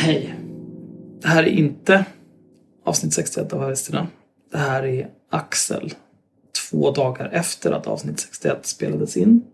[0.00, 0.34] Hej.
[1.20, 2.04] Det här är inte
[2.84, 4.06] avsnitt 61 av Haveristerna.
[4.52, 5.94] Det här är Axel.
[6.70, 9.44] Två dagar efter att avsnitt 61 spelades in.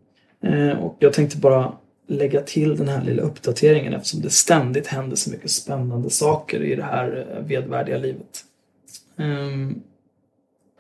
[0.43, 1.73] Eh, och jag tänkte bara
[2.09, 6.75] lägga till den här lilla uppdateringen eftersom det ständigt händer så mycket spännande saker i
[6.77, 8.45] det här eh, vedvärdiga livet.
[9.19, 9.83] Ehm,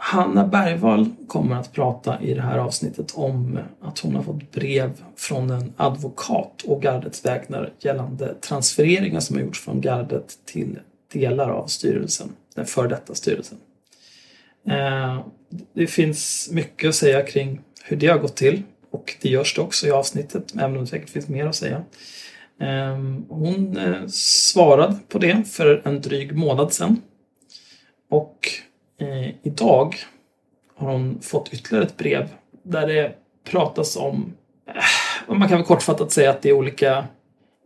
[0.06, 4.90] Hanna Bergvall kommer att prata i det här avsnittet om att hon har fått brev
[5.16, 10.78] från en advokat och gardets vägnar gällande transfereringar som har gjorts från gardet till
[11.12, 13.58] delar av styrelsen, den för detta styrelsen.
[14.68, 15.26] Eh,
[15.72, 19.60] det finns mycket att säga kring hur det har gått till och det görs det
[19.60, 21.82] också i avsnittet, även om det säkert finns mer att säga.
[22.60, 22.98] Eh,
[23.28, 27.00] hon eh, svarade på det för en dryg månad sedan.
[28.08, 28.48] Och
[28.98, 29.96] eh, idag
[30.76, 32.28] har hon fått ytterligare ett brev
[32.62, 34.32] där det pratas om,
[35.28, 37.06] eh, man kan väl kortfattat säga att det är olika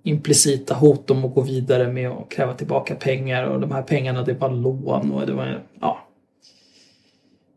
[0.02, 4.22] implicita hot om att gå vidare med att kräva tillbaka pengar och de här pengarna
[4.22, 6.04] det var lån och det var, ja.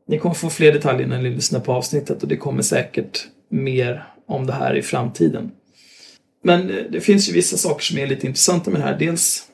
[0.07, 4.07] Ni kommer få fler detaljer när ni lyssnar på avsnittet och det kommer säkert mer
[4.25, 5.51] om det här i framtiden.
[6.43, 8.99] Men eh, det finns ju vissa saker som är lite intressanta med det här.
[8.99, 9.47] Dels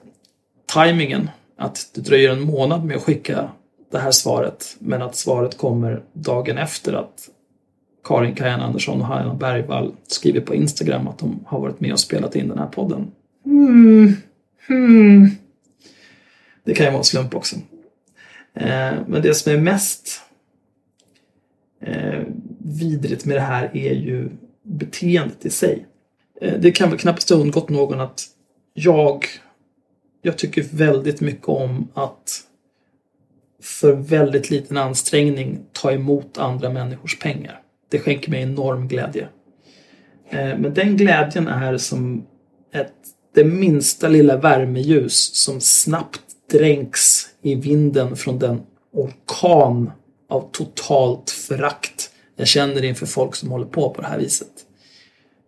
[0.66, 3.52] tajmingen, att det dröjer en månad med att skicka
[3.92, 7.30] det här svaret, men att svaret kommer dagen efter att
[8.04, 12.00] Karin Kajan Andersson och Hanna Bergvall skriver på Instagram att de har varit med och
[12.00, 13.12] spelat in den här podden.
[13.46, 14.14] Mm.
[14.70, 15.30] Mm.
[16.64, 17.56] Det kan ju vara en slump också.
[18.54, 20.22] Eh, men det som är mest
[21.82, 22.22] eh,
[22.60, 24.30] vidrigt med det här är ju
[24.64, 25.86] beteendet i sig.
[26.42, 28.24] Eh, det kan väl knappast ha undgått någon att
[28.74, 29.26] jag,
[30.22, 32.47] jag tycker väldigt mycket om att
[33.68, 37.62] för väldigt liten ansträngning ta emot andra människors pengar.
[37.90, 39.28] Det skänker mig enorm glädje.
[40.30, 42.26] Eh, men den glädjen är som
[42.74, 42.94] ett,
[43.36, 48.62] det minsta lilla värmeljus som snabbt dränks i vinden från den
[48.94, 49.92] orkan
[50.30, 54.52] av totalt förakt jag känner inför folk som håller på på det här viset.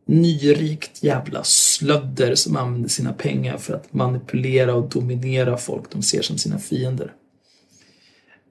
[0.06, 6.22] Nyrikt jävla slödder som använder sina pengar för att manipulera och dominera folk de ser
[6.22, 7.14] som sina fiender.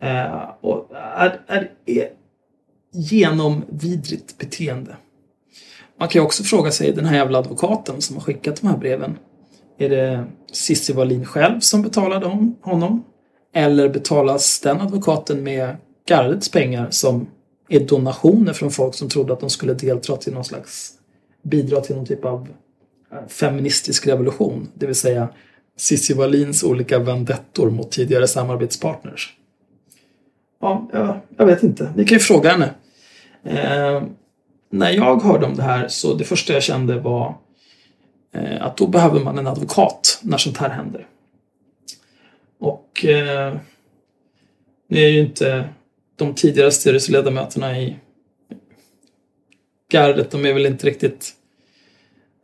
[0.01, 2.09] Eh, och är, är, är
[2.93, 4.97] genomvidrigt beteende.
[5.99, 8.77] Man kan ju också fråga sig, den här jävla advokaten som har skickat de här
[8.77, 9.19] breven.
[9.79, 12.27] Är det Cissi Wallin själv som betalade
[12.61, 13.05] honom?
[13.55, 15.77] Eller betalas den advokaten med
[16.09, 17.27] gardets pengar som
[17.69, 20.93] är donationer från folk som trodde att de skulle delta till någon slags
[21.43, 22.49] bidra till någon typ av
[23.13, 24.69] eh, feministisk revolution.
[24.75, 25.29] Det vill säga
[25.77, 29.35] Cissi Wallins olika vendettor mot tidigare samarbetspartners.
[30.61, 31.93] Ja, jag, jag vet inte.
[31.97, 32.75] Ni kan ju fråga henne.
[33.45, 34.03] Eh,
[34.71, 37.35] när jag hörde om det här så det första jag kände var
[38.35, 41.07] eh, att då behöver man en advokat när sånt här händer.
[42.59, 43.57] Och eh,
[44.89, 45.69] nu är ju inte
[46.17, 47.97] de tidigare styrelseledamöterna i
[49.93, 51.35] gardet, de är väl inte riktigt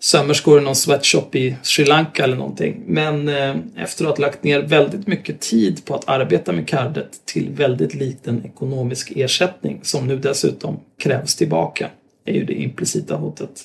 [0.05, 2.83] sömmerskor i någon sweatshop i Sri Lanka eller någonting.
[2.87, 7.27] Men eh, efter att ha lagt ner väldigt mycket tid på att arbeta med kardet
[7.27, 11.91] till väldigt liten ekonomisk ersättning som nu dessutom krävs tillbaka,
[12.25, 13.63] är ju det implicita hotet.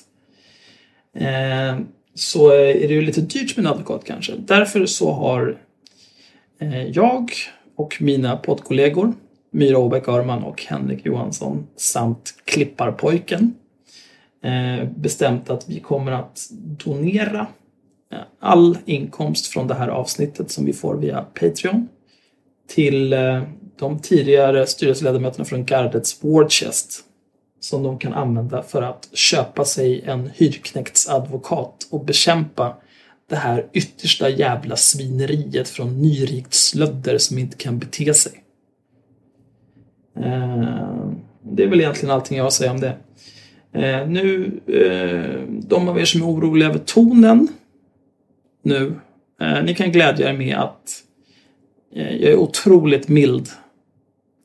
[1.16, 1.78] Eh,
[2.14, 4.32] så är det ju lite dyrt med en advokat kanske.
[4.38, 5.58] Därför så har
[6.60, 7.30] eh, jag
[7.76, 9.14] och mina poddkollegor
[9.52, 13.54] Myra Åbäck Örman och Henrik Johansson samt Klipparpojken
[14.42, 16.48] Eh, bestämt att vi kommer att
[16.84, 17.46] donera
[18.12, 21.88] eh, all inkomst från det här avsnittet som vi får via Patreon
[22.68, 23.42] till eh,
[23.78, 27.04] de tidigare styrelseledamöterna från Gardets warchest
[27.60, 32.76] som de kan använda för att köpa sig en hyrknäktsadvokat och bekämpa
[33.28, 38.32] det här yttersta jävla svineriet från nyrikt slödder som inte kan bete sig.
[41.42, 42.96] Det är väl egentligen allting jag har att säga om det.
[43.72, 47.48] Eh, nu, eh, de av er som är oroliga över tonen
[48.62, 49.00] nu,
[49.40, 51.02] eh, ni kan glädja er med att
[51.94, 53.48] eh, jag är otroligt mild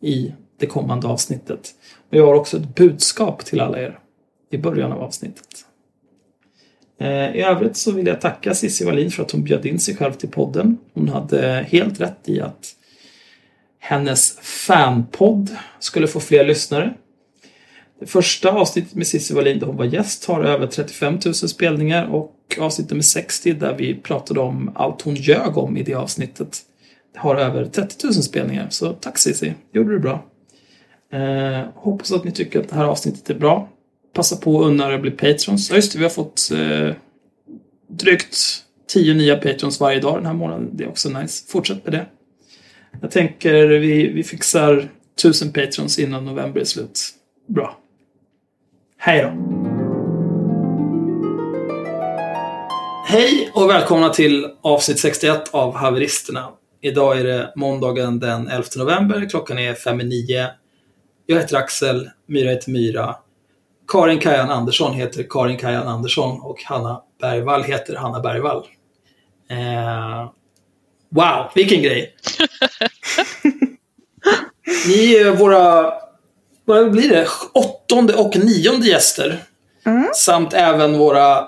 [0.02, 1.72] i det kommande avsnittet.
[2.10, 4.00] Och jag har också ett budskap till alla er
[4.52, 5.66] i början av avsnittet.
[7.00, 9.96] Eh, I övrigt så vill jag tacka Cissi Wallin för att hon bjöd in sig
[9.96, 10.78] själv till podden.
[10.94, 12.76] Hon hade helt rätt i att
[13.80, 15.50] hennes fanpodd
[15.80, 16.94] skulle få fler lyssnare.
[18.00, 22.08] Det första avsnittet med Cissi Wallin där hon var gäst har över 35 000 spelningar
[22.08, 26.62] och avsnitt nummer 60 där vi pratade om allt hon ljög om i det avsnittet
[27.16, 28.68] har över 30 000 spelningar.
[28.70, 30.26] Så tack Cissi, gjorde du bra.
[31.12, 33.70] Eh, hoppas att ni tycker att det här avsnittet är bra.
[34.14, 35.70] Passa på att unna er att bli patrons.
[35.70, 36.96] Ja, just det, vi har fått eh,
[37.88, 38.38] drygt
[38.88, 40.70] 10 nya patrons varje dag den här månaden.
[40.74, 41.46] Det är också nice.
[41.48, 42.06] Fortsätt med det.
[43.02, 44.90] Jag tänker vi, vi fixar
[45.20, 47.00] 1000 patrons innan november är slut.
[47.48, 47.78] Bra.
[49.08, 49.30] Hej då!
[53.06, 56.50] Hej och välkomna till avsnitt 61 av Haveristerna.
[56.82, 59.30] Idag är det måndagen den 11 november.
[59.30, 60.50] Klockan är fem i nio.
[61.26, 63.16] Jag heter Axel, Myra heter Myra.
[63.88, 68.66] Karin Kajan Andersson heter Karin Kajan Andersson och Hanna Bergvall heter Hanna Bergvall.
[69.50, 70.32] Eh,
[71.10, 72.16] wow, vilken grej!
[74.88, 75.94] Ni är våra,
[76.66, 79.44] vad blir det, åttonde och nionde gäster.
[79.86, 80.08] Mm.
[80.16, 81.48] Samt även våra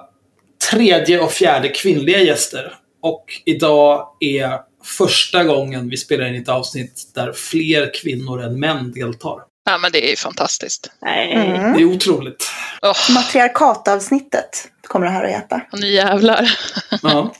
[0.72, 2.76] tredje och fjärde kvinnliga gäster.
[3.02, 8.92] Och idag är första gången vi spelar in ett avsnitt där fler kvinnor än män
[8.92, 9.40] deltar.
[9.66, 10.92] Ja, men det är ju fantastiskt.
[11.02, 11.34] Nej.
[11.34, 11.74] Mm.
[11.74, 12.50] Det är otroligt.
[12.82, 15.62] Åh, Matriarkatavsnittet kommer det här att heta.
[15.74, 16.52] nu jävlar.
[17.04, 17.34] Ja.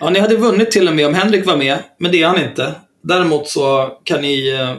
[0.00, 2.40] ja, ni hade vunnit till och med om Henrik var med, men det är han
[2.40, 2.74] inte.
[3.02, 4.76] Däremot så kan ni eh,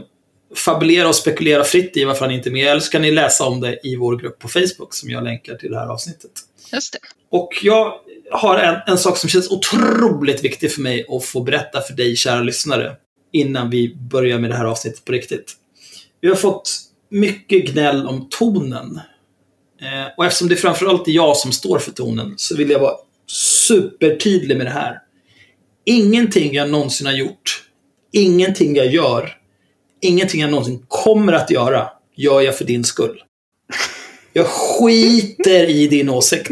[0.56, 3.46] fabulera och spekulera fritt i varför han inte är med, eller så kan ni läsa
[3.46, 6.32] om det i vår grupp på Facebook som jag länkar till det här avsnittet.
[6.74, 7.00] Just det.
[7.32, 7.94] Och jag
[8.32, 12.16] har en, en sak som känns otroligt viktig för mig att få berätta för dig,
[12.16, 12.96] kära lyssnare,
[13.34, 15.54] innan vi börjar med det här avsnittet på riktigt.
[16.22, 16.72] Vi har fått
[17.10, 19.00] mycket gnäll om tonen.
[19.82, 22.96] Eh, och eftersom det framförallt är jag som står för tonen så vill jag vara
[23.68, 25.00] supertydlig med det här.
[25.86, 27.64] Ingenting jag någonsin har gjort,
[28.12, 29.38] ingenting jag gör,
[30.02, 33.22] ingenting jag någonsin kommer att göra, gör jag för din skull.
[34.34, 36.52] Jag skiter i din åsikt.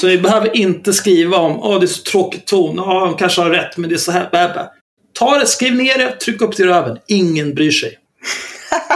[0.00, 3.40] Så vi behöver inte skriva om åh det är så tråkig ton, ja han kanske
[3.40, 4.70] har rätt men det är så här, bä, bä.
[5.12, 6.98] Ta det, skriv ner det, tryck upp det i röven.
[7.06, 7.98] Ingen bryr sig.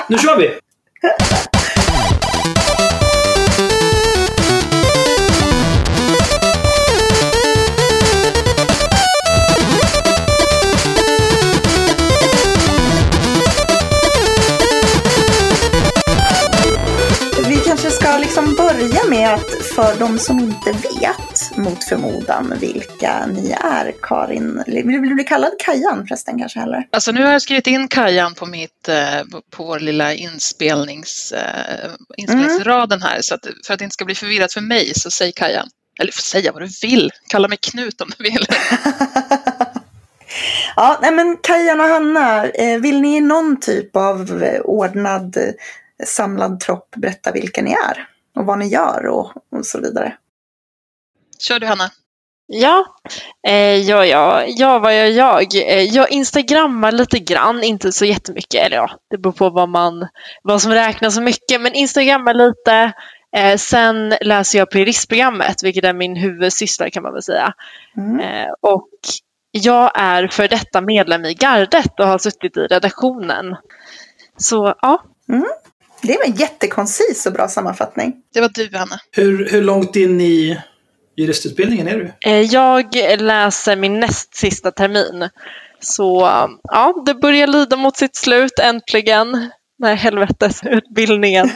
[0.09, 0.37] Nu kör!
[0.37, 0.51] Vi
[18.89, 25.09] börja med att för de som inte vet mot förmodan vilka ni är, Karin, vill
[25.09, 26.89] du bli kallad Kajan förresten kanske heller?
[26.93, 29.21] Alltså nu har jag skrivit in Kajan på, mitt, eh,
[29.51, 33.21] på vår lilla inspelnings, eh, inspelningsraden här.
[33.21, 35.69] Så att, för att det inte ska bli förvirrat för mig så säg Kajan.
[36.01, 37.11] Eller säga vad du vill.
[37.29, 38.47] Kalla mig Knut om du vill.
[40.77, 45.37] ja, nej men Kajan och Hanna, eh, vill ni i någon typ av ordnad
[46.07, 48.14] samlad tropp berätta vilka ni är?
[48.37, 50.17] Och vad ni gör och, och så vidare.
[51.39, 51.91] Kör du Hanna.
[52.47, 52.85] Ja,
[53.47, 55.55] eh, ja, ja, ja, vad gör jag?
[55.55, 58.67] Eh, jag instagrammar lite grann, inte så jättemycket.
[58.67, 60.09] Eller ja, det beror på vad, man,
[60.43, 61.61] vad som räknas som mycket.
[61.61, 62.93] Men instagrammar lite.
[63.37, 67.55] Eh, sen läser jag playlistprogrammet, vilket är min huvudsyssla kan man väl säga.
[67.97, 68.21] Mm.
[68.21, 68.89] Eh, och
[69.51, 73.57] jag är för detta medlem i gardet och har suttit i redaktionen.
[74.37, 75.03] Så ja,
[76.07, 78.15] Det var en jättekoncis och bra sammanfattning.
[78.35, 78.99] Det var du Hanna.
[79.13, 80.61] Hur, hur långt in i
[81.17, 82.13] juristutbildningen är du?
[82.31, 85.29] Eh, Jag läser min näst sista termin.
[85.81, 86.21] Så
[86.63, 89.33] ja, det börjar lida mot sitt slut äntligen.
[89.79, 91.51] Den här helvetesutbildningen.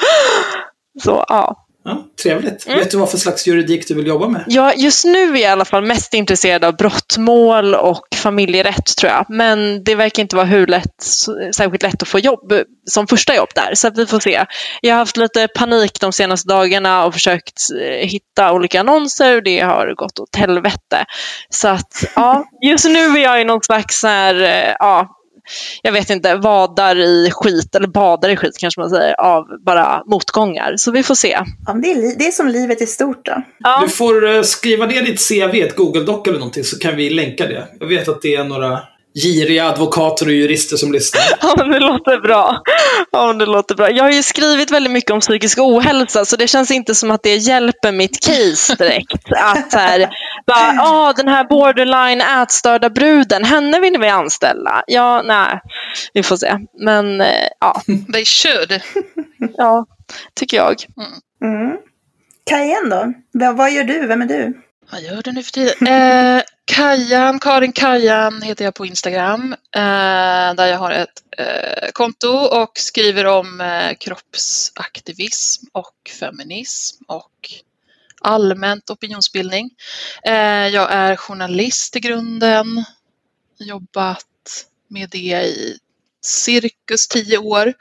[1.02, 1.66] Så ja.
[1.84, 2.66] Ja, trevligt.
[2.66, 2.78] Mm.
[2.78, 4.44] Vet du vad för slags juridik du vill jobba med?
[4.46, 9.12] ja, just nu är jag i alla fall mest intresserad av brottmål och familjerätt tror
[9.12, 9.26] jag.
[9.28, 11.02] Men det verkar inte vara hur lätt,
[11.56, 12.52] särskilt lätt att få jobb
[12.90, 13.74] som första jobb där.
[13.74, 14.44] Så vi får se.
[14.80, 19.60] Jag har haft lite panik de senaste dagarna och försökt eh, hitta olika annonser det
[19.60, 21.04] har gått åt helvete.
[21.50, 25.19] Så att ja, just nu är jag i någon slags här, eh, ja,
[25.82, 30.02] jag vet inte, vadar i skit, eller badar i skit kanske man säger, av bara
[30.06, 30.74] motgångar.
[30.76, 31.38] Så vi får se.
[31.66, 33.42] Ja, det, är, det är som livet i stort då.
[33.58, 36.96] Ja, Du får eh, skriva ner ditt CV i ett Google-doc eller någonting så kan
[36.96, 37.68] vi länka det.
[37.80, 38.80] Jag vet att det är några
[39.14, 41.22] giriga advokater och jurister som lyssnar.
[41.40, 42.62] ja men det låter bra.
[43.12, 43.90] Ja, men det låter bra.
[43.90, 47.22] Jag har ju skrivit väldigt mycket om psykisk ohälsa så det känns inte som att
[47.22, 49.12] det hjälper mitt case direkt.
[49.36, 50.10] Att här,
[50.46, 54.82] bara, ah, den här borderline ätstörda bruden, henne vill vi anställa.
[54.86, 55.60] Ja, nej,
[56.14, 56.58] vi får se.
[56.78, 57.82] Men eh, ja,
[58.12, 58.80] They should.
[59.56, 59.86] ja,
[60.34, 60.74] tycker jag.
[61.44, 61.76] Mm.
[62.50, 63.12] Kajen då?
[63.38, 64.06] V- vad gör du?
[64.06, 64.60] Vem är du?
[64.92, 65.86] Vad gör du nu för tiden?
[65.86, 66.42] Eh,
[66.72, 69.52] Kajan, Karin Kajan heter jag på Instagram.
[69.76, 77.30] Eh, där jag har ett eh, konto och skriver om eh, kroppsaktivism och feminism och
[78.20, 79.70] allmänt opinionsbildning.
[80.24, 82.84] Eh, jag är journalist i grunden.
[83.58, 84.26] Jobbat
[84.88, 85.78] med det i
[86.24, 87.74] cirkus tio år.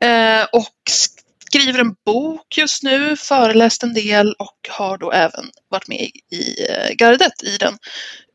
[0.00, 0.76] Eh, och
[1.46, 6.66] skriver en bok just nu, föreläst en del och har då även varit med i
[6.68, 7.78] eh, gardet i den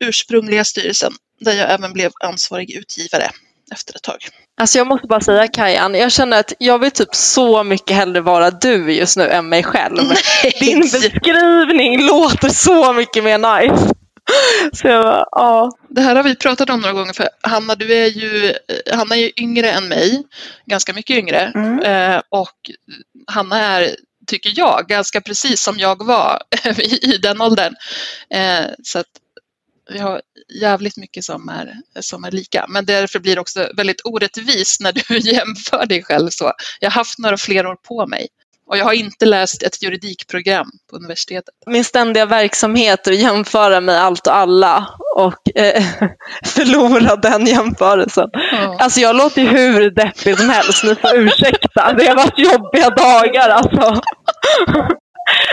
[0.00, 3.30] ursprungliga styrelsen där jag även blev ansvarig utgivare
[3.72, 4.28] efter ett tag.
[4.60, 8.20] Alltså jag måste bara säga Kajan, jag känner att jag vill typ så mycket hellre
[8.20, 9.96] vara du just nu än mig själv.
[10.60, 13.94] Din beskrivning låter så mycket mer nice.
[14.72, 15.70] Så jag bara, ja.
[15.88, 18.54] Det här har vi pratat om några gånger för Hanna, du är ju,
[18.92, 20.22] Hanna är ju yngre än mig,
[20.66, 21.52] ganska mycket yngre.
[21.54, 21.82] Mm.
[21.82, 22.70] Eh, och
[23.26, 23.96] Hanna är,
[24.26, 26.42] tycker jag, ganska precis som jag var
[26.78, 27.74] i, i den åldern.
[28.30, 29.06] Eh, så att
[29.90, 30.20] vi har
[30.60, 32.66] jävligt mycket som är, som är lika.
[32.68, 36.52] Men därför blir det också väldigt orättvist när du jämför dig själv så.
[36.80, 38.28] Jag har haft några fler år på mig.
[38.68, 41.54] Och jag har inte läst ett juridikprogram på universitetet.
[41.66, 45.84] Min ständiga verksamhet är att jämföra med allt och alla och eh,
[46.44, 48.28] förlora den jämförelsen.
[48.32, 48.76] Ja.
[48.78, 51.92] Alltså jag låter ju hur deppig som helst, ni får ursäkta.
[51.92, 54.00] Det har varit jobbiga dagar alltså.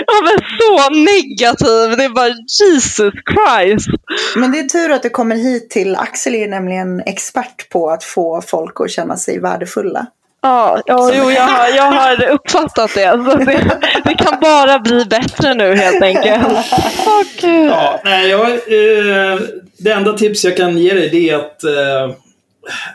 [0.05, 3.87] Jag var så negativ, det är bara Jesus Christ.
[4.35, 8.03] Men det är tur att du kommer hit till Axel är nämligen expert på att
[8.03, 10.07] få folk att känna sig värdefulla.
[10.41, 13.05] Ja, ja jo, jag, har, jag har uppfattat det.
[13.05, 13.79] Alltså det.
[14.05, 16.47] Det kan bara bli bättre nu helt enkelt.
[17.05, 17.69] Åh, Gud.
[17.69, 19.39] Ja, nej, jag, eh,
[19.77, 22.15] det enda tips jag kan ge dig det är att, eh,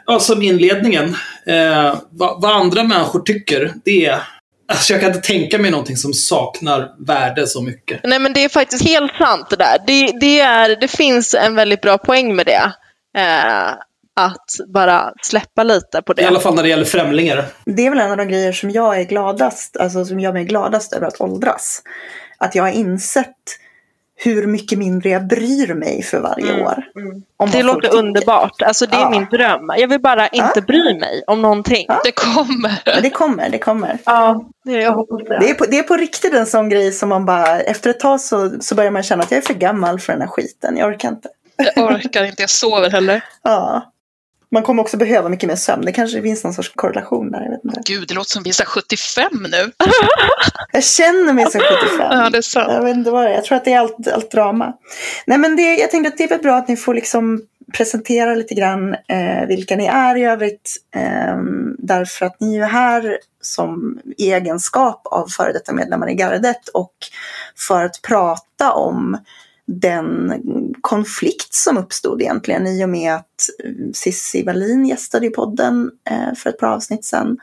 [0.06, 1.16] ja, som inledningen,
[1.46, 4.18] eh, vad, vad andra människor tycker, det är
[4.72, 8.00] Alltså jag kan inte tänka mig någonting som saknar värde så mycket.
[8.04, 9.78] Nej men det är faktiskt helt sant det där.
[9.86, 12.72] Det, det, är, det finns en väldigt bra poäng med det.
[13.18, 13.74] Eh,
[14.20, 16.22] att bara släppa lite på det.
[16.22, 17.44] I alla fall när det gäller främlingar.
[17.64, 20.44] Det är väl en av de grejer som jag är gladast, alltså som gör mig
[20.44, 21.82] gladast över att åldras.
[22.38, 23.34] Att jag har insett
[24.20, 26.84] hur mycket mindre jag bryr mig för varje Mm, år.
[26.96, 27.22] mm.
[27.36, 28.62] Om Det låter underbart.
[28.62, 29.10] Alltså det är Ja.
[29.10, 29.70] min dröm.
[29.76, 30.60] Jag vill bara inte Ja.
[30.60, 31.84] bry mig om någonting.
[31.88, 32.00] Ja.
[32.04, 32.82] Det kommer.
[32.94, 33.98] Men det kommer, det kommer.
[34.04, 35.38] Ja, det, jag hoppas det.
[35.38, 38.00] Det är, på, det är på riktigt en sån grej som man bara, efter ett
[38.00, 40.76] tag så, så börjar man känna att jag är för gammal för den här skiten.
[40.76, 41.28] Jag orkar inte.
[41.74, 43.24] Jag orkar inte, jag sover heller.
[43.42, 43.92] Ja.
[44.50, 45.84] Man kommer också behöva mycket mer sömn.
[45.84, 47.42] Det kanske finns någon sorts korrelation där.
[47.42, 47.80] Jag, vet inte.
[47.84, 49.72] Gud, det låter som vi är så här 75 nu.
[50.72, 52.06] jag känner mig som 75.
[52.10, 52.72] Ja, det är sant.
[52.72, 53.34] Jag vet inte vad det är.
[53.34, 54.72] Jag tror att det är allt, allt drama.
[55.26, 58.34] Nej, men det, jag tänkte att det är väl bra att ni får liksom presentera
[58.34, 60.76] lite grann eh, vilka ni är i övrigt.
[60.94, 61.36] Eh,
[61.78, 66.94] därför att ni är här som i egenskap av före detta medlemmar i gardet och
[67.68, 69.18] för att prata om
[69.68, 70.34] den
[70.80, 76.34] konflikt som uppstod egentligen i och med att eh, Cissi Wallin gästade i podden eh,
[76.34, 77.38] för ett par avsnitt sedan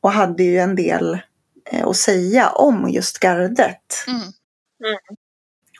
[0.00, 1.18] och hade ju en del
[1.70, 4.04] eh, att säga om just gardet.
[4.08, 4.32] Mm.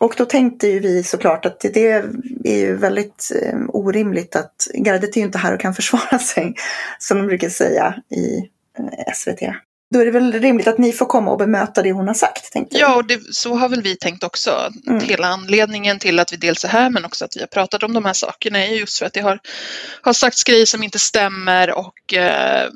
[0.01, 1.93] Och då tänkte ju vi såklart att det
[2.45, 3.33] är ju väldigt
[3.69, 6.55] orimligt att gardet är ju inte här och kan försvara sig,
[6.99, 8.51] som de brukar säga i
[9.15, 9.41] SVT.
[9.91, 12.53] Då är det väl rimligt att ni får komma och bemöta det hon har sagt,
[12.53, 12.91] tänkte jag.
[12.91, 14.73] Ja, och det, så har väl vi tänkt också.
[14.87, 15.01] Mm.
[15.01, 17.93] Hela anledningen till att vi dels är här men också att vi har pratat om
[17.93, 19.41] de här sakerna är just för att det har,
[20.01, 22.71] har sagts grejer som inte stämmer och eh,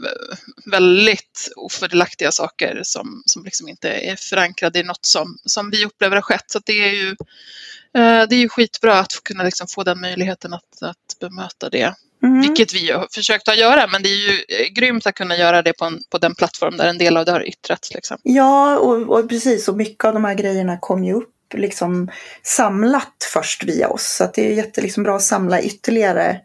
[0.71, 6.17] väldigt ofördelaktiga saker som, som liksom inte är förankrade i något som, som vi upplever
[6.17, 6.51] har skett.
[6.51, 7.09] Så det är ju
[7.95, 11.95] eh, det är ju skitbra att kunna liksom få den möjligheten att, att bemöta det.
[12.23, 12.41] Mm.
[12.41, 15.63] Vilket vi har försökt att göra, men det är ju eh, grymt att kunna göra
[15.63, 17.95] det på, en, på den plattform där en del av det har yttrats.
[17.95, 18.17] Liksom.
[18.23, 19.69] Ja, och, och precis.
[19.69, 22.11] Och mycket av de här grejerna kom ju upp liksom
[22.43, 24.17] samlat först via oss.
[24.17, 26.41] Så att det är jätte, liksom, bra att samla ytterligare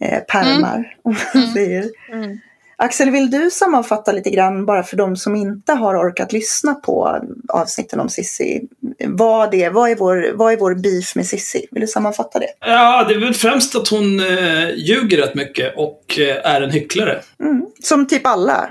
[0.00, 0.96] eh, pärmar.
[1.02, 1.54] Om man Mm.
[1.54, 1.90] säger.
[2.12, 2.38] Mm.
[2.80, 7.20] Axel, vill du sammanfatta lite grann bara för de som inte har orkat lyssna på
[7.48, 8.60] avsnitten om Sissi?
[9.06, 11.66] Vad, det, vad, är, vår, vad är vår beef med Sissi?
[11.70, 12.46] Vill du sammanfatta det?
[12.60, 16.70] Ja, det är väl främst att hon eh, ljuger rätt mycket och eh, är en
[16.70, 17.20] hycklare.
[17.40, 17.66] Mm.
[17.82, 18.70] Som typ alla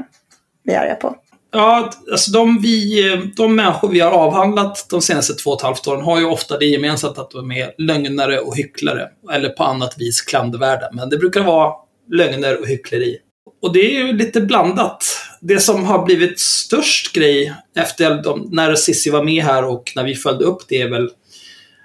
[0.64, 1.16] vi är arga på.
[1.52, 5.64] Ja, alltså de, vi, eh, de människor vi har avhandlat de senaste två och ett
[5.64, 9.08] halvt åren har ju ofta det gemensamt att de är lögnare och hycklare.
[9.32, 10.90] Eller på annat vis klandervärda.
[10.94, 11.74] Men det brukar vara
[12.12, 13.18] lögner och hyckleri.
[13.62, 15.06] Och det är ju lite blandat.
[15.42, 20.04] Det som har blivit störst grej efter de, när Sissi var med här och när
[20.04, 21.10] vi följde upp det är väl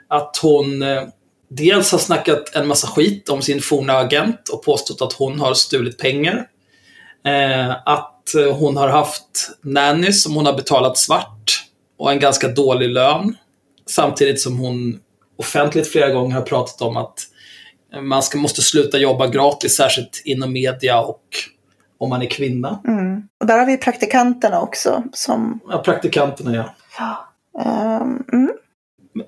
[0.09, 1.03] att hon eh,
[1.49, 5.55] dels har snackat en massa skit om sin forna agent och påstått att hon har
[5.55, 6.47] stulit pengar.
[7.27, 11.65] Eh, att hon har haft nannies som hon har betalat svart
[11.99, 13.37] och en ganska dålig lön.
[13.87, 15.01] Samtidigt som hon
[15.39, 17.27] offentligt flera gånger har pratat om att
[18.01, 21.23] man ska, måste sluta jobba gratis, särskilt inom media och
[21.99, 22.81] om man är kvinna.
[22.89, 23.23] Mm.
[23.41, 25.03] Och där har vi praktikanterna också.
[25.13, 26.75] Som, Ja, praktikanterna, ja.
[26.99, 27.29] ja,
[27.63, 28.53] ehm, mm.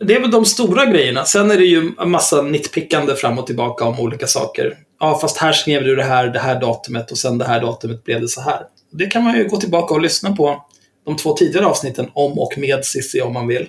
[0.00, 1.25] Det är väl de stora grejerna.
[1.25, 4.76] Sen är det ju en massa nitpickande fram och tillbaka om olika saker.
[5.00, 8.04] Ja, fast här skrev du det här, det här datumet och sen det här datumet
[8.04, 8.61] blev det så här.
[8.90, 10.64] Det kan man ju gå tillbaka och lyssna på
[11.06, 13.68] de två tidigare avsnitten om och med Cissi om man vill.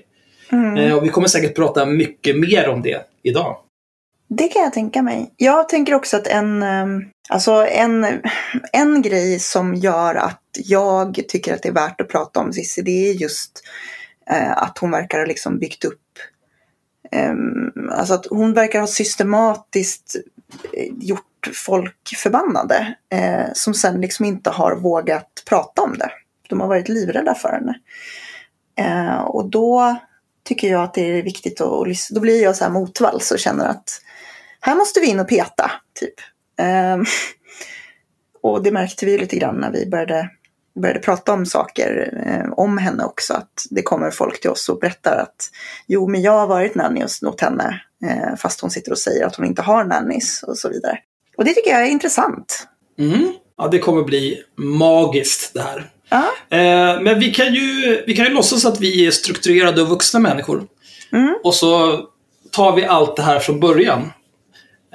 [0.51, 0.77] Mm.
[0.77, 3.57] Eh, och vi kommer säkert prata mycket mer om det idag.
[4.27, 5.33] Det kan jag tänka mig.
[5.37, 8.05] Jag tänker också att en, ehm, alltså en,
[8.73, 12.81] en grej som gör att jag tycker att det är värt att prata om Cissi,
[12.81, 13.63] det är just
[14.29, 16.01] eh, att hon verkar ha liksom byggt upp
[17.11, 20.15] ehm, Alltså att hon verkar ha systematiskt
[20.73, 21.21] eh, gjort
[21.53, 26.09] folk förbannade eh, som sen liksom inte har vågat prata om det.
[26.49, 27.79] De har varit livrädda för henne.
[29.27, 29.97] Och då
[30.43, 32.15] tycker jag att det är viktigt att lyssna.
[32.15, 34.01] Då blir jag så här motvalls och känner att
[34.65, 36.13] här måste vi in och peta, typ.
[36.59, 37.05] Ehm,
[38.41, 40.29] och det märkte vi lite grann när vi började,
[40.81, 43.33] började prata om saker eh, om henne också.
[43.33, 45.49] Att det kommer folk till oss och berättar att
[45.87, 49.25] jo, men jag har varit nanny hos åt henne eh, fast hon sitter och säger
[49.25, 50.99] att hon inte har nannies och så vidare.
[51.37, 52.67] Och det tycker jag är intressant.
[52.99, 53.33] Mm.
[53.57, 55.89] Ja, det kommer bli magiskt det här.
[56.09, 56.23] Ja.
[56.57, 60.19] Eh, men vi kan, ju, vi kan ju låtsas att vi är strukturerade och vuxna
[60.19, 60.67] människor.
[61.11, 61.35] Mm.
[61.43, 61.99] Och så
[62.51, 64.11] tar vi allt det här från början.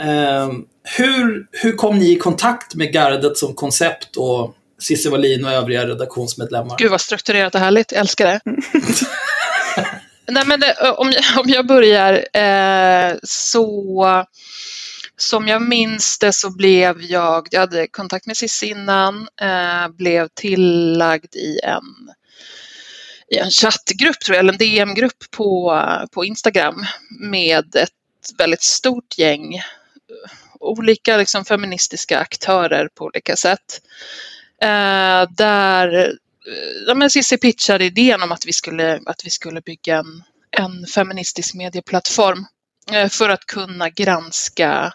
[0.00, 0.50] Eh,
[0.96, 5.86] hur, hur kom ni i kontakt med gardet som koncept och Cissi Wallin och övriga
[5.86, 6.76] redaktionsmedlemmar?
[6.78, 8.40] Gud vad strukturerat och härligt, jag älskar det.
[10.28, 14.26] Nej, men det, om, jag, om jag börjar eh, så
[15.16, 20.28] som jag minns det så blev jag, jag hade kontakt med Cissi innan, eh, blev
[20.34, 22.10] tillagd i en,
[23.30, 26.84] i en chattgrupp tror jag, eller en DM-grupp på, på Instagram
[27.20, 27.90] med ett
[28.38, 29.62] väldigt stort gäng
[30.60, 33.80] olika liksom, feministiska aktörer på olika sätt.
[34.62, 39.98] Eh, där eh, ja, Cissi pitchade idén om att vi skulle, att vi skulle bygga
[39.98, 42.46] en, en feministisk medieplattform
[42.92, 44.92] eh, för att kunna granska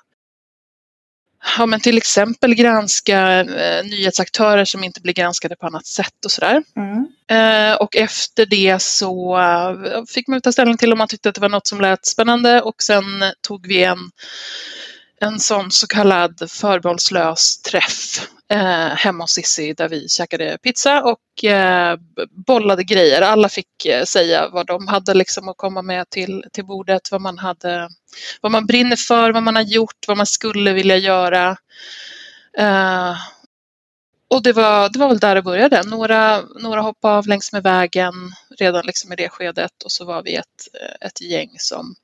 [1.57, 6.31] ja, men till exempel granska eh, nyhetsaktörer som inte blir granskade på annat sätt och
[6.31, 6.63] sådär.
[6.75, 7.07] Mm.
[7.27, 11.35] Eh, och efter det så eh, fick man ta ställning till om man tyckte att
[11.35, 13.03] det var något som lät spännande och sen
[13.41, 14.11] tog vi en,
[15.25, 21.43] en sån så kallad förbehållslös träff eh, hemma hos Sissi där vi käkade pizza och
[21.43, 21.97] eh,
[22.47, 23.21] bollade grejer.
[23.21, 27.21] Alla fick eh, säga vad de hade liksom att komma med till, till bordet, vad
[27.21, 27.89] man, hade,
[28.41, 31.57] vad man brinner för, vad man har gjort, vad man skulle vilja göra.
[32.57, 33.15] Eh,
[34.27, 35.83] och det var, det var väl där det började.
[35.83, 38.13] Några, några hoppade av längs med vägen
[38.59, 40.67] redan liksom i det skedet och så var vi ett,
[41.01, 41.95] ett gäng som,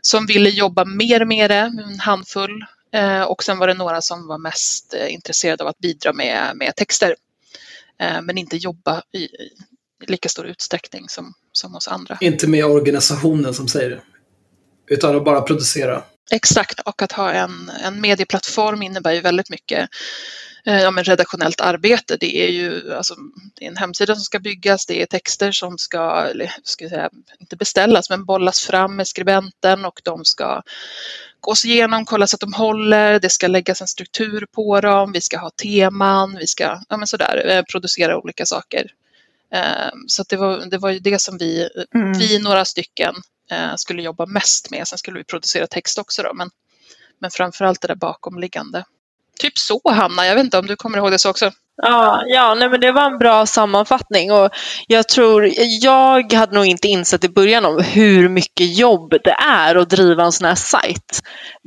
[0.00, 2.64] som ville jobba mer med det, en handfull.
[2.92, 6.56] Eh, och sen var det några som var mest eh, intresserade av att bidra med,
[6.56, 7.16] med texter.
[8.00, 9.50] Eh, men inte jobba i, i
[10.06, 12.18] lika stor utsträckning som, som hos andra.
[12.20, 14.02] Inte med organisationen som säger det.
[14.94, 16.04] Utan att bara producera.
[16.30, 19.88] Exakt, och att ha en, en medieplattform innebär ju väldigt mycket
[20.64, 22.16] ja, men redaktionellt arbete.
[22.20, 23.14] Det är ju alltså,
[23.54, 27.10] det är en hemsida som ska byggas, det är texter som ska, eller, ska säga,
[27.40, 30.62] inte beställas, men bollas fram med skribenten och de ska
[31.40, 35.20] gås igenom, kollas så att de håller, det ska läggas en struktur på dem, vi
[35.20, 38.90] ska ha teman, vi ska ja, men sådär, eh, producera olika saker.
[39.52, 42.12] Eh, Så det, var, det var ju det som vi, Mm.
[42.18, 43.14] vi några stycken
[43.50, 44.88] eh, skulle jobba mest med.
[44.88, 46.50] Sen skulle vi producera text också då, men,
[47.18, 48.84] men framförallt det där bakomliggande.
[49.40, 51.50] Typ så Hanna, jag vet inte om du kommer ihåg det så också?
[51.82, 54.50] Ja, ja nej, men det var en bra sammanfattning och
[54.86, 59.74] jag tror, jag hade nog inte insett i början om hur mycket jobb det är
[59.76, 61.20] att driva en sån här sajt.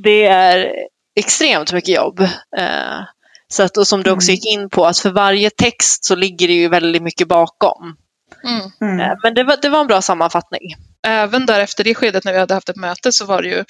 [0.03, 0.71] Det är
[1.19, 2.19] extremt mycket jobb.
[2.57, 2.99] Eh,
[3.47, 4.35] så att, och som du också Mm.
[4.35, 7.95] gick in på, att för varje text så ligger det ju väldigt mycket bakom.
[8.43, 8.71] Mm.
[8.81, 8.99] Mm.
[8.99, 10.61] Eh, men det var, det var en bra sammanfattning.
[11.09, 13.65] Även där efter det skedet när vi hade haft ett möte så var det ju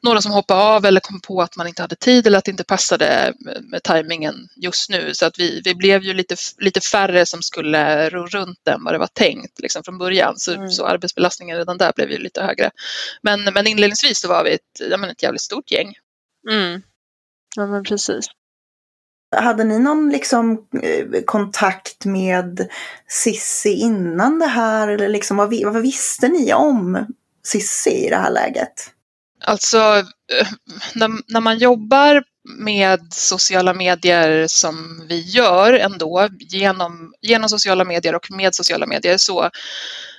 [0.00, 2.50] några som hoppade av eller kom på att man inte hade tid eller att det
[2.50, 5.14] inte passade med, tajmingen just nu.
[5.14, 8.94] Så att vi, vi blev ju lite, lite färre som skulle ro runt än vad
[8.94, 10.34] det var tänkt liksom från början.
[10.38, 10.70] Så, Mm.
[10.70, 12.70] så arbetsbelastningen redan där blev ju lite högre.
[13.22, 15.94] Men, men inledningsvis så var vi ett, ja, men ett jävligt stort gäng.
[16.50, 16.82] Mm.
[17.56, 18.26] Ja, men precis.
[19.36, 22.68] Hade ni någon liksom, eh, kontakt med
[23.08, 24.88] Sissi innan det här?
[24.88, 27.06] Eller liksom, vad, vad visste ni om
[27.44, 28.90] Sissi i det här läget?
[29.44, 30.48] Alltså, eh,
[30.94, 38.14] när, när man jobbar med sociala medier som vi gör ändå, genom, genom sociala medier
[38.14, 39.50] och med sociala medier, så,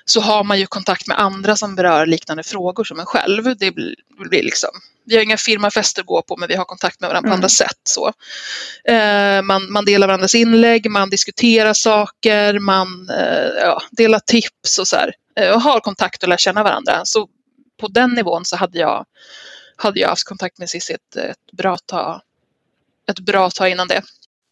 [0.06, 3.44] så har man ju kontakt med andra som berör liknande frågor som en själv.
[3.58, 3.96] Det blir,
[4.30, 4.70] blir liksom,
[5.06, 7.36] vi har inga firmafester att gå på, men vi har kontakt med varandra på Mm.
[7.38, 7.82] andra sätt.
[7.84, 8.13] Så.
[8.88, 14.88] Eh, man, man delar varandras inlägg, man diskuterar saker, man eh, ja, delar tips och
[14.88, 15.13] så här.
[15.40, 17.02] Eh, och har kontakt och lär känna varandra.
[17.04, 17.28] Så
[17.80, 19.06] på den nivån så hade jag,
[19.78, 22.22] hade jag haft kontakt med Cissi ett, ett bra tag
[23.12, 24.02] ett bra tag innan det.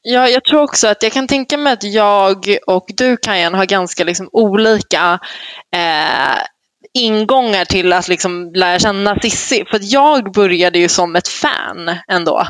[0.02, 3.66] Ja, jag tror också att jag kan tänka mig att jag och du Kajan har
[3.66, 5.20] ganska liksom olika
[5.76, 6.38] eh,
[6.94, 9.66] ingångar till att liksom lära känna Sissi.
[9.72, 12.48] För jag började ju som ett fan ändå.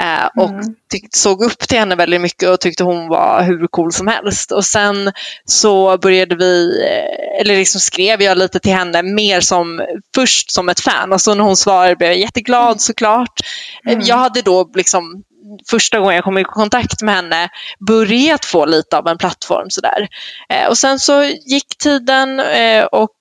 [0.00, 0.64] Eh, och Mm.
[0.94, 4.52] tyck- såg upp till henne väldigt mycket och tyckte hon var hur cool som helst.
[4.52, 5.12] Och sen
[5.44, 9.80] så började vi, eh, eller liksom skrev jag lite till henne mer som,
[10.14, 13.40] först som ett fan och så när hon svarade blev jag jätteglad såklart.
[13.86, 14.04] Eh, Mm.
[14.06, 15.22] Jag hade då liksom
[15.70, 17.48] första gången jag kom i kontakt med henne
[17.86, 20.08] börjat få lite av en plattform sådär.
[20.48, 23.14] Eh, och sen så gick tiden eh, och,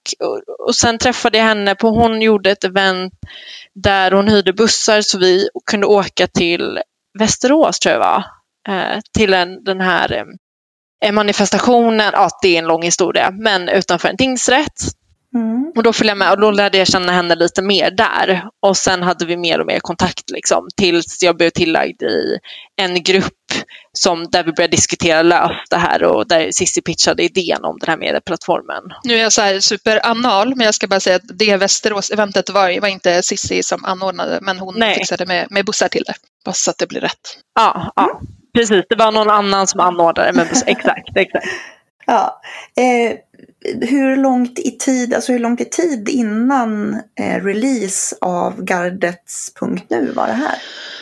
[0.67, 3.13] och, sen träffade jag henne på, hon gjorde ett event
[3.75, 6.79] där hon hyrde bussar så vi kunde åka till
[7.19, 8.23] Västerås tror jag det var.
[8.69, 10.25] Eh, till en, den här
[11.05, 14.96] eh, manifestationen, ja det är en lång historia, men utanför en tingsrätt.
[15.35, 15.71] Mm.
[15.75, 18.43] Och då följde jag med och då lärde jag känna henne lite mer där.
[18.61, 22.39] Och sen hade vi mer och mer kontakt liksom, tills jag blev tillagd i
[22.81, 23.33] en grupp
[23.93, 27.89] som, där vi började diskutera löst det här och där Cissi pitchade idén om den
[27.89, 28.83] här medieplattformen.
[29.03, 32.81] Nu är jag så här superanal, men jag ska bara säga att det Västerås-eventet var,
[32.81, 34.95] var inte Sissi som anordnade, men hon Nej.
[34.95, 36.13] fixade med, med bussar till det.
[36.45, 37.37] Bara så att det blir rätt.
[37.55, 38.21] Ja, ja.
[38.53, 38.85] precis.
[38.89, 41.47] Det var någon annan som anordnade men exakt, exakt.
[42.09, 42.41] Ja.
[42.77, 43.17] Eh,
[43.81, 49.85] hur långt i tid, alltså hur långt i tid innan eh, release av Gardets punkt
[49.89, 50.55] nu var det här?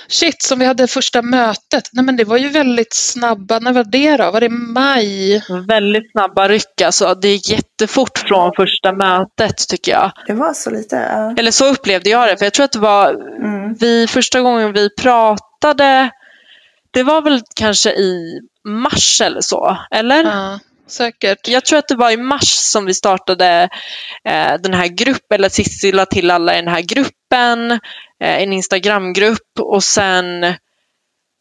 [0.07, 1.89] Shit, som vi hade första mötet.
[1.91, 3.59] Nej men det var ju väldigt snabba.
[3.59, 4.31] När var det då?
[4.31, 5.41] Var det maj?
[5.67, 7.15] Väldigt snabba ryck alltså.
[7.15, 10.11] Det gick jättefort från första mötet tycker jag.
[10.27, 10.95] Det var så lite?
[10.95, 11.33] Ja.
[11.37, 12.37] Eller så upplevde jag det.
[12.37, 13.13] För jag tror att det var
[13.45, 13.73] Mm.
[13.79, 16.09] vi, första gången vi pratade,
[16.91, 20.23] det var väl kanske i mars eller så, eller?
[20.23, 21.47] Ja, säkert.
[21.47, 23.69] Jag tror att det var i mars som vi startade
[24.25, 28.53] eh, den här gruppen, eller Cissi la till alla i den här gruppen, eh, en
[28.53, 30.55] Instagramgrupp och sen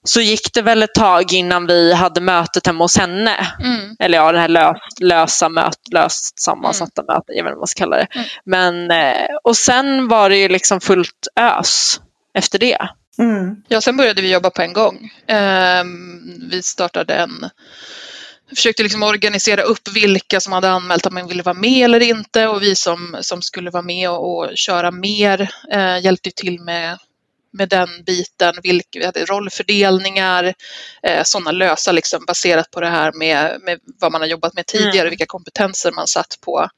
[0.05, 3.47] så gick det väl ett tag innan vi hade mötet hemma hos henne.
[3.61, 3.97] Mm.
[3.99, 7.67] Eller ja, det här lös, lösa möt, löst sammansatta mötet, jag vet inte vad man
[7.67, 8.07] ska kalla det.
[8.15, 8.27] Mm.
[8.45, 12.01] Men, eh, och sen var det ju liksom fullt ös
[12.35, 12.89] efter det.
[13.19, 13.57] Mm.
[13.69, 15.11] Ja, sen började vi jobba på en gång.
[15.27, 17.51] Ehm, vi startade en
[18.49, 22.47] försökte liksom organisera upp vilka som hade anmält att man ville vara med eller inte
[22.47, 26.99] och vi som, som skulle vara med och, och köra mer eh, hjälpte till med,
[27.53, 28.55] med den biten.
[28.63, 30.55] Vilka, vi hade rollfördelningar,
[31.03, 34.67] eh, sådana lösa liksom baserat på det här med, med vad man har jobbat med
[34.67, 35.11] tidigare, Mm.
[35.11, 36.69] vilka kompetenser man satt på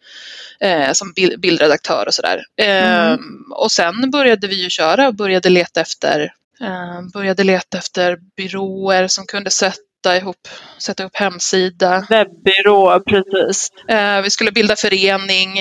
[0.60, 2.44] eh, som bild, bildredaktör och sådär.
[2.56, 8.18] Ehm, och sen började vi ju köra och började leta efter Eh, började leta efter
[8.36, 9.76] byråer som kunde sätta
[10.14, 12.06] ihop, sätta upp hemsida.
[12.10, 13.70] Webbyrå, precis.
[13.88, 15.58] Eh, vi skulle bilda förening.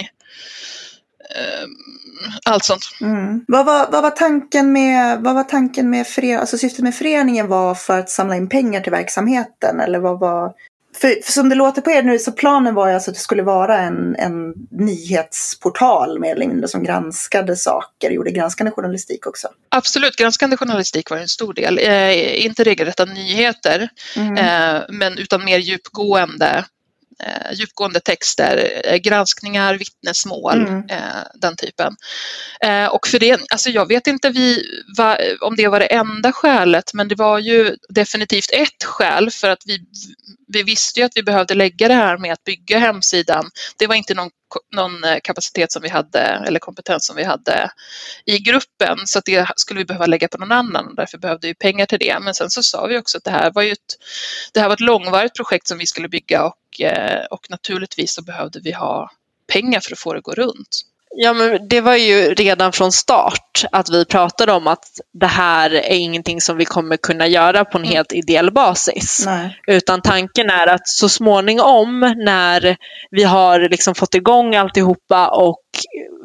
[1.35, 1.65] Eh,
[2.45, 2.83] allt sånt.
[3.01, 3.45] Mm.
[3.47, 7.47] Vad, var, vad var tanken med, vad var tanken med föreningen, alltså syftet med föreningen
[7.47, 10.53] var för att samla in pengar till verksamheten eller vad var
[11.01, 13.21] för, för som det låter på er nu så planen var ju alltså att det
[13.21, 19.47] skulle vara en, en nyhetsportal mer eller mindre som granskade saker, gjorde granskande journalistik också.
[19.69, 21.79] Absolut, granskande journalistik var en stor del.
[21.79, 24.37] Eh, inte regelrätta nyheter, Mm.
[24.37, 26.65] eh, men utan mer djupgående,
[27.53, 30.89] djupgående texter, eh, granskningar, vittnesmål, Mm.
[30.89, 31.95] eh, den typen.
[32.61, 34.63] Eh, och för det, alltså jag vet inte vi,
[35.41, 39.63] om det var det enda skälet, men det var ju definitivt ett skäl för att
[39.65, 39.79] vi,
[40.47, 43.49] vi visste ju att vi behövde lägga det här med att bygga hemsidan.
[43.77, 44.29] Det var inte någon,
[44.75, 47.71] någon eh, kapacitet som vi hade eller kompetens som vi hade
[48.25, 51.47] i gruppen så att det skulle vi behöva lägga på någon annan och därför behövde
[51.47, 52.19] vi pengar till det.
[52.21, 53.97] Men sen så sa vi också att det här var ju ett,
[54.53, 58.23] det här var ett långvarigt projekt som vi skulle bygga och, eh, och naturligtvis så
[58.23, 59.11] behövde vi ha
[59.47, 60.81] pengar för att få det att gå runt.
[61.17, 65.69] Ja, men det var ju redan från start att vi pratade om att det här
[65.69, 69.23] är ingenting som vi kommer kunna göra på en helt ideell basis.
[69.25, 69.59] Nej.
[69.67, 72.77] Utan tanken är att så småningom när
[73.11, 75.61] vi har liksom fått igång alltihopa och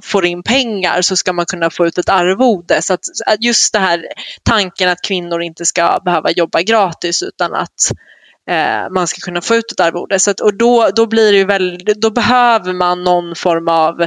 [0.03, 2.83] får in pengar så ska man kunna få ut ett arvode.
[2.83, 3.01] Så att
[3.41, 4.07] just det här
[4.43, 7.91] tanken att kvinnor inte ska behöva jobba gratis utan att
[8.51, 10.19] eh, man ska kunna få ut ett arvode.
[10.19, 14.07] Så att, och då, då, blir det väl, då behöver man någon form av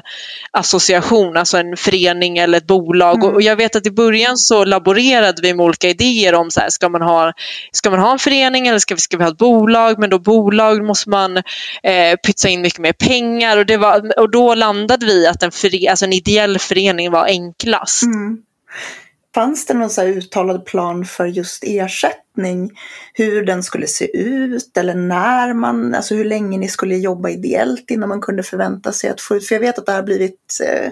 [0.52, 3.16] association, alltså en förening eller ett bolag.
[3.16, 3.28] Mm.
[3.28, 6.60] Och, och jag vet att i början så laborerade vi med olika idéer om så
[6.60, 7.34] här, ska man ha,
[7.72, 10.00] ska man ha en förening eller ska vi, ska vi ha ett bolag?
[10.00, 11.38] Men då bolag måste man
[11.84, 15.52] eh, pytsa in mycket mer pengar och, det var, och då landade vi att en,
[15.52, 18.04] före, alltså en ideell förening var enklast.
[18.04, 18.38] Mm.
[19.36, 22.23] Fanns det någon så uttalad plan för just ersättning?
[23.14, 27.92] Hur den skulle se ut eller när man, alltså hur länge ni skulle jobba ideellt
[27.92, 29.48] innan man kunde förvänta sig att få ut?
[29.48, 30.92] För jag vet att det har blivit, eh,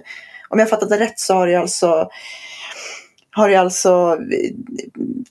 [0.49, 2.10] om jag fattat det rätt så har det alltså
[3.34, 4.17] har ju alltså,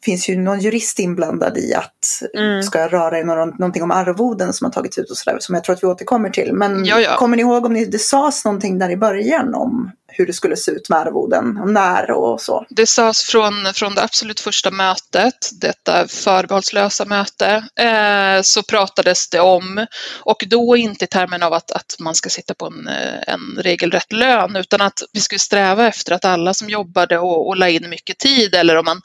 [0.04, 2.62] finns ju någon jurist inblandad i att Mm.
[2.62, 5.64] ska röra i någon, någonting om arvoden som har tagits ut och sådär som jag
[5.64, 6.52] tror att vi återkommer till.
[6.52, 7.16] Men Ja, ja.
[7.16, 10.56] kommer ni ihåg om ni, det sades någonting där i början om hur det skulle
[10.56, 12.66] se ut med arvoden, och när och så?
[12.70, 19.40] Det sades från, från det absolut första mötet, detta förbehållslösa möte, eh, så pratades det
[19.40, 19.86] om,
[20.20, 23.62] och då inte i termen av att, att man ska sitta på en, eh, en
[23.62, 27.68] regelrätt lön, utan att vi skulle sträva efter att alla som jobbade och, och la
[27.68, 29.00] in mycket tid, eller om man,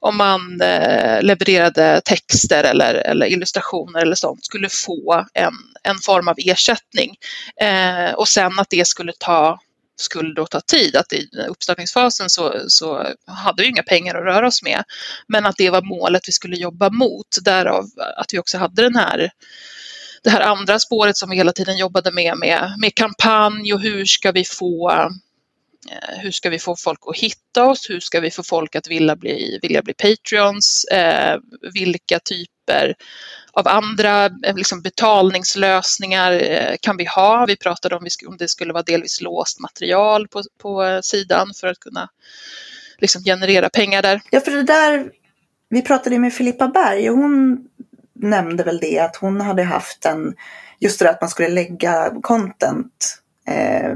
[0.00, 6.28] om man eh, levererade texter eller, eller illustrationer eller sånt, skulle få en, en form
[6.28, 7.16] av ersättning.
[7.60, 9.58] Eh, och sen att det skulle ta
[10.00, 10.96] skulle då ta tid.
[10.96, 14.84] Att i uppstartningsfasen så, så hade vi inga pengar att röra oss med.
[15.26, 17.38] Men att det var målet vi skulle jobba mot.
[17.42, 17.84] Därav
[18.16, 19.30] att vi också hade den här
[20.22, 24.04] det här andra spåret som vi hela tiden jobbade med, med, med kampanj och hur
[24.04, 27.90] ska vi få eh, hur ska vi få folk att hitta oss?
[27.90, 30.84] Hur ska vi få folk att vilja bli, vilja bli Patreons?
[30.84, 31.38] Eh,
[31.74, 32.94] vilka typer
[33.52, 37.46] av andra eh, liksom betalningslösningar eh, kan vi ha?
[37.46, 41.66] Vi pratade om om det skulle vara delvis låst material på, på eh, sidan för
[41.66, 42.08] att kunna
[42.98, 44.20] liksom generera pengar där.
[44.30, 45.10] Ja, för det där,
[45.68, 47.58] vi pratade med Filippa Berg och hon
[48.14, 50.34] nämnde väl det att hon hade haft en,
[50.78, 53.94] just det där att man skulle lägga content eh,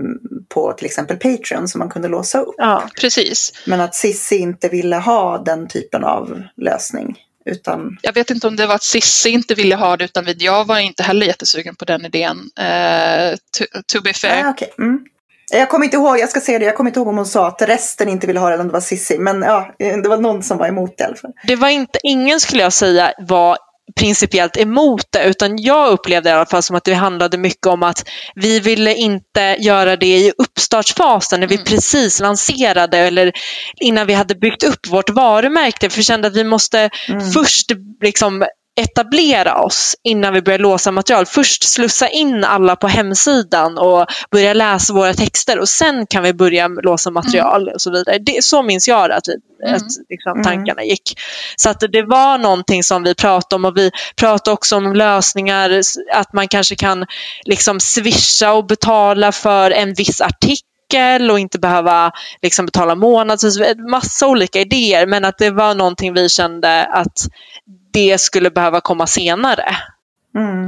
[0.48, 2.54] på till exempel Patreon som man kunde låsa upp.
[2.58, 2.88] Ja.
[3.00, 3.52] Precis.
[3.66, 7.18] Men att Sissi inte ville ha den typen av lösning.
[7.44, 10.64] Utan, Jag vet inte om det var att Sissi inte ville ha det utan jag
[10.64, 12.50] var inte heller jättesugen på den idén.
[12.58, 14.44] Eh, to, to be fair.
[14.44, 14.74] ah, okej.
[14.78, 15.04] mm.
[15.52, 17.48] Jag kommer inte ihåg, jag ska säga det, jag kommer inte ihåg om hon sa
[17.48, 19.18] att resten inte ville ha det eller om det var Sissi.
[19.18, 21.32] Men ja, det var någon som var emot det i alla fall.
[21.46, 23.58] Det var inte, ingen skulle jag säga var
[24.00, 27.82] principiellt emot det, utan jag upplevde i alla fall som att det handlade mycket om
[27.82, 31.64] att vi ville inte göra det i uppstartsfasen när vi Mm.
[31.64, 33.32] precis lanserade eller
[33.80, 35.90] innan vi hade byggt upp vårt varumärke.
[35.90, 37.30] För vi kände att vi måste Mm.
[37.30, 37.66] först
[38.02, 38.44] liksom
[38.80, 41.26] etablera oss innan vi börjar låsa material.
[41.26, 46.32] Först slussa in alla på hemsidan och börja läsa våra texter och sen kan vi
[46.32, 48.18] börja låsa material och så vidare.
[48.18, 49.32] Det, så minns jag att, vi,
[49.66, 49.76] Mm.
[49.76, 50.44] att liksom, Mm.
[50.44, 51.20] tankarna gick.
[51.56, 55.80] Så att det var någonting som vi pratade om och vi pratade också om lösningar,
[56.12, 57.06] att man kanske kan
[57.44, 60.68] liksom swisha och betala för en viss artikel
[61.30, 63.58] och inte behöva liksom betala månads...
[63.90, 67.18] Massa olika idéer men att det var någonting vi kände att
[67.92, 69.76] det skulle behöva komma senare.
[70.36, 70.66] Mm.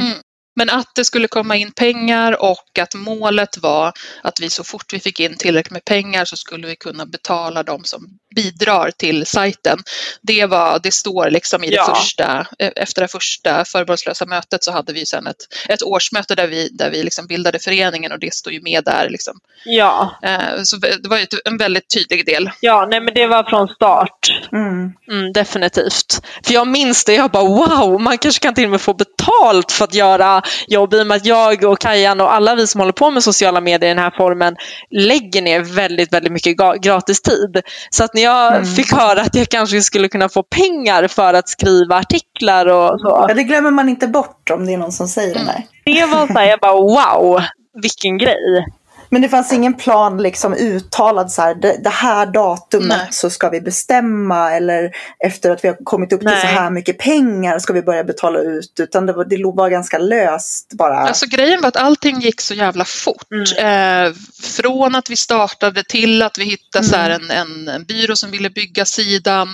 [0.57, 3.93] Men att det skulle komma in pengar och att målet var
[4.23, 7.63] att vi så fort vi fick in tillräckligt med pengar så skulle vi kunna betala
[7.63, 9.79] de som bidrar till sajten.
[10.23, 11.95] Det, var, det står liksom i det Ja.
[11.95, 15.37] första, eh, efter det första förbehållslösa mötet så hade vi sen ett,
[15.69, 19.09] ett årsmöte där vi, där vi liksom bildade föreningen och det står ju med där.
[19.11, 19.41] Liksom.
[19.65, 22.51] Ja, Eh, Så det var ju en väldigt tydlig del.
[22.61, 24.49] ja nej, men det var från start.
[24.53, 24.93] Mm.
[25.11, 26.21] Mm, definitivt.
[26.45, 29.73] För jag minns det, jag bara wow, man kanske kan till och med få betalt
[29.73, 32.81] för att göra jobb i och med att jag och Kajan och alla vi som
[32.81, 34.57] håller på med sociala medier i den här formen
[34.91, 37.63] lägger ner väldigt, väldigt mycket gratis tid.
[37.91, 38.67] Så att när jag Mm.
[38.67, 43.27] fick höra att jag kanske skulle kunna få pengar för att skriva artiklar och så.
[43.29, 45.41] Ja, det glömmer man inte bort om det är någon som säger det.
[45.41, 45.53] Mm.
[45.85, 45.99] Nej.
[46.01, 47.43] Det var så här, jag bara wow,
[47.83, 48.67] vilken grej.
[49.09, 53.09] Men det fanns ingen plan liksom uttalad så här, det, det här datumet Nej.
[53.11, 54.91] så ska vi bestämma eller
[55.25, 56.41] efter att vi har kommit upp till Nej.
[56.41, 58.73] så här mycket pengar ska vi börja betala ut.
[58.81, 60.99] Utan det var, det var ganska löst bara.
[60.99, 63.27] Alltså grejen var att allting gick så jävla fort.
[63.59, 68.17] Eh, från att vi startade till att vi hittade så här en, en, en byrå
[68.17, 69.49] som ville bygga sidan.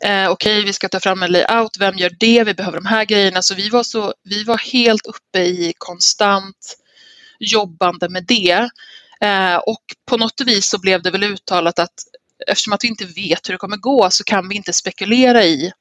[0.00, 1.76] Eh, Okej, vi ska ta fram en layout.
[1.78, 2.44] Vem gör det?
[2.44, 3.42] Vi behöver de här grejerna.
[3.42, 6.76] Så vi var, så, vi var helt uppe i konstant
[7.38, 8.68] jobbande med det.
[9.20, 11.94] Eh, och på något vis så blev det väl uttalat att
[12.46, 15.72] eftersom att vi inte vet hur det kommer gå så kan vi inte spekulera i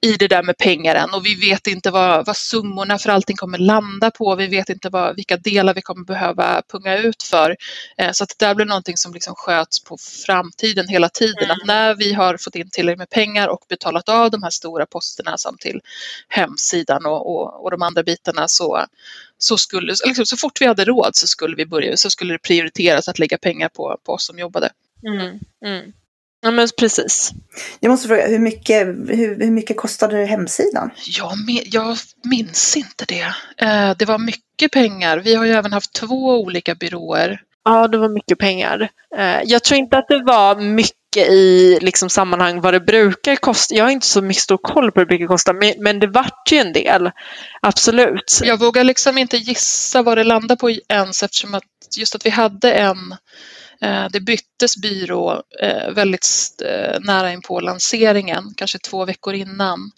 [0.00, 3.36] i det där med pengar än och vi vet inte vad, vad summorna för allting
[3.36, 4.34] kommer landa på.
[4.34, 7.56] Vi vet inte vad, vilka delar vi kommer behöva punga ut för.
[7.98, 9.96] Eh, så att det där blir någonting som liksom sköts på
[10.26, 11.50] framtiden hela tiden.
[11.50, 14.86] Att när vi har fått in tillräckligt med pengar och betalat av de här stora
[14.86, 15.80] posterna som till
[16.28, 18.84] hemsidan och, och, och de andra bitarna så,
[19.38, 22.38] så skulle, liksom, så fort vi hade råd så skulle vi börja, så skulle det
[22.38, 24.70] prioriteras att lägga pengar på, på oss som jobbade.
[25.06, 25.92] Mm, mm.
[26.42, 27.32] Ja men precis.
[27.80, 30.90] Jag måste fråga, hur mycket, hur, hur mycket kostade hemsidan?
[31.06, 33.34] Jag, jag minns inte det.
[33.66, 35.18] Eh, det var mycket pengar.
[35.18, 37.40] Vi har ju även haft två olika byråer.
[37.64, 38.88] Ja, det var mycket pengar.
[39.16, 43.74] Eh, Jag tror inte att det var mycket i liksom, sammanhang vad det brukar kosta.
[43.74, 46.06] Jag har inte så mycket stor koll på hur mycket det kostar, men, men det
[46.06, 47.10] vart ju en del.
[47.62, 48.40] Absolut.
[48.44, 51.64] Jag vågar liksom inte gissa vad det landar på ens eftersom att
[51.96, 53.14] just att vi hade en,
[54.10, 56.26] det byttes byrå eh, väldigt
[56.64, 59.90] eh, nära in på lanseringen, kanske två veckor innan.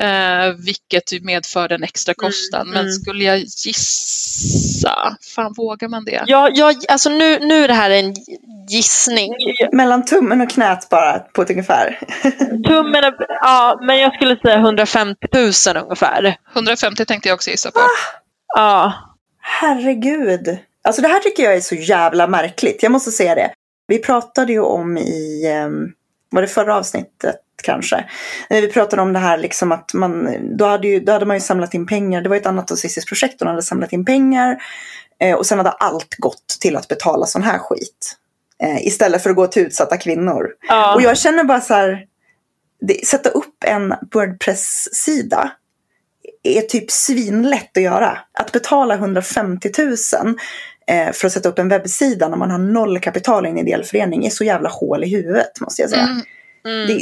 [0.00, 2.60] Eh, vilket medförde en extra kostnad.
[2.60, 2.92] Mm, Men mm.
[2.92, 6.22] skulle jag gissa, fan vågar man det?
[6.26, 8.14] Ja, jag, alltså nu, nu är det här en
[8.68, 9.32] gissning.
[9.72, 11.98] Mellan tummen och knät bara på ett ungefär.
[12.68, 16.36] Tummen är, ja, men jag skulle säga 150 000 ungefär.
[16.54, 17.80] 150 tänkte jag också gissa på.
[18.56, 18.92] Ja.
[19.40, 20.58] Herregud.
[20.88, 22.82] Alltså det här tycker jag är så jävla märkligt.
[22.82, 23.52] Jag måste säga det.
[23.86, 25.92] Vi pratade ju om i, ehm,
[26.30, 28.04] var det förra avsnittet kanske?
[28.50, 31.36] När vi pratade om det här liksom att man, då hade, ju, då hade man
[31.36, 32.22] ju samlat in pengar.
[32.22, 34.62] Det var ett annat Cissis projekt och de hade samlat in pengar.
[35.20, 38.16] Eh, och sen hade allt gått till att betala sån här skit.
[38.62, 40.48] Eh, istället för att gå till utsatta kvinnor.
[40.68, 40.94] ja.
[40.94, 42.06] Och jag känner bara så här,
[42.80, 45.52] det, sätta upp en Wordpress-sida
[46.42, 48.18] är typ svinlätt att göra.
[48.32, 50.34] Att betala 150 000 eh,
[51.12, 54.26] för att sätta upp en webbsida när man har noll kapital i en ideell förening
[54.26, 56.02] är så jävla hål i huvudet måste jag säga.
[56.02, 56.22] Mm.
[56.66, 56.86] Mm.
[56.86, 56.94] Det,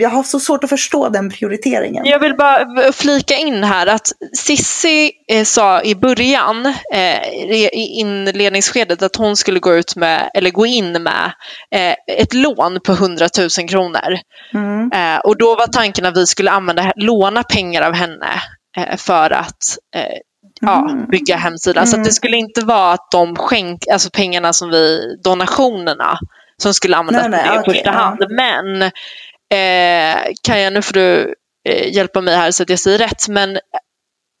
[0.00, 2.04] jag har så svårt att förstå den prioriteringen.
[2.04, 7.28] Jag vill bara flika in här att Sissi eh, sa i början, eh,
[7.72, 11.32] i inledningsskedet, att hon skulle gå ut med, eller gå in med
[11.74, 13.28] eh, ett lån på 100
[13.58, 14.18] 000 kronor.
[14.54, 14.92] Mm.
[14.92, 18.42] Eh, och då var tanken att vi skulle använda, låna pengar av henne
[18.76, 20.18] eh, för att eh,
[20.62, 21.06] ja, Mm.
[21.06, 21.86] bygga hemsidan.
[21.86, 22.00] Så Mm.
[22.02, 26.18] att det skulle inte vara att de skänk, alltså pengarna som vi, donationerna
[26.62, 27.98] som skulle användas Nej, nej, i okej, första ja.
[27.98, 28.24] hand.
[28.30, 31.34] Men eh, Kaja, nu får du
[31.68, 33.28] eh, hjälpa mig här så att jag säger rätt.
[33.28, 33.58] Men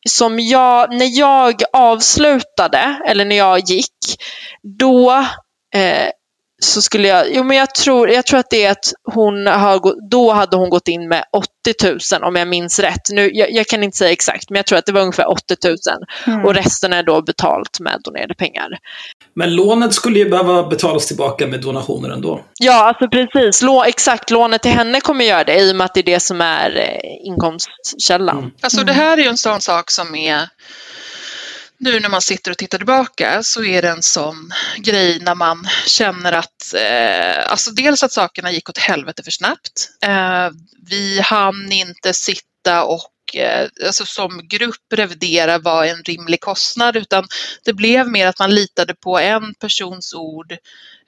[0.08, 3.96] som jag, när jag avslutade, eller när jag gick,
[4.78, 5.10] då
[5.74, 6.08] eh,
[6.64, 10.10] så skulle jag, jo men jag tror, jag tror att det är att hon har,
[10.10, 13.10] då hade hon gått in med 80 000 om jag minns rätt.
[13.10, 15.56] Nu, jag, jag kan inte säga exakt men jag tror att det var ungefär 80
[15.64, 15.76] 000
[16.26, 16.44] Mm.
[16.44, 18.68] och resten är då betalt med donerade pengar.
[19.34, 22.40] Men lånet skulle ju behöva betalas tillbaka med donationer ändå.
[22.60, 23.62] Ja, alltså precis.
[23.62, 26.20] Lå, exakt, lånet till henne kommer göra det i och med att det är det
[26.20, 28.38] som är eh, inkomstkällan.
[28.38, 28.50] Mm.
[28.60, 30.48] Alltså det här är ju en sån sak som är
[31.82, 35.68] nu när man sitter och tittar tillbaka så är det en sån grej när man
[35.86, 39.90] känner att, eh, alltså dels att sakerna gick åt helvete för snabbt.
[40.04, 40.50] Eh,
[40.88, 47.24] vi hann inte sitta och eh, alltså som grupp revidera vad en rimlig kostnad utan
[47.64, 50.56] det blev mer att man litade på en persons ord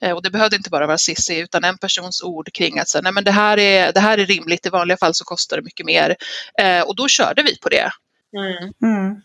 [0.01, 3.01] eh, och det behövde inte bara vara Cissi utan en persons ord kring att säga,
[3.01, 5.63] nej men det här, är, det här är rimligt, i vanliga fall så kostar det
[5.63, 6.15] mycket mer.
[6.59, 7.91] Eh, och då körde vi på det.
[8.37, 8.73] Mm.
[8.83, 9.21] Mm.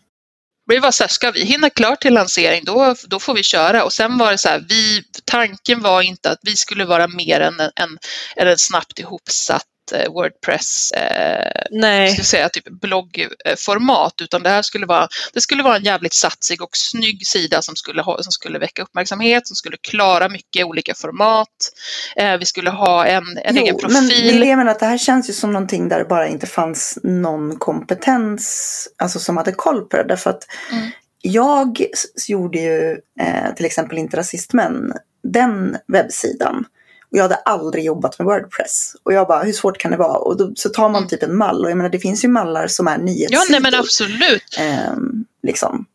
[0.71, 3.83] Det var så här, ska vi hinna klart till lansering då, då får vi köra.
[3.83, 7.39] Och sen var det så här, vi, tanken var inte att vi skulle vara mer
[7.39, 7.97] än en, en,
[8.35, 9.70] en snabbt ihopsatt
[10.09, 15.83] Wordpress, eh, ska säga, typ bloggformat, utan det här skulle vara, det skulle vara en
[15.83, 20.29] jävligt satsig och snygg sida som skulle, ha, som skulle väcka uppmärksamhet, som skulle klara
[20.29, 21.47] mycket olika format.
[22.15, 24.39] Eh, vi skulle ha en, en egen Jo, men är profil.
[24.39, 26.97] det jag menar, att det här känns ju som någonting där det bara inte fanns
[27.03, 30.03] någon kompetens alltså som hade koll på det.
[30.03, 30.91] Därför att Mm.
[31.21, 31.85] jag
[32.27, 36.65] gjorde ju eh, till exempel inte rasistmän, den webbsidan.
[37.11, 38.95] Och jag hade aldrig jobbat med Wordpress.
[39.03, 40.17] Och jag bara, hur svårt kan det vara?
[40.17, 41.09] Och då, så tar man Mm.
[41.09, 41.63] typ en mall.
[41.65, 43.51] Och jag menar, det finns ju mallar som är Ja, nyhetssidor.
[43.51, 44.57] nej men absolut.
[44.59, 45.85] Ehm, liksom.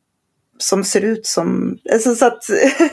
[0.58, 1.78] Som ser ut som...
[1.92, 2.42] Alltså, så att,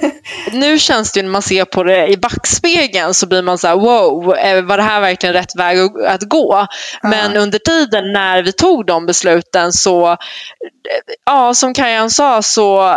[0.52, 3.68] Nu känns det ju när man ser på det i backspegeln så blir man så
[3.68, 6.68] här wow, eh, var det här verkligen rätt väg att- gå?
[7.04, 7.40] Men Ja.
[7.42, 10.18] under tiden när vi tog de besluten så, eh,
[11.26, 12.96] ja som Kajan sa så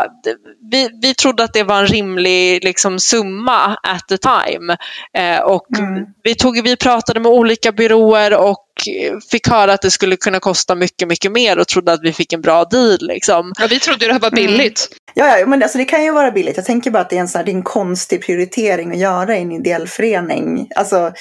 [0.71, 4.77] vi, vi trodde att det var en rimlig liksom, summa at the time.
[5.19, 6.05] Eh, och Mm.
[6.23, 8.66] vi, tog, vi pratade med olika byråer och
[9.31, 12.33] fick höra att det skulle kunna kosta mycket, mycket mer och trodde att vi fick
[12.33, 12.99] en bra deal.
[13.01, 13.53] Liksom.
[13.59, 14.59] Ja, vi trodde det här var Mm.
[15.19, 16.57] Ja, ja, men alltså det kan ju vara billigt.
[16.57, 18.99] Jag tänker bara att det är en, sån här, det är en konstig prioritering att
[18.99, 20.69] göra i en ideell förening.
[20.77, 21.13] Alltså,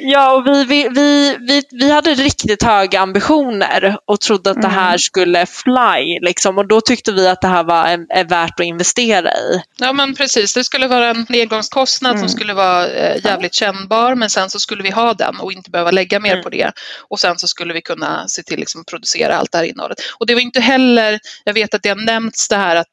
[0.00, 4.68] Ja, och vi, vi, vi, vi, vi hade riktigt höga ambitioner och trodde att det
[4.68, 4.78] Mm.
[4.80, 6.18] här skulle fly.
[6.20, 9.62] Liksom, och då tyckte vi att det här var en, är värt att investera i.
[9.78, 12.20] Ja men precis, det skulle vara en engångskostnad Mm.
[12.22, 15.70] som skulle vara eh, jävligt kännbar men sen så skulle vi ha den och inte
[15.70, 16.42] behöva lägga mer Mm.
[16.42, 16.72] på det.
[17.08, 19.98] Och sen så skulle vi kunna se till liksom, att producera allt det här innehållet.
[20.18, 22.88] Och det var inte heller, jag vet att det har nämnts det här att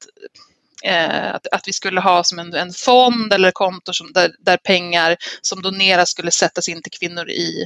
[0.83, 4.57] eh, att, att vi skulle ha som en, en fond eller konto som, där, där
[4.57, 7.65] pengar som doneras skulle sättas in till kvinnor i,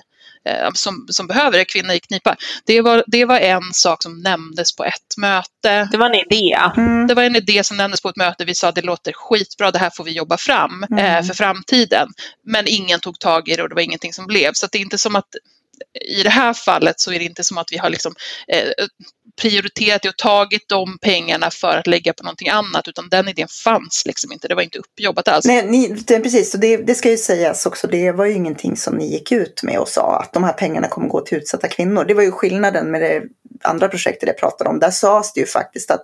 [0.49, 2.35] eh, som, som behöver det, kvinnor i knipa.
[2.65, 5.87] Det var, det var en sak som nämndes på ett möte.
[5.91, 6.57] Det var en idé.
[6.77, 8.45] mm, Det var en idé som nämndes på ett möte.
[8.45, 11.05] Vi sa att det låter skitbra, det här får vi jobba fram Mm.
[11.05, 12.07] eh, för framtiden.
[12.45, 14.51] Men ingen tog tag i det och det var ingenting som blev.
[14.53, 15.25] Så att det är inte som att
[16.17, 18.13] i det här fallet så är det inte som att vi har liksom,
[18.47, 18.85] eh,
[19.41, 24.03] prioriterat och tagit de pengarna för att lägga på någonting annat utan den idén fanns
[24.05, 25.45] liksom inte, det var inte uppjobbat alls.
[25.45, 28.77] Nej, ni, det, precis, och det, det ska ju sägas också, det var ju ingenting
[28.77, 31.67] som ni gick ut med och sa att de här pengarna kommer gå till utsatta
[31.67, 32.05] kvinnor.
[32.05, 33.23] Det var ju skillnaden med det
[33.63, 34.79] andra projektet jag pratade om.
[34.79, 36.03] Där sades det ju faktiskt att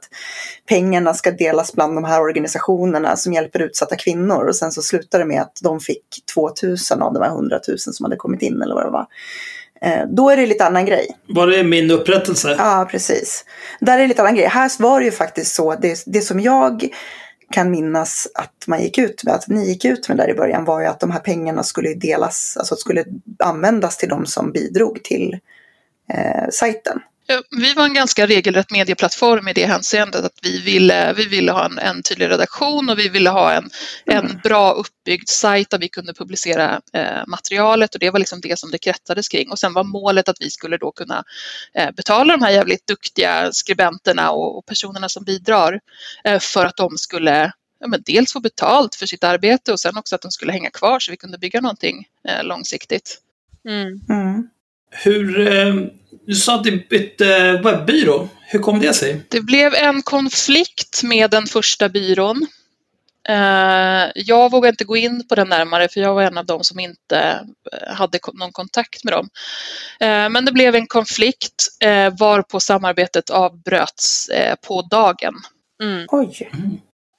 [0.69, 5.23] pengarna ska delas bland de här organisationerna som hjälper utsatta kvinnor och sen så slutade
[5.23, 6.03] det med att de fick
[6.33, 9.07] 2000 av de här 100 000 som hade kommit in eller vad det var.
[9.81, 11.07] Eh, då är det lite annan grej.
[11.27, 12.55] Var det min upprättelse?
[12.57, 13.45] Ja, precis.
[13.79, 14.47] Där är det lite annan grej.
[14.47, 16.89] Här var det ju faktiskt så, det, det som jag
[17.51, 20.65] kan minnas att man gick ut med, att ni gick ut med där i början
[20.65, 23.05] var ju att de här pengarna skulle delas, alltså skulle
[23.39, 25.39] användas till de som bidrog till
[26.13, 26.99] eh, sajten.
[27.49, 31.65] Vi var en ganska regelrätt medieplattform i det hänseendet att vi ville, vi ville ha
[31.65, 33.69] en, en tydlig redaktion och vi ville ha en,
[34.05, 34.39] en mm.
[34.43, 38.71] bra uppbyggd sajt där vi kunde publicera eh, materialet och det var liksom det som
[38.71, 39.51] det kretsades kring.
[39.51, 41.23] Och sen var målet att vi skulle då kunna
[41.73, 45.79] eh, betala de här jävligt duktiga skribenterna och, och personerna som bidrar
[46.23, 49.97] eh, för att de skulle ja, men dels få betalt för sitt arbete och sen
[49.97, 53.19] också att de skulle hänga kvar så vi kunde bygga någonting eh, långsiktigt.
[53.65, 54.01] Mm.
[54.09, 54.49] Mm.
[54.91, 55.75] Hur, eh,
[56.25, 58.27] du sa att du bytte webbyrå.
[58.41, 59.21] Hur kom det sig?
[59.29, 62.47] Det blev en konflikt med den första byrån.
[63.29, 66.63] Eh, jag vågade inte gå in på den närmare för jag var en av dem
[66.63, 69.29] som inte eh, hade någon kontakt med dem.
[70.31, 71.67] Men det blev en konflikt
[72.19, 74.29] varpå samarbetet avbröts
[74.67, 75.33] på dagen.
[75.83, 76.05] Mm.
[76.07, 76.51] Oj!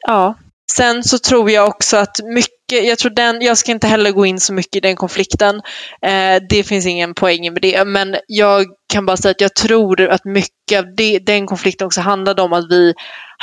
[0.07, 0.35] Ja.
[0.77, 4.27] Sen så tror jag också att mycket, jag tror den, jag ska inte heller gå
[4.27, 5.57] in så mycket i den konflikten.
[6.03, 10.09] Eh, det finns ingen poäng med det, men jag kan bara säga att jag tror
[10.09, 12.95] att mycket av det, den konflikten också handlade om att vi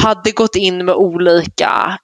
[0.04, 2.00] hade gått in med olika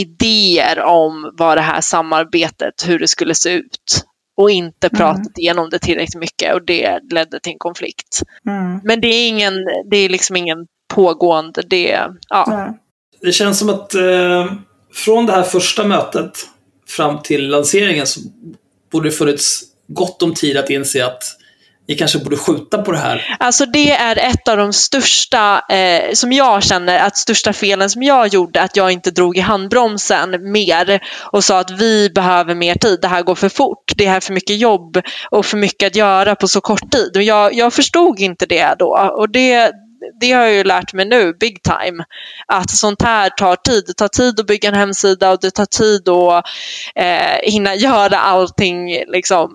[0.00, 4.04] idéer om vad det här samarbetet, hur det skulle se ut
[4.36, 4.98] och inte mm.
[4.98, 5.32] pratat mm.
[5.36, 8.22] igenom det tillräckligt mycket och det ledde till en konflikt.
[8.48, 8.80] Mm.
[8.84, 9.54] Men det är, ingen,
[9.90, 12.74] det är liksom ingen pågående, det, ja.
[13.20, 14.52] Det känns som att eh,
[14.98, 16.30] från det här första mötet
[16.86, 18.20] fram till lanseringen så
[18.92, 21.22] borde det funnits gott om tid att inse att
[21.88, 23.36] ni kanske borde skjuta på det här.
[23.38, 28.02] Alltså det är ett av de största, eh, som jag känner, att största felen som
[28.02, 31.00] jag gjorde, att jag inte drog i handbromsen mer
[31.32, 34.20] och sa att vi behöver mer tid, det här går för fort, det här är
[34.20, 37.16] för mycket jobb och för mycket att göra på så kort tid.
[37.16, 39.72] Och jag, jag förstod inte det då och det,
[40.20, 42.04] det har jag ju lärt mig nu, big time.
[42.46, 43.84] Att sånt här tar tid.
[43.86, 46.44] Det tar tid att bygga en hemsida och det tar tid att
[46.94, 49.50] eh, hinna göra allting liksom,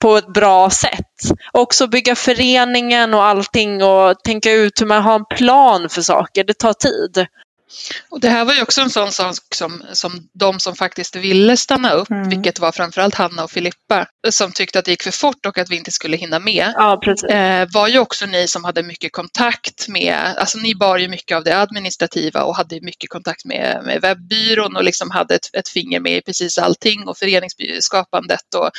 [0.00, 1.32] på ett bra sätt.
[1.52, 6.44] Också bygga föreningen och allting och tänka ut hur man har en plan för saker.
[6.44, 7.26] Det tar tid.
[8.10, 11.56] Och det här var ju också en sån sak som, som de som faktiskt ville
[11.56, 12.28] stanna upp, mm.
[12.28, 15.70] vilket var framförallt Hanna och Filippa, som tyckte att det gick för fort och att
[15.70, 16.72] vi inte skulle hinna med.
[16.74, 21.08] Ja, eh, var ju också ni som hade mycket kontakt med, alltså ni bar ju
[21.08, 25.50] mycket av det administrativa och hade mycket kontakt med, med webbyrån och liksom hade ett,
[25.52, 28.70] ett finger med i precis allting och föreningsskapandet och,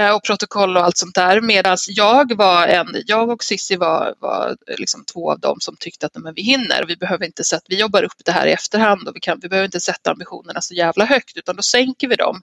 [0.00, 1.40] eh, och protokoll och allt sånt där.
[1.40, 6.06] Medan jag var en, jag och Sissi var, var liksom två av dem som tyckte
[6.06, 8.52] att men vi hinner och vi behöver inte sätta, vi jobbar upp det här i
[8.52, 12.08] efterhand och vi, kan, vi behöver inte sätta ambitionerna så jävla högt utan då sänker
[12.08, 12.42] vi dem.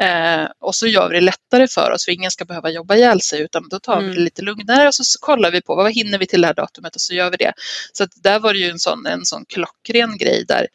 [0.00, 3.20] Eh, och så gör vi det lättare för oss för ingen ska behöva jobba ihjäl
[3.20, 4.24] sig utan då tar vi det mm.
[4.24, 7.00] lite lugnare och så kollar vi på vad hinner vi till det här datumet och
[7.00, 7.52] så gör vi det.
[7.92, 10.66] Så att där var det ju en sån, en sån klockren grej där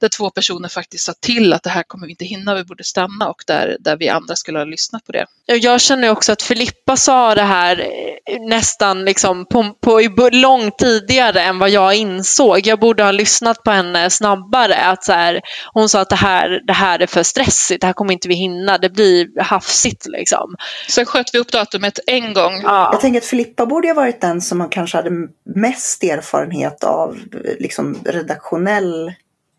[0.00, 2.84] där två personer faktiskt sa till att det här kommer vi inte hinna, vi borde
[2.84, 5.26] stanna och där, där vi andra skulle ha lyssnat på det.
[5.46, 11.40] Jag känner också att Filippa sa det här eh, nästan liksom på, på, långt tidigare
[11.40, 12.66] än vad jag insåg.
[12.66, 14.74] Jag borde ha lyssnat på henne snabbare.
[14.74, 15.40] Att så här,
[15.72, 18.34] hon sa att det här, det här är för stressigt, det här kommer inte vi
[18.34, 20.06] hinna, det blir hafsigt.
[20.06, 20.56] Liksom.
[20.88, 22.60] Sen sköt vi upp datumet en gång.
[22.62, 22.88] Ja.
[22.92, 25.10] Jag tänker att Filippa borde ha varit den som kanske hade
[25.54, 27.18] mest erfarenhet av
[27.58, 29.12] liksom, redaktionell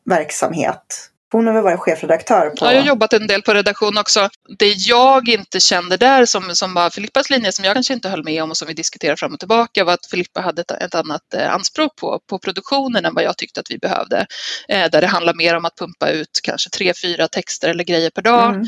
[0.05, 1.11] verksamhet.
[1.31, 2.65] Hon har väl varit chefredaktör på...
[2.65, 4.29] Ja, jag har jobbat en del på redaktion också.
[4.59, 8.23] Det jag inte kände där som, som var Filippas linje, som jag kanske inte höll
[8.23, 10.95] med om och som vi diskuterade fram och tillbaka, var att Filippa hade ett, ett
[10.95, 14.25] annat eh, anspråk på, på produktionen än vad jag tyckte att vi behövde.
[14.67, 18.09] Eh, där det handlar mer om att pumpa ut kanske tre, fyra texter eller grejer
[18.09, 18.49] per dag.
[18.49, 18.67] Mm.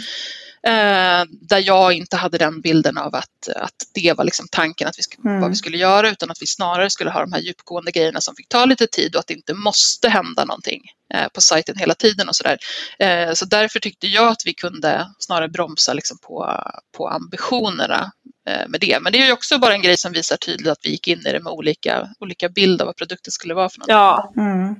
[0.67, 4.99] Eh, där jag inte hade den bilden av att, att det var liksom tanken att
[4.99, 5.41] vi skulle, mm.
[5.41, 8.35] vad vi skulle göra utan att vi snarare skulle ha de här djupgående grejerna som
[8.35, 10.81] fick ta lite tid och att det inte måste hända någonting
[11.13, 12.57] eh, på sajten hela tiden och sådär.
[12.99, 16.63] Eh, så därför tyckte jag att vi kunde snarare bromsa liksom på,
[16.97, 18.11] på ambitionerna
[18.47, 18.99] eh, med det.
[19.01, 21.19] Men det är ju också bara en grej som visar tydligt att vi gick in
[21.19, 23.87] i det med olika, olika bild av vad produkten skulle vara för något.
[23.89, 24.33] Ja.
[24.37, 24.75] Mm.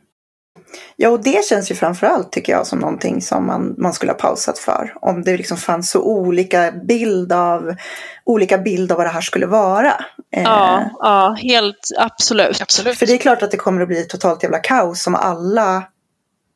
[0.95, 4.19] Ja, och det känns ju framförallt tycker jag som någonting som man, man skulle ha
[4.19, 4.93] pausat för.
[5.01, 7.75] Om det liksom fanns så olika bild av,
[8.23, 9.93] olika bild av vad det här skulle vara.
[10.29, 12.61] Ja, Eh, ja helt absolut.
[12.61, 12.97] Absolut.
[12.97, 15.83] För det är klart att det kommer att bli ett totalt jävla kaos om alla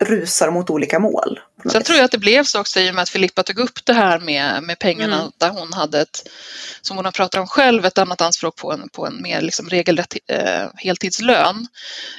[0.04, 1.40] rusar mot olika mål.
[1.66, 3.86] Sen tror jag att det blev så också i och med att Filippa tog upp
[3.86, 5.32] det här med, med pengarna Mm.
[5.38, 6.30] där hon hade ett,
[6.82, 9.70] som hon har pratat om själv, ett annat anspråk på en, på en mer liksom
[9.70, 11.68] regelrätt eh, heltidslön.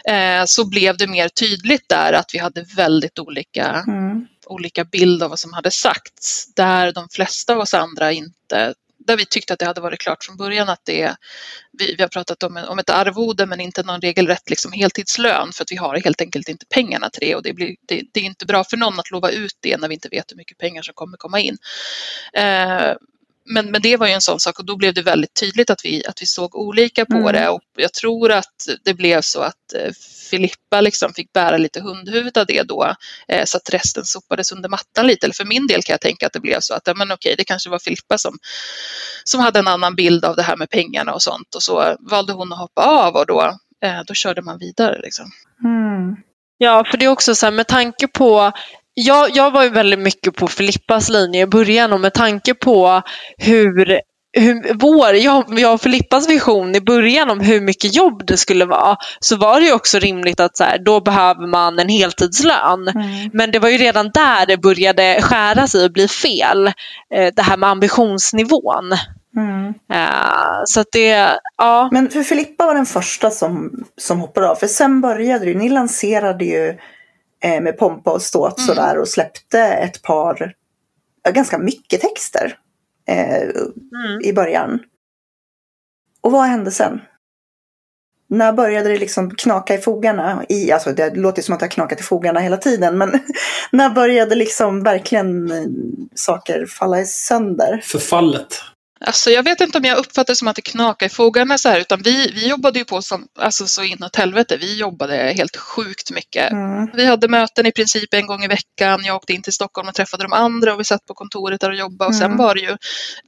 [0.08, 4.26] Eh, så blev det mer tydligt där att vi hade väldigt olika, Mm.
[4.46, 6.54] olika bild av vad som hade sagts.
[6.54, 8.74] Där de flesta av oss andra inte
[9.08, 11.16] där vi tyckte att det hade varit klart från början att det
[11.72, 15.62] vi, vi har pratat om, om ett arvode men inte någon regelrätt liksom heltidslön för
[15.62, 18.24] att vi har helt enkelt inte pengarna till det och det, blir, det, det är
[18.24, 20.82] inte bra för någon att lova ut det när vi inte vet hur mycket pengar
[20.82, 21.56] som kommer komma in.
[22.32, 22.92] Eh,
[23.48, 25.84] men, men det var ju en sån sak och då blev det väldigt tydligt att
[25.84, 27.32] vi, att vi såg olika på Mm.
[27.32, 29.92] det och jag tror att det blev så att eh,
[30.30, 32.94] Filippa liksom fick bära lite hundhuvud av det då
[33.28, 35.26] eh, så att resten sopades under mattan lite.
[35.26, 37.34] Eller för min del kan jag tänka att det blev så att ja, men okej,
[37.38, 38.38] det kanske var Filippa som,
[39.24, 42.32] som hade en annan bild av det här med pengarna och sånt och så valde
[42.32, 43.42] hon att hoppa av och då,
[43.84, 45.00] eh, då körde man vidare.
[45.02, 45.30] Liksom.
[45.64, 46.16] Mm.
[46.58, 48.52] Ja, för det är också så här med tanke på
[49.00, 53.02] jag, jag var ju väldigt mycket på Filippas linje i början och med tanke på
[53.38, 54.00] hur,
[54.32, 58.64] hur vår, jag, jag och Filippas vision i början om hur mycket jobb det skulle
[58.64, 62.88] vara så var det ju också rimligt att så här, då behöver man en heltidslön.
[62.88, 63.30] Mm.
[63.32, 66.66] Men det var ju redan där det började skära sig och bli fel.
[67.14, 68.92] Eh, Det här med ambitionsnivån.
[69.36, 69.74] Mm.
[69.92, 71.88] Eh, Så att det, ja.
[71.92, 73.70] Men för Filippa var den första som,
[74.00, 74.54] som hoppade av.
[74.54, 76.78] För sen började ju, ni lanserade ju
[77.42, 78.66] eh, med pompa och ståt Mm.
[78.66, 80.54] sådär och släppte ett par,
[81.30, 82.58] ganska mycket texter
[83.08, 84.20] eh, Mm.
[84.24, 84.78] i början.
[86.20, 87.00] Och vad hände sen?
[88.30, 90.44] När började det liksom knaka i fogarna?
[90.48, 93.20] I, alltså det låter som att det har knakat i fogarna hela tiden, men
[93.72, 95.64] när började liksom verkligen eh,
[96.14, 97.80] saker falla sönder?
[97.84, 98.60] Förfallet.
[99.00, 101.68] Alltså jag vet inte om jag uppfattar det som att det knakar i fogarna så
[101.68, 104.56] här, utan vi, vi jobbade ju på som, alltså så inåt helvete.
[104.56, 106.52] Vi jobbade helt sjukt mycket.
[106.52, 106.90] Mm.
[106.94, 109.04] Vi hade möten i princip en gång i veckan.
[109.04, 111.70] Jag åkte in till Stockholm och träffade de andra och vi satt på kontoret där
[111.70, 112.08] och jobbade.
[112.08, 112.38] Och sen Mm.
[112.38, 112.76] var det ju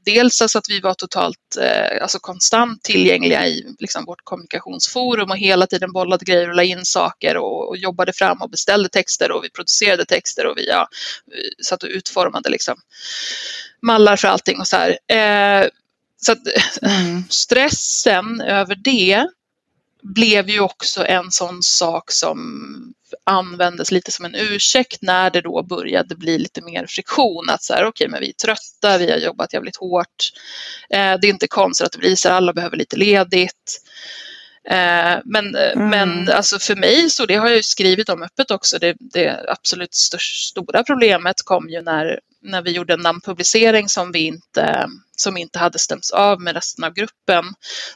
[0.05, 5.39] dels alltså att vi var totalt eh, alltså konstant tillgängliga i liksom, vårt kommunikationsforum och
[5.39, 9.33] hela tiden bollade grejer och la in saker och, och jobbade fram och beställde texter
[9.33, 10.89] och vi producerade texter och vi ja,
[11.27, 12.77] vi satt och utformade liksom,
[13.83, 14.99] mallar för allting och så här.
[15.63, 15.69] Eh,
[16.17, 16.39] så att,
[16.83, 17.25] Mm.
[17.31, 19.27] stressen över det
[20.03, 25.63] blev ju också en sån sak som användes lite som en ursäkt när det då
[25.63, 27.51] började bli lite mer friktion.
[27.51, 30.31] Att så här, okej, men vi är trötta, vi har jobbat jävligt hårt.
[30.91, 33.81] Eh, det är inte konstigt att det blir så här, alla behöver lite ledigt.
[34.71, 35.89] Eh, men Mm.
[35.91, 39.45] men alltså för mig, så det har jag ju skrivit om öppet också, det, det
[39.49, 44.89] absolut störst, stora problemet kom ju när, när vi gjorde en namnpublicering som vi inte,
[45.17, 47.45] som inte hade stämts av med resten av gruppen.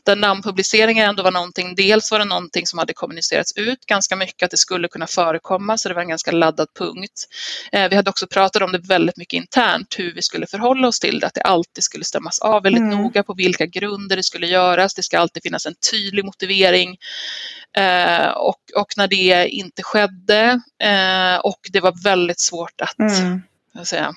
[0.05, 4.43] Där namnpubliceringen ändå var någonting, dels var det någonting som hade kommunicerats ut ganska mycket
[4.45, 7.27] att det skulle kunna förekomma, så det var en ganska laddad punkt.
[7.73, 11.01] Eh, vi hade också pratat om det väldigt mycket internt, hur vi skulle förhålla oss
[11.01, 12.99] till det, att det alltid skulle stämmas av väldigt Mm.
[12.99, 14.95] noga på vilka grunder det skulle göras.
[14.95, 16.97] Det ska alltid finnas en tydlig motivering.
[17.77, 23.41] Eh, och, och när det inte skedde eh, och det var väldigt svårt att Mm.
[23.87, 24.15] säga,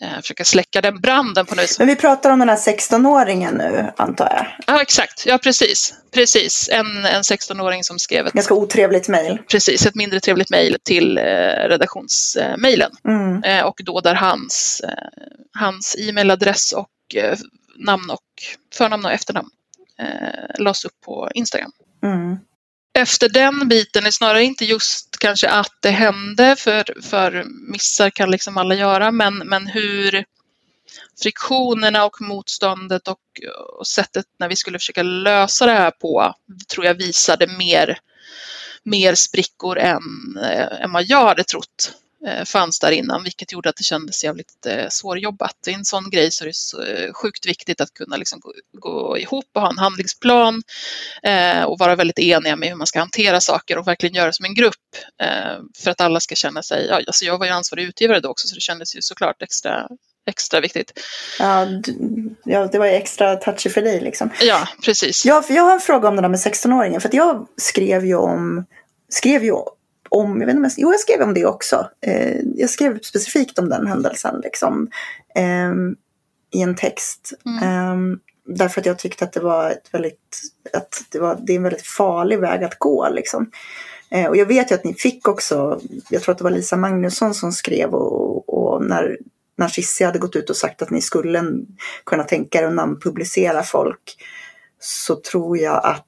[0.00, 1.78] eh, försöka släcka den branden på något vis.
[1.78, 4.46] Men vi pratar om den här 16-åringen nu, antar jag.
[4.66, 5.26] Ja, exakt.
[5.26, 5.94] Ja, precis.
[6.14, 6.68] Precis.
[6.72, 9.38] En, en 16-åring som skrev ett, Ganska otrevligt mejl.
[9.50, 11.22] precis, ett mindre trevligt mejl till eh,
[11.68, 12.90] redaktionsmejlen.
[13.08, 13.42] Mm.
[13.42, 15.28] Eh, och då där hans, eh,
[15.58, 17.38] hans e-mailadress och eh,
[17.78, 18.20] namn och
[18.74, 19.48] förnamn och efternamn
[19.98, 21.70] eh, lades upp på Instagram.
[22.02, 22.36] Mm.
[22.98, 28.30] Efter den biten är snarare inte just kanske att det hände, för, för missar kan
[28.30, 30.24] liksom alla göra, men, men hur
[31.22, 33.20] friktionerna och motståndet och,
[33.78, 36.34] och sättet när vi skulle försöka lösa det här på
[36.68, 37.98] tror jag visade mer,
[38.82, 40.02] mer sprickor än,
[40.42, 41.92] eh, än vad jag hade trott
[42.44, 45.56] fanns där innan, vilket gjorde att det kändes jävligt eh, svårjobbat.
[45.68, 49.18] I en sån grej så är det eh, sjukt viktigt att kunna liksom gå, gå
[49.18, 50.62] ihop och ha en handlingsplan
[51.22, 54.44] eh, och vara väldigt eniga med hur man ska hantera saker och verkligen göra som
[54.44, 54.74] en grupp
[55.22, 58.28] eh, för att alla ska känna sig, ja, alltså jag var ju ansvarig utgivare då
[58.28, 59.88] också så det kändes ju såklart extra,
[60.26, 60.92] extra viktigt.
[61.38, 61.66] Ja,
[62.44, 64.30] ja, det var ju extra touchy för dig liksom.
[64.40, 65.24] Ja, precis.
[65.24, 67.00] Ja, för jag har en fråga om den där med 16-åringen.
[67.00, 68.66] För att jag skrev ju om,
[69.08, 69.52] skrev ju
[70.14, 71.88] om, jag vet inte jo jag skrev om det också.
[72.06, 74.88] Eh, jag skrev specifikt om den händelsen liksom.
[75.34, 75.96] ehm,
[76.50, 77.32] I en text.
[77.46, 77.62] Mm.
[77.62, 80.40] Ehm, därför att jag tyckte att det var ett väldigt,
[80.72, 83.50] att det var, det är en väldigt farlig väg att gå liksom.
[84.10, 86.76] Eh, och jag vet ju att ni fick också, jag tror att det var Lisa
[86.76, 89.18] Magnusson som skrev och, och när,
[89.56, 91.42] när Cissi hade gått ut och sagt att ni skulle
[92.06, 94.16] kunna tänka er att namnpublicera folk
[94.78, 96.06] så tror jag att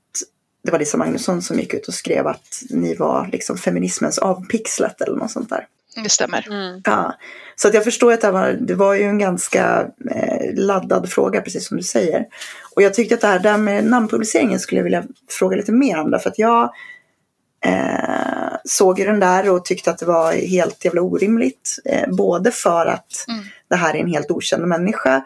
[0.67, 5.01] det var Lisa Magnusson som gick ut och skrev att ni var liksom feminismens avpixlat
[5.01, 5.67] eller något sånt där.
[6.03, 6.47] Det stämmer.
[6.51, 6.81] Mm.
[6.85, 7.14] Ja,
[7.57, 11.41] så att jag förstår att det var, det var ju en ganska eh, laddad fråga,
[11.41, 12.25] precis som du säger.
[12.75, 16.01] Och jag tyckte att det här där med namnpubliceringen skulle jag vilja fråga lite mer
[16.01, 16.11] om.
[16.11, 16.71] Därför att jag
[17.67, 21.77] eh, såg ju den där och tyckte att det var helt jävla orimligt.
[21.85, 23.45] Eh, både för att Mm.
[23.71, 25.25] det här är en helt okänd människa.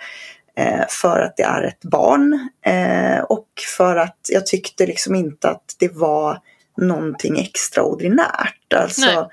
[0.61, 2.49] Eh, för att det är ett barn.
[2.67, 6.39] Eh, och för att jag tyckte liksom inte att det var
[6.77, 8.73] någonting extraordinärt.
[8.75, 9.29] Alltså, Nej.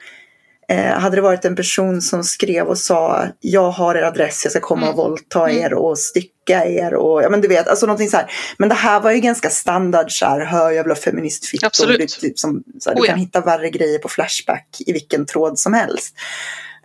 [0.70, 4.52] Eh, hade det varit en person som skrev och sa jag har er adress, jag
[4.52, 4.98] ska komma och Mm.
[4.98, 5.64] våldta Mm.
[5.64, 8.32] er och stycka er och ja men du vet, alltså någonting så här.
[8.58, 11.68] Men det här var ju ganska standard så här, hör jävla feministfittor.
[11.68, 12.10] Absolut.
[12.20, 13.12] Typ som, så här, du Oh ja.
[13.12, 16.16] kan hitta värre grejer på Flashback i vilken tråd som helst.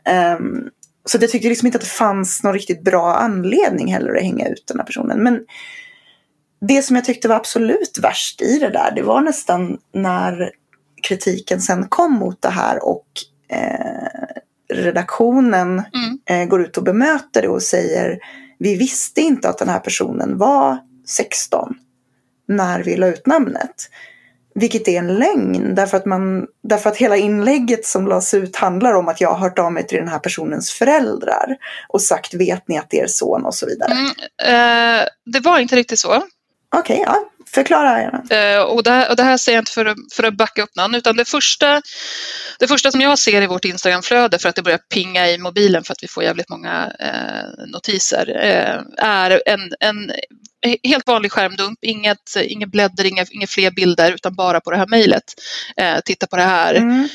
[0.04, 0.64] Ehm,
[1.04, 4.48] så jag tyckte liksom inte att det fanns någon riktigt bra anledning heller att hänga
[4.48, 5.22] ut den här personen.
[5.22, 5.40] Men
[6.60, 10.50] det som jag tyckte var absolut värst i det där, det var nästan när
[11.02, 13.06] kritiken sen kom mot det här och
[13.48, 14.36] eh,
[14.74, 16.18] redaktionen Mm.
[16.42, 18.18] eh, går ut och bemöter det och säger
[18.58, 21.74] vi visste inte att den här personen var 16
[22.48, 23.88] när vi la ut namnet.
[24.54, 28.92] Vilket är en lögn därför att, man, därför att hela inlägget som lades ut handlar
[28.92, 31.56] om att jag har hört av mig till den här personens föräldrar
[31.88, 33.92] och sagt vet ni att det är son och så vidare.
[33.92, 36.22] Mm, eh, det var inte riktigt så.
[36.76, 37.16] Okej, ja,
[37.54, 38.22] förklara.
[38.30, 40.62] Eh, och, det här, och det här säger jag inte för att, för att backa
[40.62, 41.82] upp någon, utan det första,
[42.58, 45.84] det första som jag ser i vårt Instagramflöde för att det börjar pinga i mobilen
[45.84, 50.12] för att vi får jävligt många eh, notiser, eh, är en, en
[50.82, 54.86] helt vanlig skärmdump, inget, inget bläddring, inga, inga fler bilder, utan bara på det här
[54.86, 55.24] mejlet.
[55.76, 56.74] Eh, titta på det här.
[56.74, 57.08] Mm.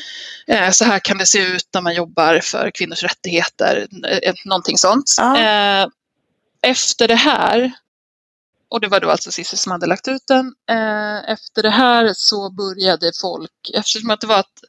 [0.47, 3.87] Eh, så här kan det se ut när man jobbar för kvinnors rättigheter,
[4.23, 5.15] eh, någonting sånt.
[5.17, 5.39] Ja.
[5.39, 5.87] Eh,
[6.61, 7.71] efter det här,
[8.69, 12.11] och det var då alltså Cissi som hade lagt ut den, eh, efter det här
[12.13, 14.63] så började folk, eftersom att det var att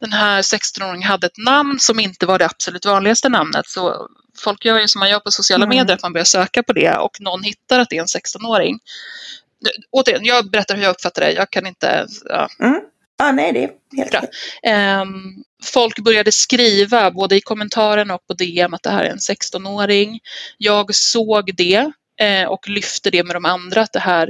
[0.00, 4.08] den här 16-åringen hade ett namn som inte var det absolut vanligaste namnet, så
[4.38, 5.76] folk gör ju som man gör på sociala Mm.
[5.76, 8.78] medier, att man börjar söka på det och någon hittar att det är en 16-åring.
[9.90, 12.80] Återigen, jag berättar hur jag uppfattar det, jag kan inte ja, Mm.
[13.18, 14.22] Ja, nej, det är helt Bra.
[14.62, 15.12] Ehm,
[15.64, 20.20] folk började skriva både i kommentaren och på DM att det här är en 16-åring.
[20.58, 21.92] Jag såg det
[22.48, 24.28] och lyfte det med de andra att det här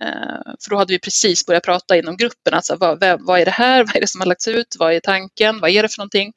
[0.00, 2.54] eh, för då hade vi precis börjat prata inom gruppen.
[2.54, 3.84] Alltså, vad, vad, är det här?
[3.84, 4.76] Vad är det som har lagts ut?
[4.78, 5.60] Vad är tanken?
[5.60, 6.32] Vad är det för någonting?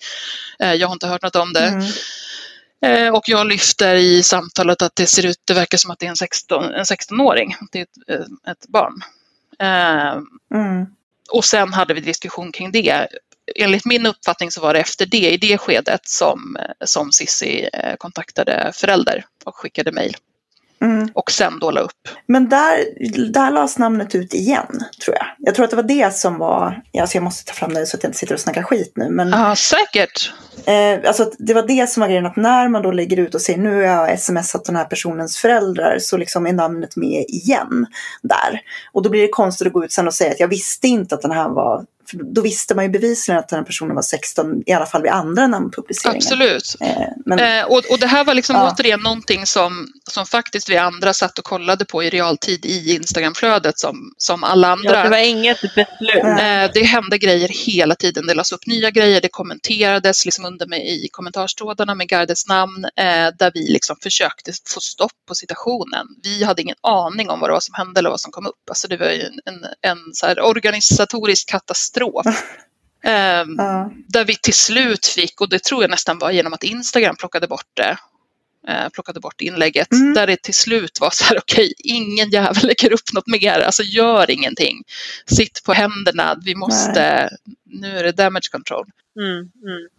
[0.60, 1.68] Eh, jag har inte hört något om det.
[1.68, 1.88] Mm.
[2.82, 6.06] Eh, och jag lyfter i samtalet att det ser ut, det verkar som att det
[6.06, 7.56] är en 16, en 16-åring.
[7.72, 8.94] Det är ett, eh, ett barn.
[9.60, 10.22] Eh,
[10.54, 10.86] Mm.
[11.32, 13.08] och sen hade vi diskussion kring det.
[13.56, 17.96] Enligt min uppfattning så var det efter det, i det skedet, som, som Sissi eh,
[17.96, 20.16] kontaktade förälder och skickade mejl.
[20.82, 20.89] Mm.
[21.00, 21.12] Mm.
[21.14, 21.92] Och sen då la upp.
[22.28, 22.86] Men där,
[23.32, 25.26] där lades namnet ut igen, tror jag.
[25.38, 26.82] Jag tror att det var det som var...
[27.02, 29.10] Alltså jag måste ta fram det så att jag inte sitter och snackar skit nu.
[29.10, 30.32] Men Ja, säkert.
[30.66, 33.42] eh, alltså det var det som var grejen, att när man då lägger ut och
[33.42, 37.86] säger nu har jag smsat den här personens föräldrar så liksom är namnet med igen
[38.22, 38.62] där.
[38.94, 41.16] Och då blir det konstigt att gå ut sen och säga att jag visste inte
[41.16, 41.86] att den här var...
[42.12, 45.12] Då visste man ju bevisligen att den här personen var 16, i alla fall vid
[45.12, 46.18] andra namnpubliceringar.
[46.18, 46.76] Absolut.
[46.82, 46.90] Eh,
[47.26, 48.72] men, Eh, och, och det här var liksom Ja.
[48.74, 53.80] återigen någonting som, som faktiskt vi andra satt och kollade på i realtid i Instagramflödet
[53.80, 54.96] som, som alla andra.
[54.96, 56.24] Ja, det var inget beslut.
[56.24, 58.28] Eh, Det hände grejer hela tiden.
[58.28, 62.86] Det lades upp nya grejer, det kommenterades liksom under mig i kommentarstrådarna med Gardes namn
[62.86, 66.08] eh, där vi liksom försökte få stopp på situationen.
[66.24, 68.70] Vi hade ingen aning om vad det var som hände eller vad som kom upp.
[68.70, 72.26] Alltså det var ju en, en, en så här organisatorisk katastrof.
[73.04, 73.92] Ehm, ja.
[74.08, 77.48] där vi till slut fick, och det tror jag nästan var genom att Instagram plockade
[77.48, 77.98] bort det,
[78.68, 80.14] eh, plockade bort inlägget, Mm.
[80.14, 83.84] där det till slut var så här, okej, ingen jävel lägger upp något mer, alltså
[83.84, 84.84] gör ingenting.
[85.26, 87.30] Sitt på händerna, vi måste,
[87.66, 88.86] nu är det damage control.
[89.20, 89.50] Mm,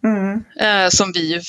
[0.03, 0.43] mm.
[0.59, 0.85] Mm.
[0.85, 1.41] Eh, som vi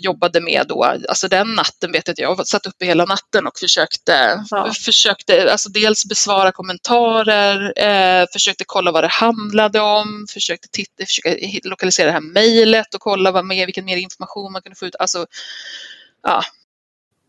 [0.00, 0.84] jobbade med då.
[0.84, 4.72] Alltså den natten vet jag att jag satt uppe hela natten och försökte, Ja.
[4.84, 11.28] försökte alltså dels besvara kommentarer, eh, försökte kolla vad det handlade om, försökte titta, försöka
[11.34, 14.86] hi- lokalisera det här mejlet och kolla vad mer, vilken mer information man kunde få
[14.86, 14.96] ut.
[14.98, 15.26] Alltså,
[16.22, 16.42] ja.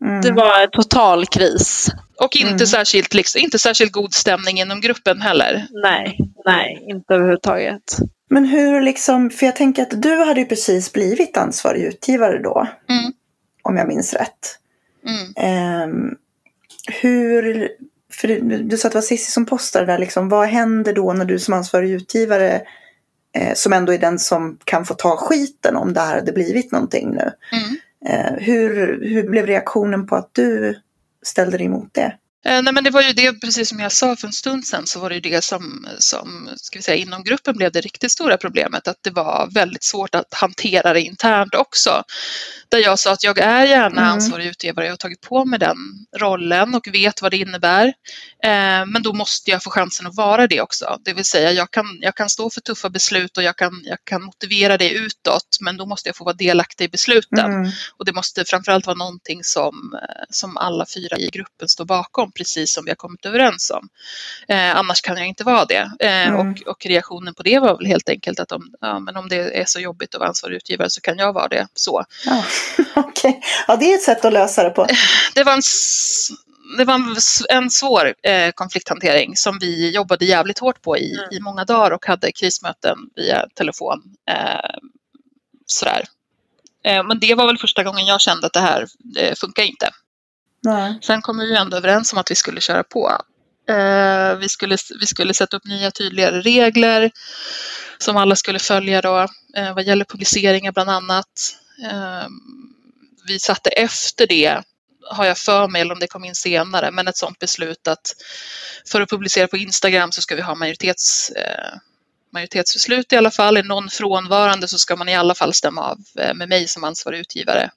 [0.04, 0.20] Mm.
[0.20, 1.88] Det var en total kris.
[2.16, 2.66] Och inte, Mm.
[2.66, 5.66] särskilt, liksom, inte särskilt god stämning inom gruppen heller.
[5.70, 7.82] Nej, nej, inte överhuvudtaget.
[8.30, 12.66] Men hur liksom, för jag tänker att du hade ju precis blivit ansvarig utgivare då.
[12.88, 13.12] Mm.
[13.62, 14.58] Om jag minns rätt.
[15.06, 15.32] Mm.
[15.36, 16.14] Ehm,
[17.02, 17.68] hur,
[18.12, 20.28] för du, du sa att det var Cissi som postade där liksom.
[20.28, 22.62] Vad händer då när du som ansvarig utgivare
[23.36, 26.72] eh, som ändå är den som kan få ta skiten om det här hade blivit
[26.72, 27.32] någonting nu.
[28.06, 30.76] Eh, hur, hur blev reaktionen på att du
[31.22, 32.14] ställde dig emot det?
[32.46, 34.86] Eh, nej, men det var ju det, precis som jag sa för en stund sedan,
[34.86, 38.12] så var det ju det som, som ska vi säga, inom gruppen blev det riktigt
[38.12, 42.02] stora problemet, att det var väldigt svårt att hantera det internt också.
[42.68, 44.12] Där jag sa att jag är gärna Mm.
[44.12, 45.76] ansvarig utgivare, jag har tagit på mig den
[46.18, 47.86] rollen och vet vad det innebär.
[48.44, 50.98] Eh, men då måste jag få chansen att vara det också.
[51.04, 53.98] Det vill säga, jag kan, jag kan stå för tuffa beslut och jag kan, jag
[54.04, 57.52] kan motivera det utåt, men då måste jag få vara delaktig i besluten.
[57.52, 57.70] Mm.
[57.98, 62.29] Och det måste framförallt vara någonting som, eh, som alla fyra i gruppen står bakom,
[62.32, 63.88] precis som vi har kommit överens om.
[64.48, 65.90] Eh, annars kan jag inte vara det.
[66.00, 66.34] Eh, Mm.
[66.50, 69.60] och, och reaktionen på det var väl helt enkelt att om, ja, men om det
[69.60, 71.66] är så jobbigt att vara ansvarig utgivare så kan jag vara det.
[71.74, 72.04] Så.
[72.26, 72.44] Ja,
[72.94, 73.40] okej.
[73.68, 74.86] Ja, det är ett sätt att lösa det på.
[75.34, 75.62] Det var en,
[76.78, 77.00] det var
[77.50, 81.28] en svår eh, konflikthantering som vi jobbade jävligt hårt på i, Mm.
[81.32, 84.02] i många dagar och hade krismöten via telefon.
[84.30, 84.70] Eh,
[85.66, 86.04] sådär.
[86.84, 88.86] Eh, men det var väl första gången jag kände att det här
[89.18, 89.90] eh, funkar inte.
[90.62, 90.98] Nej.
[91.02, 93.18] Sen kom vi ju ändå överens om att vi skulle köra på.
[93.68, 97.10] Eh, vi, skulle, vi skulle sätta upp nya tydligare regler
[97.98, 99.18] som alla skulle följa då,
[99.56, 101.56] eh, vad gäller publiceringar bland annat.
[101.90, 102.26] Eh,
[103.26, 104.62] vi satte efter det,
[105.10, 108.14] har jag för mig, eller om det kom in senare, men ett sådant beslut att
[108.88, 111.78] för att publicera på Instagram så ska vi ha majoritets, eh,
[112.32, 113.56] majoritetsbeslut i alla fall.
[113.56, 116.84] Är någon frånvarande så ska man i alla fall stämma av eh, med mig som
[116.84, 117.70] ansvarig utgivare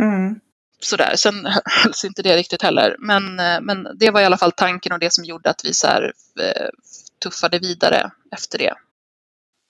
[0.00, 0.40] Mm.
[0.84, 1.16] Sådär.
[1.16, 2.96] Sen hölls inte det riktigt heller.
[2.98, 5.74] Men, eh, men det var i alla fall tanken och det som gjorde att vi
[5.74, 6.68] så här, eh,
[7.22, 8.74] tuffade vidare efter det.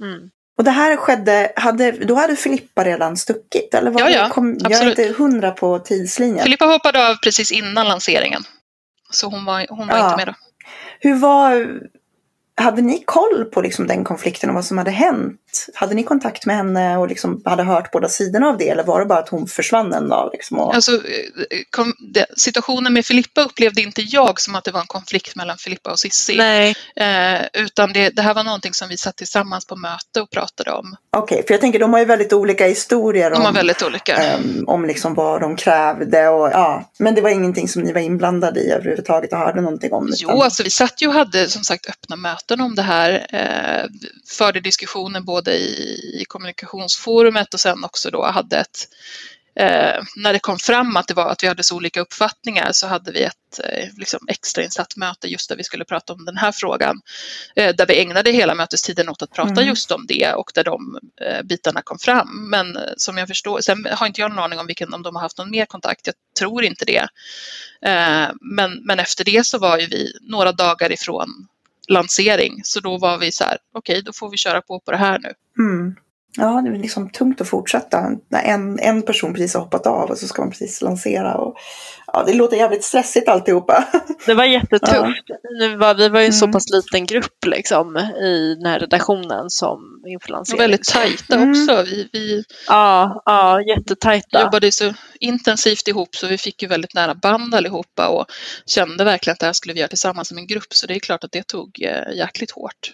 [0.02, 0.30] Mm.
[0.58, 3.74] Och det här skedde, hade, då hade Filippa redan stuckit?
[3.74, 6.44] Eller var Ja, ja, kom, jag är inte hundra på tidslinjen.
[6.44, 8.42] Filippa hoppade av precis innan lanseringen.
[9.10, 10.04] Så hon var, hon var Ja.
[10.04, 10.34] inte med då.
[11.00, 11.80] Hur var,
[12.56, 15.38] hade ni koll på liksom den konflikten och vad som hade hänt?
[15.74, 18.68] Hade ni kontakt med henne och liksom hade hört båda sidorna av det?
[18.68, 20.30] Eller var det bara att hon försvann en dag?
[20.32, 20.98] Liksom och, Alltså, eh,
[21.70, 25.58] kom, det, situationen med Filippa upplevde inte jag som att det var en konflikt mellan
[25.58, 26.36] Filippa och Sissi.
[26.36, 30.30] Nej, Eh, utan det, det här var någonting som vi satt tillsammans på möte och
[30.30, 30.96] pratade om.
[31.16, 34.16] Okej, för jag tänker de har ju väldigt olika historier De om, väldigt olika.
[34.16, 36.28] ehm, om liksom vad de krävde.
[36.28, 36.90] Och, ja.
[36.98, 40.08] Men det var ingenting som ni var inblandade i överhuvudtaget och hörde någonting om?
[40.16, 43.26] Jo, alltså vi satt ju och hade som sagt öppna möten om det här.
[43.30, 43.88] Eh,
[44.28, 48.88] förde diskussioner både i, i kommunikationsforumet och sen också då hade ett
[49.56, 52.86] Eh, när det kom fram att, det var, att vi hade så olika uppfattningar så
[52.86, 56.52] hade vi ett eh, liksom extrainsatt möte just där vi skulle prata om den här
[56.52, 57.00] frågan.
[57.56, 59.66] Eh, där vi ägnade hela mötestiden åt att prata Mm.
[59.66, 62.50] just om det och där de eh, bitarna kom fram.
[62.50, 65.16] Men eh, som jag förstår, sen har inte jag någon aning om vilken, om de
[65.16, 66.06] har haft någon mer kontakt.
[66.06, 67.08] Jag tror inte det.
[67.86, 71.46] Eh, men, men efter det så var ju vi några dagar ifrån
[71.88, 72.60] lansering.
[72.64, 75.18] Så då var vi så här, okej då får vi köra på på det här
[75.18, 75.32] nu.
[75.64, 75.94] Mm.
[76.36, 78.10] Ja, det är liksom tungt att fortsätta.
[78.28, 81.34] När en, en person precis har hoppat av och så ska man precis lansera.
[81.34, 81.56] Och,
[82.06, 83.84] ja, det låter jävligt stressigt alltihopa.
[84.26, 85.22] det var jättetufft.
[85.60, 86.52] Nu var, vi var ju en så Mm.
[86.52, 90.58] pass liten grupp liksom, i den här redaktionen som inför Och lansering.
[90.60, 91.50] väldigt tajta Mm.
[91.50, 91.82] också.
[91.82, 94.40] Vi, vi Ja, ja jättetajta.
[94.42, 98.26] jobbade så intensivt ihop så vi fick ju väldigt nära band allihopa och
[98.66, 100.72] kände verkligen att det här skulle vi göra tillsammans som en grupp.
[100.74, 102.92] Så det är klart att det tog eh, jäkligt hårt.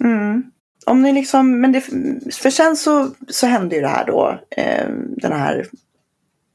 [0.00, 0.42] Mm.
[0.86, 1.80] Om ni liksom, men det,
[2.34, 5.66] för sen så, så hände ju det här då, eh, den här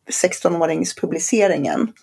[0.09, 1.93] 16-åringspubliceringen.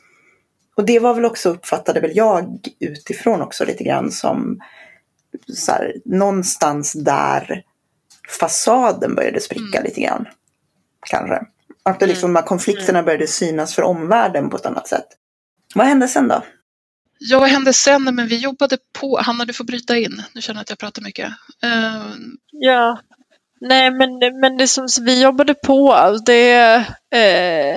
[0.77, 4.61] Och det var väl också, uppfattade väl jag utifrån också lite grann som
[5.49, 7.62] så här, någonstans där
[8.41, 9.85] fasaden började spricka Mm.
[9.85, 10.27] lite grann.
[11.07, 11.41] Kanske.
[11.83, 15.07] Att det liksom, de här konflikterna började synas för omvärlden på ett annat sätt.
[15.74, 16.43] Vad hände sen då?
[17.18, 18.02] Ja, vad hände sen?
[18.04, 19.18] Men vi jobbade på.
[19.22, 20.22] Hanna, du får bryta in.
[20.34, 21.26] Nu känner jag att jag pratar mycket.
[21.64, 22.02] Eh,
[22.52, 23.00] Ja.
[23.60, 24.08] Nej, men,
[24.40, 25.96] men det som vi jobbade på,
[26.26, 26.74] det
[27.14, 27.76] eh,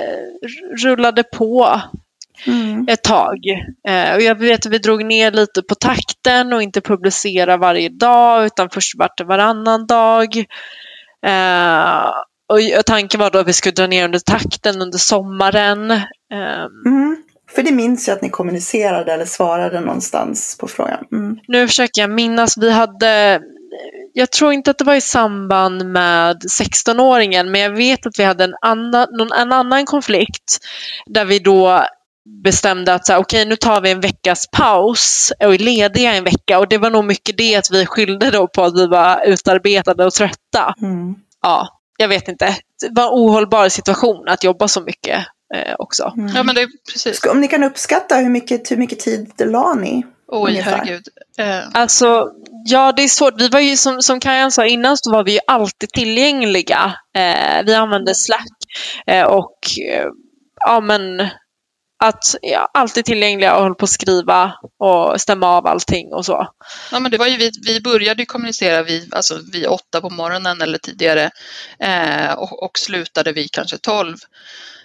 [0.83, 1.81] rullade på
[2.47, 2.85] Mm.
[2.89, 3.37] ett tag.
[3.87, 7.89] Eh, och jag vet att vi drog ner lite på takten och inte publicera varje
[7.89, 10.37] dag utan först vart det varannan dag.
[11.25, 12.09] Eh,
[12.77, 15.91] och tanken var då att vi skulle dra ner under takten under sommaren.
[15.91, 17.23] Eh, Mm.
[17.55, 21.05] För det minns jag att ni kommunicerade eller svarade någonstans på frågan.
[21.11, 21.39] Mm.
[21.47, 23.41] nu försöker jag minnas, vi hade
[24.13, 28.23] jag tror inte att det var i samband med 16-åringen, men jag vet att vi
[28.23, 30.57] hade en annan, någon, en annan konflikt
[31.05, 31.85] där vi då
[32.43, 36.23] bestämde att så här, okej, nu tar vi en veckas paus och är lediga en
[36.23, 36.59] vecka.
[36.59, 40.05] Och det var nog mycket det att vi skyllde då på att vi var utarbetade
[40.05, 40.73] och trötta.
[40.81, 41.15] Mm.
[41.41, 42.55] Ja, jag vet inte.
[42.81, 45.25] Det var en ohållbar situation att jobba så mycket
[45.55, 46.13] eh, också.
[46.17, 46.35] Mm.
[46.35, 47.17] ja, men det precis.
[47.17, 50.71] Ska- Om ni kan uppskatta hur mycket, hur mycket tid la ni Oj, ungefär?
[50.77, 51.07] herregud.
[51.37, 52.31] Eh, Alltså,
[52.65, 53.41] ja det är svårt.
[53.41, 56.93] Vi var ju som, som Kajan sa innan så var vi ju alltid tillgängliga.
[57.15, 58.47] Eh, vi använde Slack
[59.07, 59.59] eh, och
[59.93, 60.05] eh,
[60.65, 61.27] ja men
[62.03, 66.47] att ja, alltid tillgängliga och höll på att skriva och stämma av allting och så.
[66.91, 70.09] Ja, men det var ju vi, vi började ju kommunicera vid, alltså vid åtta på
[70.09, 71.29] morgonen eller tidigare
[71.79, 74.15] eh, och, och slutade vid kanske tolv.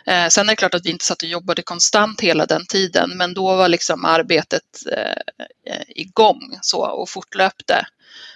[0.06, 3.16] Eh, sen är det klart att vi inte satt och jobbade konstant hela den tiden,
[3.16, 7.86] men då var liksom arbetet eh, igång så, och fortlöpte.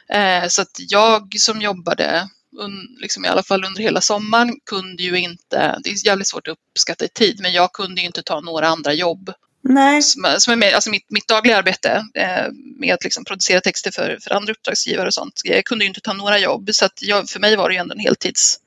[0.09, 5.03] Eh, så att jag som jobbade un, liksom i alla fall under hela sommaren kunde
[5.03, 8.23] ju inte, det är jävligt svårt att uppskatta i tid, men jag kunde ju inte
[8.23, 10.03] ta några andra jobb Nej.
[10.03, 12.47] som, som är med, alltså mitt, mitt dagliga arbete eh,
[12.77, 15.41] med att liksom producera texter för, för andra uppdragsgivare och sånt.
[15.45, 17.81] Jag kunde ju inte ta några jobb så att jag, för mig var det ju
[17.81, 18.61] ändå en heltids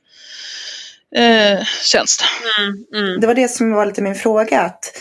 [1.16, 2.24] eh, tjänst.
[2.94, 3.20] Mm.
[3.20, 4.62] Det var det som var lite min fråga.
[4.62, 4.98] Att,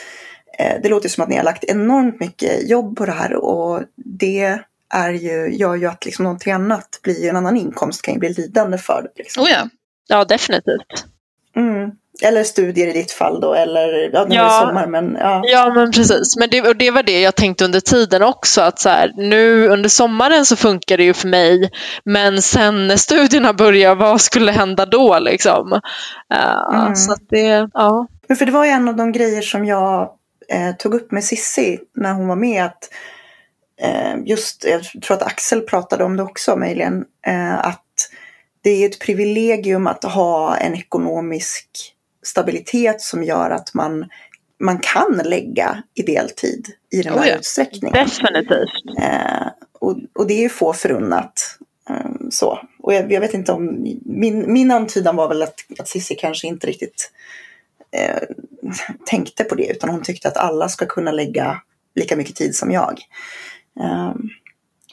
[0.58, 3.82] eh, det låter som att ni har lagt enormt mycket jobb på det här och
[3.96, 4.58] det
[4.94, 8.28] är ju, gör ju att liksom någonting annat blir en annan inkomst kan ju bli
[8.28, 9.22] lidande för det.
[9.22, 9.42] Liksom.
[9.44, 9.68] Oh ja.
[10.08, 11.06] Ja, definitivt.
[11.56, 11.90] Mm.
[12.22, 14.44] Eller studier i ditt fall då, eller ja, nu är Ja.
[14.44, 15.42] det sommar men ja.
[15.44, 16.36] Ja, men precis.
[16.36, 18.60] Men det, och det var det jag tänkte under tiden också.
[18.60, 21.70] Att så här, nu under sommaren så funkar det ju för mig.
[22.04, 25.18] Men sen när studierna börjar, vad skulle hända då?
[25.18, 25.72] Liksom?
[26.34, 26.96] Eh, Mm.
[26.96, 28.06] Så att det, ja.
[28.38, 30.10] För det var ju en av de grejer som jag
[30.48, 32.64] eh, tog upp med Sissi när hon var med.
[32.64, 32.88] Att,
[33.82, 37.04] eh, just, jag tror att Axel pratade om det också möjligen.
[37.26, 37.84] Eh, att
[38.62, 41.66] det är ett privilegium att ha en ekonomisk
[42.22, 44.08] stabilitet som gör att man,
[44.60, 47.36] man kan lägga i deltid i den Oh här ja.
[47.36, 48.04] utsträckningen.
[48.04, 48.98] Definitivt.
[48.98, 51.58] Eh, och, och det är ju få förunnat.
[51.90, 52.58] Eh, så.
[52.78, 56.46] Och jag, jag vet inte om, min, min antydan var väl att, att Cissi kanske
[56.46, 57.12] inte riktigt
[57.92, 58.22] eh,
[59.06, 61.60] tänkte på det utan hon tyckte att alla ska kunna lägga
[61.94, 63.00] lika mycket tid som jag.
[63.80, 64.14] Eh,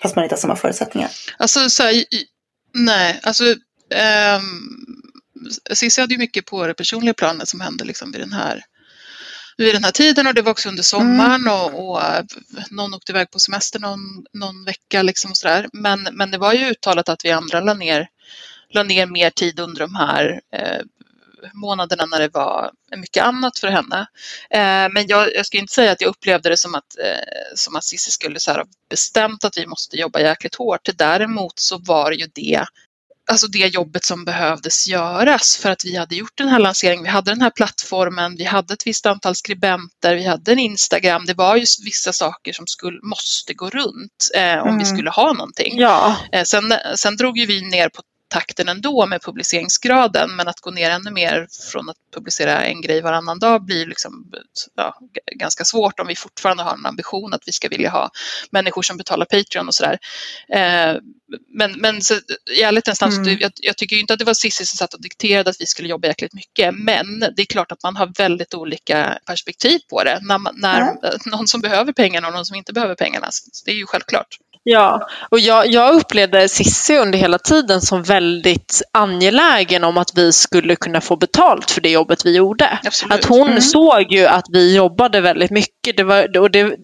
[0.02, 1.10] fast man inte har samma förutsättningar.
[1.38, 2.04] Alltså så här,
[2.74, 4.87] nej, alltså um,
[5.74, 8.66] Cissi hade ju mycket på det personliga planet som hände liksom vid den här
[9.58, 12.24] vid den här tiden och det var också under sommaren och, och eh,
[12.72, 14.00] någon åkte iväg på semester någon,
[14.34, 15.68] någon vecka liksom och sådär.
[15.74, 18.08] Men, men det var ju uttalat att vi andra la ner,
[18.70, 20.82] la ner mer tid under de här eh,
[21.54, 24.08] månaderna när det var mycket annat för henne.
[24.50, 27.76] Eh, men jag, jag ska inte säga att jag upplevde det som att, eh, som
[27.76, 30.90] att Cissi skulle så här, ha bestämt att vi måste jobba jäkligt hårt.
[30.96, 32.66] Däremot så var ju det
[33.28, 37.04] alltså det jobbet som behövdes göras för att vi hade gjort den här lanseringen.
[37.04, 41.26] Vi hade den här plattformen, vi hade ett visst antal skribenter, vi hade en Instagram.
[41.26, 44.86] Det var just vissa saker som skulle, måste gå runt eh, om vi Mm.
[44.86, 45.80] skulle ha någonting.
[45.80, 50.60] Ja, Eh, sen, sen drog ju vi ner på takten ändå med publiceringsgraden, men att
[50.60, 54.32] gå ner ännu mer från att publicera en grej varannan dag blir liksom,
[54.76, 55.00] ja,
[55.36, 58.10] ganska svårt om vi fortfarande har en ambition att vi ska vilja ha
[58.52, 59.98] människor som betalar Patreon och sådär.
[60.50, 60.96] Eh,
[61.58, 62.14] men men så,
[62.58, 63.38] i ärlighetens namn, Mm.
[63.40, 65.90] jag, jag tycker inte att det var Cissi som satt och dikterade att vi skulle
[65.90, 70.20] jobba jäkligt mycket, men det är klart att man har väldigt olika perspektiv på det.
[70.22, 71.12] När, man, när Ja.
[71.26, 73.30] någon som behöver pengarna och någon som inte behöver pengarna,
[73.66, 74.38] det är ju självklart.
[74.70, 75.08] Ja.
[75.30, 80.76] och jag, jag upplevde Cissi under hela tiden som väldigt angelägen om att vi skulle
[80.76, 82.80] kunna få betalt för det jobbet vi gjorde.
[82.86, 83.14] Absolut.
[83.14, 83.62] Att hon Mm.
[83.62, 85.98] såg ju att vi jobbade väldigt mycket.
[85.98, 86.76] Det var, och det,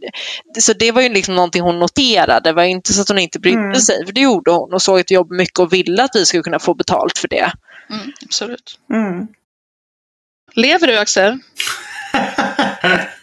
[0.60, 2.40] så det var ju liksom någonting hon noterade.
[2.50, 3.76] Det var inte så att hon inte brydde Mm.
[3.76, 6.26] sig, för det gjorde hon och såg att vi jobbade mycket och ville att vi
[6.26, 7.52] skulle kunna få betalt för det.
[7.90, 8.80] Mm, absolut.
[8.94, 9.28] Mm.
[10.56, 11.40] Lever du Axel?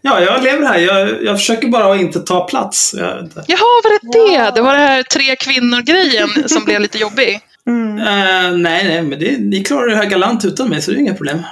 [0.00, 0.78] Ja, jag lever här.
[0.78, 2.94] Jag, jag försöker bara att inte ta plats.
[2.98, 3.44] Jag, vet inte.
[3.46, 4.50] Jaha, var det det?
[4.54, 7.40] Det var det här tre kvinnor-grejen som blev lite jobbig.
[7.66, 7.98] Mm.
[7.98, 11.00] Eh, nej, nej, men det, ni klarar det här galant utan mig, så det är
[11.00, 11.42] inga problem.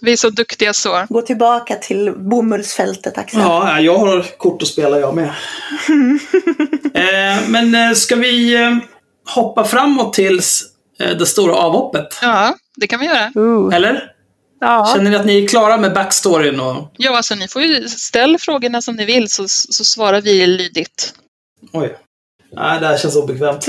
[0.00, 1.06] Vi är så duktiga så.
[1.08, 3.40] Gå tillbaka till bomullsfältet Axel.
[3.40, 5.24] Ja, jag har kort att spela jag med.
[6.94, 8.58] eh, men eh, ska vi
[9.34, 10.62] hoppa framåt tills
[11.18, 12.18] det stora avhoppet?
[12.22, 13.32] Ja, det kan vi göra.
[13.76, 14.13] Eller?
[14.64, 14.92] Ja.
[14.94, 16.60] Känner ni att ni är klara med backstoryn?
[16.60, 16.90] Och...
[16.96, 21.14] Ja, alltså ni får ju ställa frågorna som ni vill så, så svarar vi lydigt.
[21.72, 21.96] Oj.
[22.52, 23.66] Nej, det här känns obekvämt.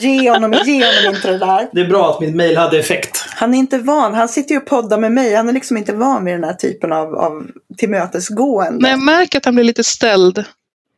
[0.00, 1.68] Ge honom, ge honom inte det där.
[1.72, 3.24] Det är bra att mitt mail hade effekt.
[3.28, 4.14] Han är inte van.
[4.14, 5.34] Han sitter ju och poddar med mig.
[5.34, 7.46] Han är liksom inte van vid den här typen av, av
[7.78, 8.80] tillmötesgående.
[8.80, 10.44] Men jag märker att han blir lite ställd.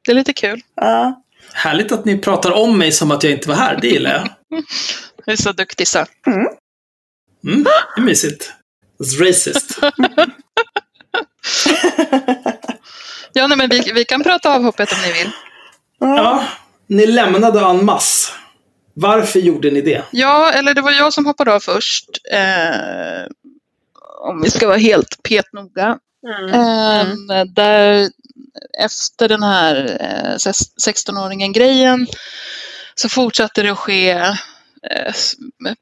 [0.06, 0.60] Det är lite kul.
[0.76, 1.22] Ja.
[1.52, 3.78] Härligt att ni pratar om mig som att jag inte var här.
[3.80, 4.28] Det gillar jag.
[5.26, 5.98] Du är så duktig så.
[6.26, 6.46] Mm,
[7.40, 8.52] det är mysigt.
[9.00, 9.78] It's racist.
[13.32, 15.30] Ja, nej, men vi, vi kan prata avhoppet om ni vill.
[15.98, 16.44] Ja,
[16.86, 18.32] ni lämnade en mass.
[18.94, 20.04] Varför gjorde ni det?
[20.10, 22.08] Ja, eller det var jag som hoppade av först.
[22.32, 23.26] Eh,
[24.20, 25.98] om vi ska vara helt petnoga.
[26.26, 26.54] Mm.
[26.54, 28.08] Ehm, där
[28.78, 30.36] efter den här eh,
[30.86, 32.06] 16-åringen grejen
[32.94, 34.34] så fortsatte det att ske eh,
[34.90, 35.12] Eh,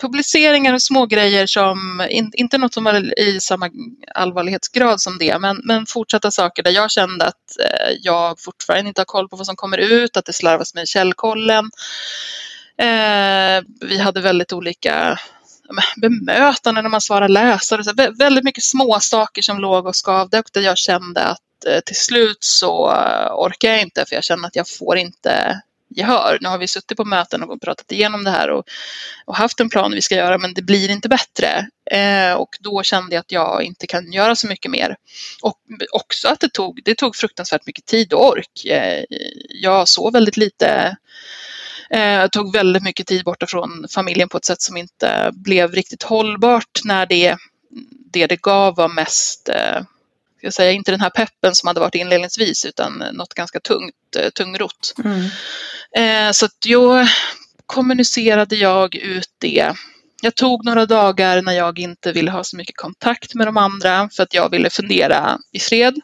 [0.00, 3.70] publiceringar och små grejer som, in, inte något som var i samma
[4.14, 9.00] allvarlighetsgrad som det, men, men fortsatta saker där jag kände att eh, jag fortfarande inte
[9.00, 11.70] har koll på vad som kommer ut, att det slarvas med källkollen.
[12.78, 15.18] Eh, vi hade väldigt olika
[15.96, 17.84] bemötande när man svarar läsare.
[17.84, 21.80] Så väldigt mycket små saker som låg och skavde och där jag kände att eh,
[21.80, 26.38] till slut så eh, orkar jag inte för jag känner att jag får inte gehör.
[26.40, 28.64] Nu har vi suttit på möten och pratat igenom det här och,
[29.24, 31.68] och haft en plan vi ska göra men det blir inte bättre.
[31.90, 34.96] Eh, och då kände jag att jag inte kan göra så mycket mer.
[35.42, 35.58] Och
[35.92, 38.64] också att det tog, det tog fruktansvärt mycket tid och ork.
[38.64, 39.04] Eh,
[39.48, 40.96] jag sov väldigt lite
[41.90, 46.02] Eh, tog väldigt mycket tid borta från familjen på ett sätt som inte blev riktigt
[46.02, 47.36] hållbart när det,
[48.12, 49.82] det det gav var mest, eh,
[50.52, 54.30] ska säga, inte den här peppen som hade varit inledningsvis utan något ganska tungt, eh,
[54.30, 54.94] tungrot.
[55.04, 55.24] Mm.
[55.96, 57.06] Eh, så att då
[57.66, 59.72] kommunicerade jag ut det.
[60.22, 64.08] Jag tog några dagar när jag inte ville ha så mycket kontakt med de andra
[64.12, 65.94] för att jag ville fundera i fred.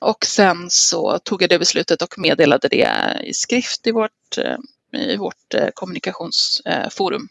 [0.00, 2.90] Och sen så tog jag det beslutet och meddelade det
[3.24, 4.56] i skrift i vårt eh,
[4.92, 7.28] i vårt kommunikationsforum.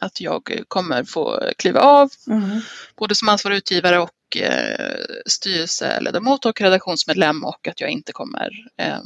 [0.00, 2.60] Att jag kommer få kliva av, mm.
[2.96, 8.98] både som ansvarig utgivare och eh, styrelseledamot och redaktionsmedlem och att jag inte kommer eh,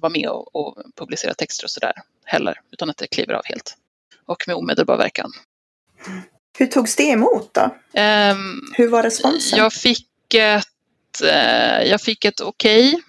[0.00, 1.92] vara med och, och publicera texter och sådär
[2.24, 3.76] heller, utan att jag kliver av helt.
[4.26, 5.30] Och med omedelbar verkan.
[6.58, 7.62] Hur togs det emot då?
[8.00, 9.58] Um, Hur var responsen?
[9.58, 11.22] Jag fick ett,
[11.84, 13.02] jag fick ett okej okay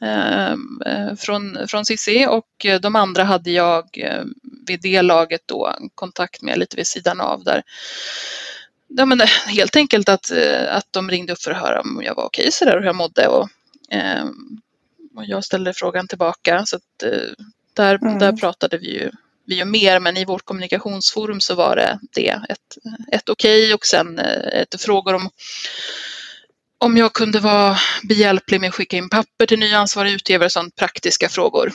[0.00, 4.24] Ehm, eh, från, från Cissi och eh, de andra hade jag eh,
[4.66, 7.62] vid det laget då kontakt med lite vid sidan av där.
[8.88, 10.30] Ja, men helt enkelt att,
[10.68, 12.96] att de ringde upp för att höra om jag var okej sådär och hur jag
[12.96, 13.48] mådde och,
[13.90, 14.60] ehm,
[15.16, 17.10] och jag ställde frågan tillbaka så att
[17.74, 18.18] där, mm.
[18.18, 19.10] där pratade vi ju
[19.48, 22.78] vi gör mer, men i vårt kommunikationsforum så var det det, ett,
[23.12, 25.30] ett okej okay och sen ett frågor om
[26.78, 30.76] om jag kunde vara behjälplig med att skicka in papper till nya ansvariga utgivare, sånt
[30.76, 31.72] praktiska frågor.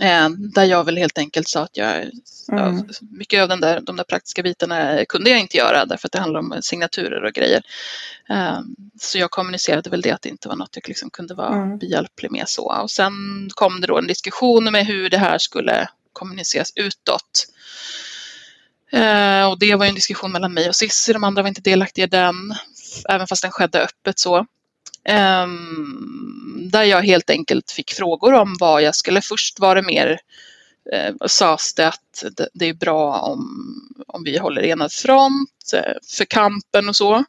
[0.00, 2.10] Eh, där jag väl helt enkelt sa att jag,
[2.52, 2.88] mm.
[3.10, 6.18] mycket av den där, de där praktiska bitarna kunde jag inte göra därför att det
[6.18, 7.62] handlar om signaturer och grejer.
[8.28, 8.60] Eh,
[9.00, 11.78] så jag kommunicerade väl det att det inte var något jag liksom kunde vara mm.
[11.78, 12.80] behjälplig med så.
[12.82, 13.12] Och sen
[13.54, 17.46] kom det då en diskussion med hur det här skulle kommuniceras utåt.
[18.92, 22.04] Eh, och det var en diskussion mellan mig och Cissi, de andra var inte delaktiga
[22.04, 22.54] i den
[23.08, 24.46] även fast den skedde öppet så.
[25.08, 29.20] Um, där jag helt enkelt fick frågor om vad jag skulle.
[29.20, 30.20] Först var det mer
[30.92, 33.42] eh, sades det att det, det, är bra om,
[34.06, 37.24] om vi håller enad front eh, för kampen och så.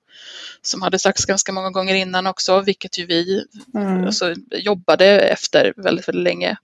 [0.61, 4.05] Som hade sagts ganska många gånger innan också, vilket ju vi mm.
[4.05, 6.57] alltså, jobbade efter väldigt, väldigt länge.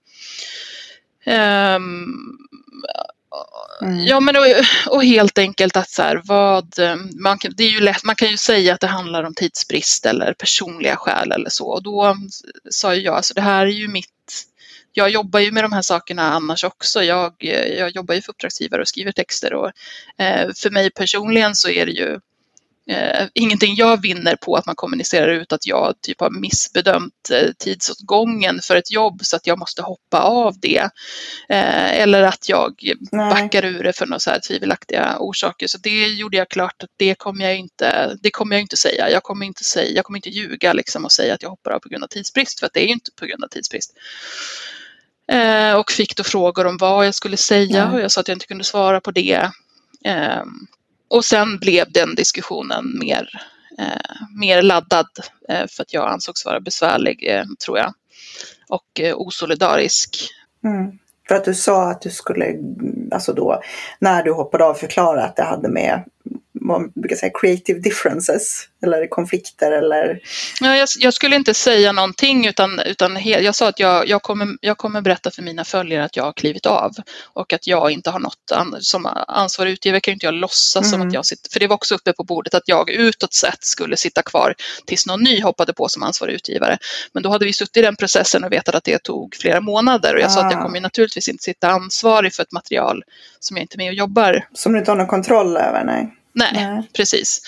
[1.76, 2.38] Um,
[3.82, 4.06] Mm.
[4.06, 4.44] Ja men och,
[4.88, 8.16] och, helt enkelt att så här, vad, eh, man, kan, det är ju lätt, man
[8.16, 11.68] kan ju säga att det handlar om tidsbrist eller personliga skäl eller så.
[11.68, 12.16] Och då
[12.70, 14.08] sa jag, alltså det här är ju mitt
[14.98, 17.04] jag jobbar ju med de här sakerna annars också.
[17.04, 19.72] Jag, eh, jag jobbar ju för uppdragsgivare och skriver texter och
[20.18, 22.20] eh, för mig personligen så är det ju
[22.90, 27.52] eh, ingenting jag vinner på att man kommunicerar ut att jag typ har missbedömt eh,
[27.58, 30.90] tidsåtgången för ett jobb så att jag måste hoppa av det.
[31.50, 33.30] Eh, eller att jag Nej.
[33.30, 35.68] backar ur det för några så här tvivelaktiga orsaker.
[35.68, 39.10] Så det gjorde jag klart att det kommer jag inte, det kommer jag inte säga.
[39.10, 41.80] Jag kommer inte, säga, jag kommer inte ljuga liksom och säga att jag hoppar av
[41.80, 43.94] på grund av tidsbrist för att det är ju inte på grund av tidsbrist.
[45.32, 48.36] Eh, och fick då frågor om vad jag skulle säga och jag sa att jag
[48.36, 49.52] inte kunde svara på det.
[51.10, 53.30] Och sen blev den diskussionen mer,
[53.80, 55.08] eh, mer laddad
[55.50, 57.94] eh, för att jag ansågs vara besvärlig, eh, tror jag,
[58.70, 60.30] och eh, osolidarisk.
[60.64, 60.92] Mm.
[61.28, 62.56] För att du sa att du skulle,
[63.12, 63.62] alltså då,
[64.00, 66.04] när du hoppade av, förklara att det hade med
[66.68, 70.20] man brukar säga creative differences eller konflikter eller?
[70.62, 74.22] Ja, jag, jag skulle inte säga någonting utan, utan he, jag sa att jag, jag,
[74.22, 76.92] kommer, jag kommer berätta för mina följare att jag har klivit av
[77.24, 80.90] och att jag inte har något, an, som ansvarig utgivare kan inte jag låtsas mm.
[80.90, 81.14] som att mm.
[81.14, 84.22] jag sitter, för det var också uppe på bordet att jag utåt sett skulle sitta
[84.22, 84.56] kvar
[84.86, 86.78] tills någon ny hoppade på som ansvarig utgivare.
[87.14, 90.14] Men då hade vi suttit i den processen och vetat att det tog flera månader
[90.16, 90.30] och jag ah.
[90.30, 90.66] sa att jag ah.
[90.66, 93.04] kommer naturligtvis inte sitta ansvarig för ett material
[93.40, 94.48] som jag inte är med och jobbar.
[94.54, 95.84] Som du inte har någon kontroll över?
[95.84, 96.14] Nej.
[96.38, 96.90] Nej, Nej.
[96.94, 97.42] precis.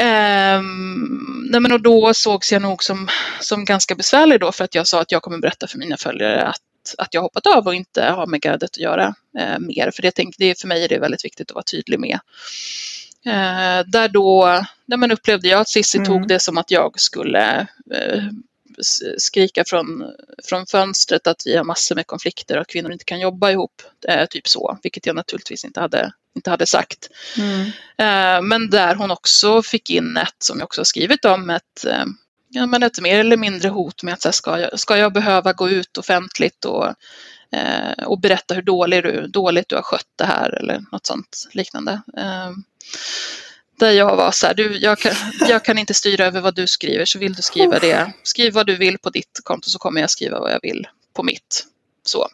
[0.00, 3.08] Um, nej men och då sågs jag nog som,
[3.40, 6.42] som ganska besvärlig då för att jag sa att jag kommer berätta för mina följare
[6.42, 9.90] att, att jag hoppat av och inte har med gardet att göra uh, mer.
[9.90, 12.18] För det, tänk, det, för mig är det väldigt viktigt att vara tydlig med.
[13.26, 16.08] Uh, där då nej men upplevde jag att Cissi Mm.
[16.08, 18.24] tog det som att jag skulle eh,
[19.18, 20.04] skrika från,
[20.44, 23.82] från fönstret att vi har massor med konflikter och att kvinnor inte kan jobba ihop.
[24.08, 27.08] Eh, typ så, vilket jag naturligtvis inte hade, inte hade sagt.
[27.38, 27.60] Mm.
[27.98, 31.84] Eh, men där hon också fick in ett, som jag också har skrivit om, ett,
[31.86, 32.04] eh,
[32.48, 35.12] ja, men ett mer eller mindre hot med att så här, ska, jag, ska jag
[35.12, 36.86] behöva gå ut offentligt och,
[37.52, 41.48] eh, och berätta hur dålig du, dåligt du har skött det här eller något sånt
[41.52, 42.02] liknande.
[43.78, 45.12] Där jag var så här, du, jag, kan,
[45.48, 48.66] jag kan inte styra över vad du skriver, så vill du skriva det, skriv vad
[48.66, 51.66] du vill på ditt konto så kommer jag skriva vad jag vill på mitt.
[52.04, 52.28] Så.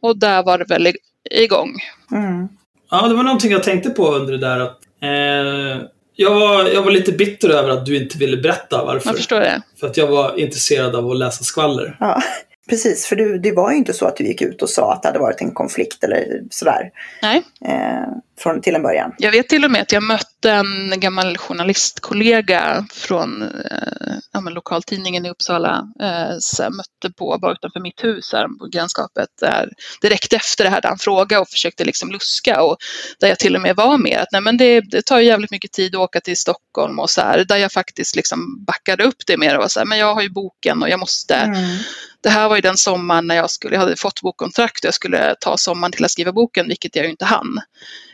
[0.00, 0.94] Och där var det väl
[1.30, 1.80] igång.
[2.12, 2.48] Mm.
[2.90, 4.60] Ja, det var någonting jag tänkte på under det där.
[4.60, 5.86] Att, eh,
[6.16, 9.08] jag, var, jag var lite bitter över att du inte ville berätta varför.
[9.08, 9.62] Man förstår det.
[9.80, 11.96] För att jag var intresserad av att läsa skvaller.
[12.00, 12.22] Ja,
[12.68, 13.06] precis.
[13.06, 15.08] För du, det var ju inte så att du gick ut och sa att det
[15.08, 16.90] hade varit en konflikt eller sådär.
[17.22, 17.42] Nej.
[17.64, 18.08] Eh,
[18.38, 19.14] från, till en början.
[19.18, 25.26] Jag vet till och med att jag mötte en gammal journalistkollega från eh, ja, lokaltidningen
[25.26, 25.88] i Uppsala.
[26.00, 29.28] Eh, mötte på, bara utanför mitt hus här på grannskapet.
[29.40, 29.68] Där,
[30.00, 32.62] direkt efter det här där han frågade och försökte liksom luska.
[32.62, 32.76] Och
[33.20, 35.50] där jag till och med var med att nej, men det, det tar ju jävligt
[35.50, 37.44] mycket tid att åka till Stockholm och så här.
[37.44, 40.22] Där jag faktiskt liksom backade upp det mer och var så här, men jag har
[40.22, 41.78] ju boken och jag måste Mm
[42.20, 44.94] det här var ju den sommaren när jag, skulle, jag hade fått bokkontrakt och jag
[44.94, 47.60] skulle ta sommaren till att skriva boken, vilket jag ju inte hann.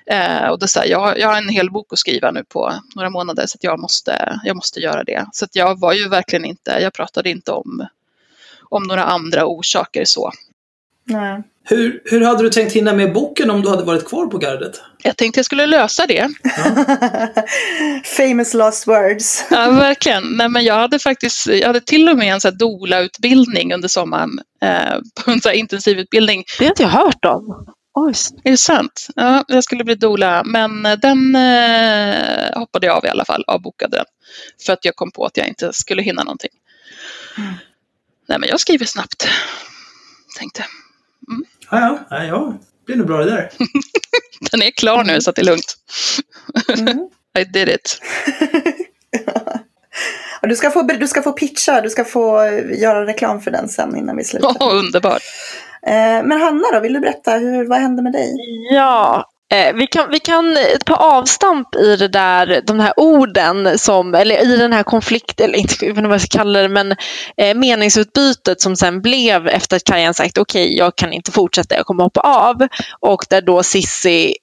[0.07, 2.75] Eh, och det så här, jag, jag har en hel bok att skriva nu på
[2.97, 5.27] några månader så att jag måste, jag måste göra det.
[5.33, 7.87] Så att jag var ju verkligen inte, jag pratade inte om,
[8.63, 10.33] om några andra orsaker så.
[11.05, 11.43] Nej.
[11.67, 14.81] Hur, hur hade du tänkt hinna med boken om du hade varit kvar på gardet?
[15.03, 16.31] Jag tänkte jag skulle lösa det.
[18.05, 19.45] Famous last words.
[19.51, 20.37] Ja, verkligen.
[20.37, 24.31] Nej, men jag hade faktiskt, jag hade till och med en doula-utbildning under sommaren,
[24.63, 24.95] eh,
[25.25, 27.67] på en så här intensivutbildning Det har inte jag hört om.
[27.95, 28.15] Oj.
[28.45, 29.07] Är det sant?
[29.15, 33.45] Ja, jag skulle bli doula, men eh, den eh, hoppade jag av i alla fall,
[33.47, 34.07] avbokade den.
[34.67, 36.51] För att jag kom på att jag inte skulle hinna någonting.
[38.29, 39.29] Nej, men jag skriver snabbt,
[40.39, 40.65] tänkte.
[41.81, 42.55] Ja, ja, ja, ja.
[42.79, 43.51] Det blir nog bra det där.
[44.51, 45.77] Den är klar nu så att det är lugnt.
[46.79, 46.99] Mm.
[47.39, 48.01] I did it.
[50.49, 53.69] Du, ska få, du ska få pitcha, du ska få eh, göra reklam för den
[53.69, 54.57] sen innan vi slutar.
[54.61, 55.23] Åh, underbart.
[55.87, 58.35] Eh, men Hanna då, vill du berätta, hur, vad hände med dig?
[58.71, 63.79] Ja, Eh, vi kan, vi kan eh, ta avstamp i det där, de här orden
[63.79, 66.63] som, eller i den här konflikten, eller inte, jag vet inte vad jag ska kalla
[66.63, 66.93] det, men
[67.37, 71.87] eh, meningsutbytet som sen blev efter att Kajan sagt okej, jag kan inte fortsätta, jag
[71.87, 72.69] kommer hoppa av.
[73.01, 74.35] Och där då Sissi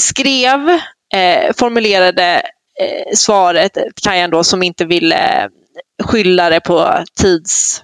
[0.00, 0.68] skrev,
[1.14, 2.42] eh, formulerade
[2.80, 5.48] eh, svaret, Kajan då som inte ville eh,
[6.04, 7.82] skylla det på tids,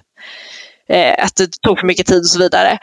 [0.89, 2.79] eh, att det tog för mycket tid och så vidare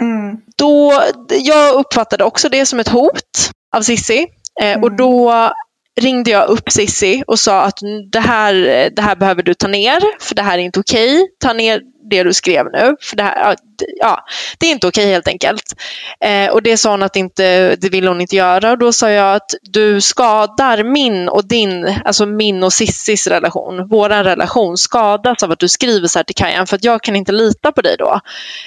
[0.00, 0.36] Mm.
[0.56, 4.26] då, jag uppfattade också det som ett hot av Sissi.
[4.62, 4.96] Eh, Och Mm.
[4.96, 5.50] då
[6.00, 7.78] ringde jag upp Sissi och sa att
[8.12, 8.54] det här,
[8.96, 11.28] det här behöver du ta ner, för det här är inte okej.
[11.40, 11.80] Ta ner
[12.10, 13.56] det du skrev nu, för det här,
[14.00, 14.24] ja,
[14.58, 15.62] det är inte okej helt enkelt.
[16.20, 19.10] Eh, och det sa hon att inte, det ville hon inte göra och då sa
[19.10, 25.42] jag att du skadar min och din, alltså min och Sissis relation, våran relation skadas
[25.42, 27.82] av att du skriver så här till Kajan för att jag kan inte lita på
[27.82, 28.20] dig då.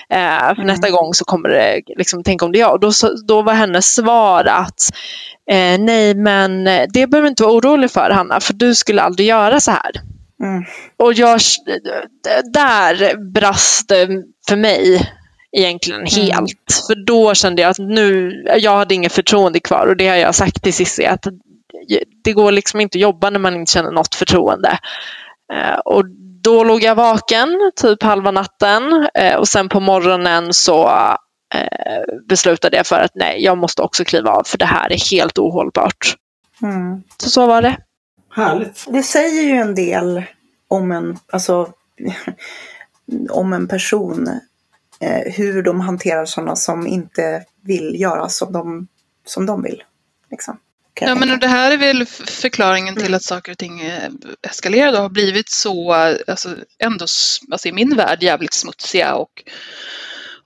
[0.09, 0.67] Eh, för Mm.
[0.67, 2.73] nästa gång så kommer det, liksom, tänk om det är jag.
[2.73, 2.91] Och då,
[3.27, 4.81] då var hennes svar att
[5.51, 9.01] eh, nej men eh, det behöver du inte vara orolig för Hanna, för du skulle
[9.01, 9.91] aldrig göra så här.
[10.43, 10.63] Mm.
[10.97, 11.39] Och jag,
[12.53, 14.07] där brast det
[14.47, 15.11] för mig
[15.57, 16.83] egentligen helt.
[16.87, 20.35] För då kände jag att nu, jag hade inget förtroende kvar och det har jag
[20.35, 21.25] sagt till Cissi att
[22.23, 24.79] det går liksom inte att jobba när man inte känner något förtroende.
[25.53, 26.03] Eh, Och
[26.43, 30.87] då låg jag vaken typ halva natten eh, och sen på morgonen så
[31.55, 35.11] eh, beslutade jag för att nej, jag måste också kliva av för det här är
[35.11, 36.15] helt ohållbart.
[36.61, 37.03] Mm.
[37.23, 37.77] Så så var det.
[38.31, 38.85] Härligt.
[38.87, 40.23] Det säger ju en del
[40.67, 41.73] om en, alltså,
[43.29, 44.39] om en person.
[45.01, 48.87] Eh, hur de hanterar sådana som inte vill göra som de,
[49.25, 49.83] som de vill.
[50.31, 50.59] Liksom.
[51.01, 54.09] Ja, men och det här är väl förklaringen till att saker och ting eh,
[54.41, 55.93] eskalerade och har blivit så,
[56.27, 57.05] alltså, ändå
[57.51, 59.43] alltså, i min värld jävligt smutsiga och,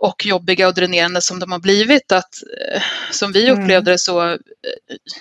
[0.04, 2.12] och jobbiga och dränerande som de har blivit.
[2.12, 2.34] Att,
[2.74, 2.82] eh,
[3.12, 3.64] som vi Mm.
[3.64, 4.38] upplevde det så, eh,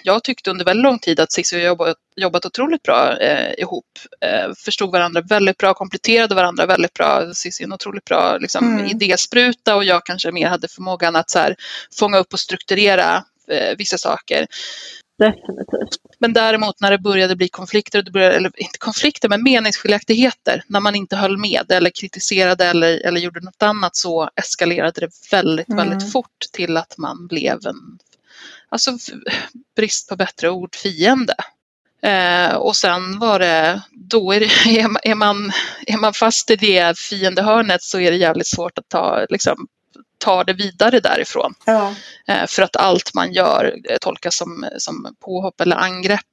[0.03, 3.53] jag tyckte under väldigt lång tid att Cissi och jag jobbat, jobbat otroligt bra eh,
[3.59, 3.87] ihop.
[4.21, 7.35] Eh, förstod varandra väldigt bra, kompletterade varandra väldigt bra.
[7.35, 8.87] Cissi är en otroligt bra liksom, Mm.
[8.87, 11.57] idéspruta och jag kanske mer hade förmågan att så här,
[11.99, 14.47] fånga upp och strukturera eh, vissa saker.
[15.19, 15.99] Definitivt.
[16.19, 20.81] Men däremot när det började bli konflikter, det började, eller inte konflikter men meningsskiljaktigheter, när
[20.81, 25.69] man inte höll med eller kritiserade eller, eller gjorde något annat så eskalerade det väldigt,
[25.69, 25.89] Mm.
[25.89, 27.99] väldigt fort till att man blev en,
[28.69, 28.91] alltså
[29.77, 31.35] brist på bättre ord, fiende.
[32.03, 35.53] Eh, och sen var det, då är, det, är, man, är, man,
[35.87, 39.67] är man fast i det fiendehörnet så är det jävligt svårt att ta, liksom,
[40.23, 41.55] ta det vidare därifrån.
[41.65, 41.95] Ja.
[42.27, 46.31] Eh, för att allt man gör eh, tolkas som, som påhopp eller angrepp.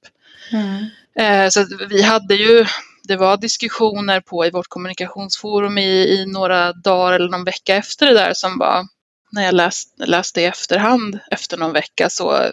[0.51, 0.85] Mm.
[1.19, 2.65] Eh, så vi hade ju,
[3.03, 8.05] det var diskussioner på i vårt kommunikationsforum i, i några dagar eller någon vecka efter
[8.05, 8.87] det där som var,
[9.31, 12.51] när jag läst, läste i efterhand efter någon vecka så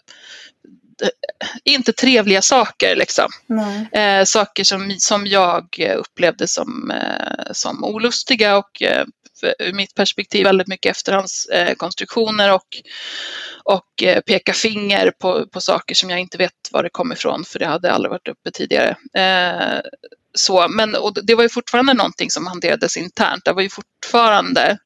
[1.65, 3.29] inte trevliga saker liksom.
[3.93, 9.05] Eh, saker som, som jag upplevde som, eh, som olustiga och eh,
[9.59, 12.67] ur mitt perspektiv väldigt mycket efterhandskonstruktioner eh, och,
[13.65, 17.45] och eh, peka finger på, på saker som jag inte vet var det kom ifrån
[17.45, 18.97] för det hade aldrig varit uppe tidigare.
[19.15, 19.81] Eh,
[20.39, 23.45] så, men och det var ju fortfarande någonting som hanterades internt.
[23.45, 24.79] Det var ju fortfarande,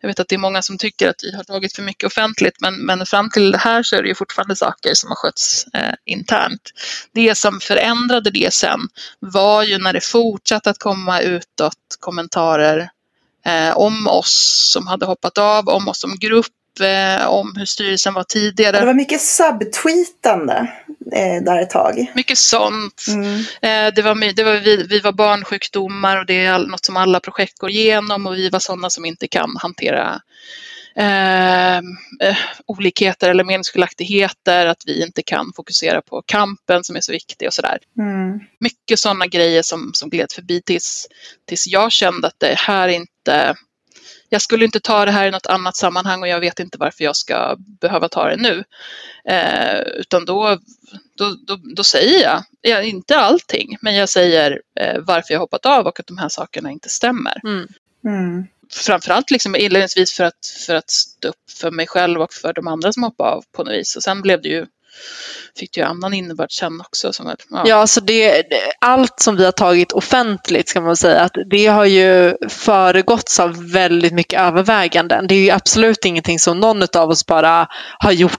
[0.00, 2.60] jag vet att det är många som tycker att vi har tagit för mycket offentligt,
[2.60, 5.66] men, men fram till det här så är det ju fortfarande saker som har skötts
[5.74, 6.70] eh, internt.
[7.12, 8.80] Det som förändrade det sen
[9.20, 12.90] var ju när det fortsatte att komma utåt kommentarer
[13.44, 18.14] eh, om oss som hade hoppat av, om oss som grupp, eh, om hur styrelsen
[18.14, 18.84] var Det tidigare.
[18.84, 20.72] var mycket subtweetande
[21.12, 22.12] eh, där ett tag.
[22.14, 23.04] Mycket sånt.
[23.08, 23.38] Mm.
[23.38, 27.20] Eh, Det var, det var, vi, vi var barnsjukdomar och det är något som alla
[27.20, 30.20] projekt går igenom och vi var sådana som inte kan hantera
[30.96, 32.36] eh, eh,
[32.66, 37.54] olikheter eller meningsskiljaktigheter, att vi inte kan fokusera på kampen som är så viktig och
[37.54, 37.78] sådär.
[37.98, 38.40] Mm.
[38.60, 41.06] Mycket sådana grejer som, som gled förbi tills,
[41.48, 43.54] tills jag kände att det här inte
[44.34, 47.04] jag skulle inte ta det här i något annat sammanhang och jag vet inte varför
[47.04, 48.64] jag ska behöva ta det nu.
[49.28, 50.58] Eh, utan då,
[51.18, 55.66] då, då, då säger jag, ja, inte allting, men jag säger eh, varför jag hoppat
[55.66, 57.40] av och att de här sakerna inte stämmer.
[57.44, 57.68] Mm.
[58.04, 58.46] Mm.
[58.70, 62.66] Framförallt liksom inledningsvis för att, för att stå upp för mig själv och för de
[62.66, 63.96] andra som hoppade av på något vis.
[63.96, 64.66] Och sen blev det ju,
[65.58, 67.12] fick det ju annan innebörd sen också.
[67.12, 67.62] Som, ja.
[67.66, 68.42] Ja, så det-
[68.80, 73.70] allt som vi har tagit offentligt ska man säga, att det har ju föregåtts av
[73.72, 75.26] väldigt mycket överväganden.
[75.26, 77.66] Det är ju absolut ingenting som någon av oss bara
[77.98, 78.38] har gjort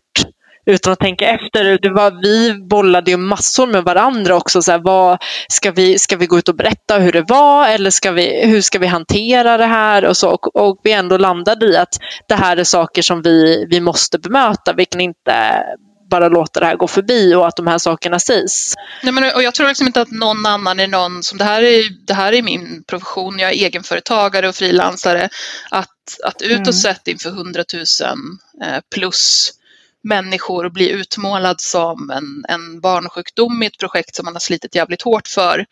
[0.68, 1.80] utan att tänka efter.
[1.82, 4.62] Det var, vi bollade ju massor med varandra också.
[4.62, 5.18] Så här, vad,
[5.50, 8.62] ska, vi, ska vi gå ut och berätta hur det var eller ska vi, hur
[8.62, 10.06] ska vi hantera det här?
[10.06, 13.66] Och, så, och, och vi ändå landade i att det här är saker som vi,
[13.70, 14.74] vi måste bemöta.
[14.74, 15.34] Vi kan inte
[16.10, 18.74] bara låta det här gå förbi och att de här sakerna sägs.
[19.04, 21.62] Nej, men, och jag tror liksom inte att någon annan är någon som, det här
[21.64, 25.30] är, det här är min profession, jag är egenföretagare och frilansare,
[25.72, 25.90] att,
[26.24, 26.74] att utåt Mm.
[26.74, 27.84] sett inför 100 000
[28.64, 29.52] eh, plus
[30.06, 35.02] människor bli utmålad som en, en barnsjukdom i ett projekt som man har slitit jävligt
[35.02, 35.66] hårt för,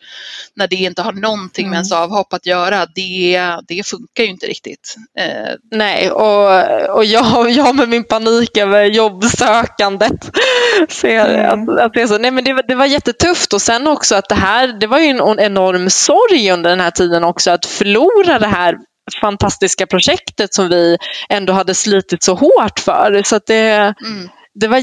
[0.56, 1.74] när det inte har någonting med Mm.
[1.76, 4.94] ens avhopp att göra, det, det funkar ju inte riktigt.
[5.18, 10.30] Eh, Nej, och, och jag, jag med min panik över jobbsökandet.
[10.88, 11.68] Ser Mm.
[11.68, 12.18] att, att det, är så.
[12.18, 14.98] Nej, men det, var- det var jättetufft och sen också att det här, det var
[14.98, 18.76] ju en enorm sorg under den här tiden också att förlora det här
[19.20, 20.96] fantastiska projektet som vi
[21.28, 23.22] ändå hade slitit så hårt för.
[23.24, 24.28] Så att det, mm.
[24.54, 24.82] det var,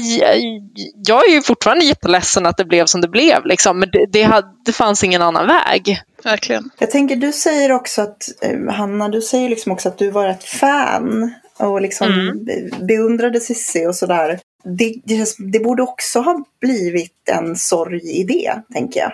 [1.06, 4.22] jag är ju fortfarande jätteledsen att det blev som det blev, liksom, men det, det,
[4.22, 6.00] hade, det fanns ingen annan väg.
[6.24, 6.70] Verkligen.
[6.78, 10.28] Jag tänker, du säger också att, eh, Hanna, du säger liksom också att du var
[10.28, 12.44] ett fan och liksom Mm.
[12.44, 14.40] be- beundrade Cissi och sådär.
[14.64, 19.12] Det, det, det borde också ha blivit en sorg i det, tänker jag.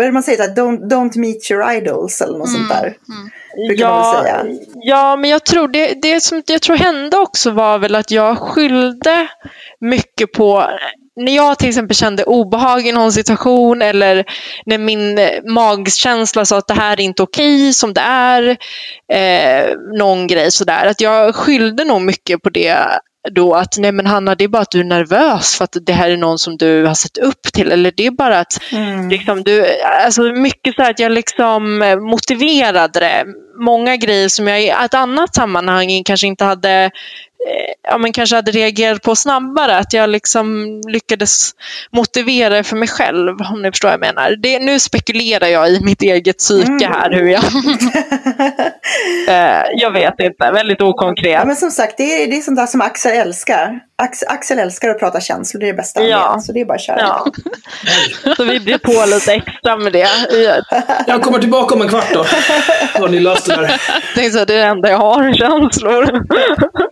[0.00, 0.44] Vad är det man säger?
[0.44, 2.84] Att don't, don't meet your idols eller något sånt där.
[2.84, 3.78] Mm.
[4.22, 4.46] Säga.
[4.74, 8.38] Ja, men jag tror det, det som jag tror hände också var väl att jag
[8.38, 9.28] skyllde
[9.80, 10.66] mycket på
[11.16, 14.24] när jag till exempel kände obehag i någon situation eller
[14.66, 15.20] när min
[15.54, 18.56] magkänsla sa att det här är inte okej som det är,
[19.12, 20.86] eh, någon grej sådär.
[20.86, 22.76] Att jag skyllde nog mycket på det
[23.28, 25.92] då att nej men Hanna det är bara att du är nervös för att det
[25.92, 29.08] här är någon som du har sett upp till eller det är bara att Mm.
[29.08, 29.66] liksom du,
[30.04, 33.24] alltså mycket så här att jag liksom eh, motiverade det.
[33.64, 36.90] Många grejer som jag i ett annat sammanhang kanske inte hade
[37.82, 39.76] Ja, men kanske hade reagerat på snabbare.
[39.76, 41.50] Att jag liksom lyckades
[41.92, 43.36] motivera det för mig själv.
[43.52, 44.36] Om ni förstår vad jag menar.
[44.36, 46.92] Det, nu spekulerar jag i mitt eget psyke Mm.
[46.92, 47.10] här.
[47.10, 47.42] Hur jag,
[49.28, 50.50] eh, jag vet inte.
[50.50, 51.46] Väldigt Ja, okonkret.
[51.46, 53.80] men som sagt, det är, det är sånt där som Axel älskar.
[54.02, 56.34] Axel, Axel älskar att prata känslor, det är det bästa han Ja.
[56.34, 56.44] vet.
[56.44, 56.98] Så det är bara att köra.
[57.00, 57.26] Ja.
[58.36, 60.08] Så vi blir på lite extra med det.
[61.06, 62.24] Jag kommer tillbaka om en kvart då.
[62.94, 63.80] Har ni löst det där?
[64.14, 66.22] det är det enda jag har känslor.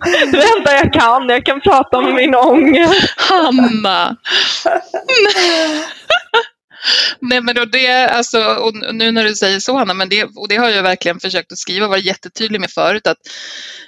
[0.05, 1.29] Det enda jag kan.
[1.29, 3.15] Jag kan prata om min ångest.
[3.17, 4.17] Hanna!
[7.21, 10.49] Nej men och det, alltså, och nu när du säger så Hanna, men det, och
[10.49, 13.19] det har jag verkligen försökt att skriva och vara jättetydlig med förut att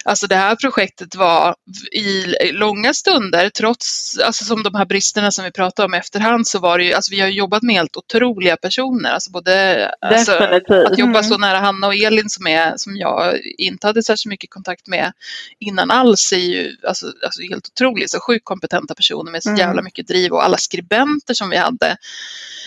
[0.05, 1.55] alltså det här projektet var
[1.91, 6.59] i långa stunder, trots alltså, som de här bristerna som vi pratade om efterhand så
[6.59, 10.97] var det ju, alltså vi har jobbat med helt otroliga personer, alltså både alltså, att
[10.97, 14.87] jobba så nära Hanna och Elin som, är, som jag inte hade särskilt mycket kontakt
[14.87, 15.11] med
[15.59, 19.71] innan alls är ju alltså, alltså helt otroligt, så sjukt kompetenta personer med så jävla
[19.71, 19.85] mm.
[19.85, 21.97] mycket driv och alla skribenter som vi hade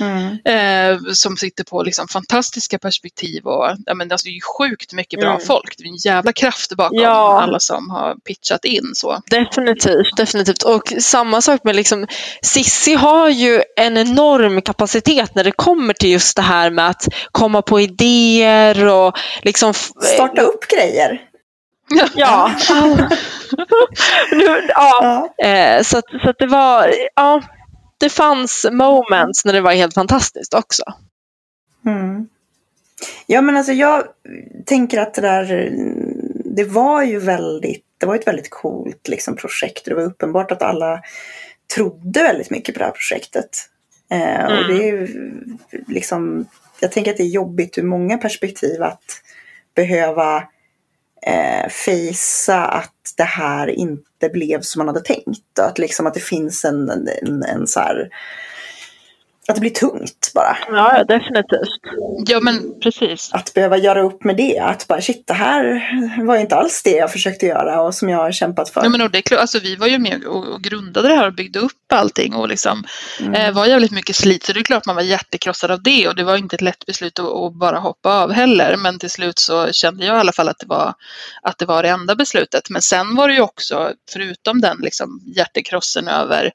[0.01, 0.14] Mm.
[0.45, 4.93] Eh, som sitter på liksom fantastiska perspektiv och ja, men alltså, det är ju sjukt
[4.93, 5.47] mycket bra mm.
[5.47, 5.74] folk.
[5.78, 7.43] Det är en jävla kraft bakom ja.
[7.43, 8.93] alla som har pitchat in.
[8.95, 9.23] Så.
[9.27, 10.62] Definitivt, definitivt.
[10.62, 12.07] Och samma sak med liksom,
[12.43, 17.09] Sissi har ju en enorm kapacitet när det kommer till just det här med att
[17.32, 19.74] komma på idéer och liksom...
[19.74, 21.20] Starta upp grejer.
[22.15, 22.51] Ja.
[24.31, 25.31] nu, ja.
[25.39, 25.47] ja.
[25.47, 27.43] Eh, så, så att det var, ja,
[28.05, 30.82] det fanns moments när det var helt fantastiskt också.
[31.86, 32.28] Mm.
[33.26, 34.05] Ja men alltså jag
[34.66, 35.72] tänker att det där,
[36.44, 39.85] det var ju väldigt, det var ett väldigt coolt liksom, projekt.
[39.85, 41.02] Det var uppenbart att alla
[41.74, 43.51] trodde väldigt mycket på det här projektet.
[44.10, 44.59] Eh, mm.
[44.59, 45.09] Och det är
[45.89, 46.47] liksom,
[46.81, 49.22] jag tänker att det är jobbigt ur många perspektiv att
[49.74, 50.36] behöva
[51.26, 55.59] eh, fejsa att det här inte inte blev som man hade tänkt.
[55.59, 58.09] Att, liksom, att det finns en, en, en så här,
[59.48, 60.56] att det blir tungt bara.
[60.68, 61.68] Ja, definitivt.
[62.26, 63.30] Ja, men precis.
[63.32, 64.58] Att behöva göra upp med det.
[64.58, 65.82] Att bara shit, det här
[66.24, 68.82] var inte alls det jag försökte göra och som jag har kämpat för.
[68.82, 71.34] Ja, men det är klart, alltså, vi var ju med och, grundade det här och
[71.34, 72.84] byggde upp allting och liksom
[73.20, 73.34] mm.
[73.34, 74.44] eh, var jävligt mycket slit.
[74.44, 76.86] Så det är klart man var hjärtekrossad av det och det var inte ett lätt
[76.86, 78.76] beslut att, att, bara hoppa av heller.
[78.76, 80.94] Men till slut så kände jag i alla fall att det var,
[81.42, 82.70] att det, var det enda beslutet.
[82.70, 86.52] Men sen var det ju också, förutom den liksom, hjärtekrossen över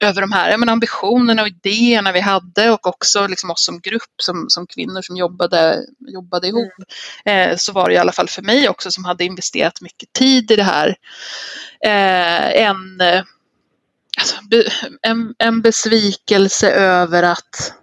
[0.00, 4.22] över de här menar, ambitionerna och idéerna vi hade och också liksom oss som grupp,
[4.22, 6.72] som, som kvinnor som jobbade, jobbade ihop,
[7.24, 7.50] mm.
[7.50, 10.50] eh, så var det i alla fall för mig också som hade investerat mycket tid
[10.50, 10.96] i det här.
[11.80, 13.22] Eh, en, eh,
[14.18, 14.36] alltså,
[15.02, 17.74] en, en besvikelse över att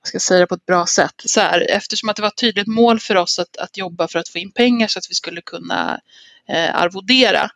[0.00, 1.14] jag ska säga det på ett bra sätt.
[1.24, 4.18] Så här, eftersom att det var ett tydligt mål för oss att, att jobba för
[4.18, 6.00] att få in pengar så att vi skulle kunna
[6.48, 7.50] eh, arvodera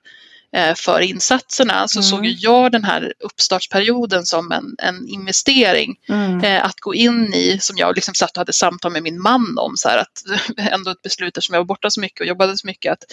[0.76, 2.10] för insatserna så mm.
[2.10, 6.44] såg jag den här uppstartsperioden som en, en investering mm.
[6.44, 9.58] eh, att gå in i som jag liksom satt och hade samtal med min man
[9.58, 9.76] om.
[9.76, 10.22] Så här, att
[10.72, 13.04] ändå ett beslut som jag var borta så mycket och jobbade så mycket att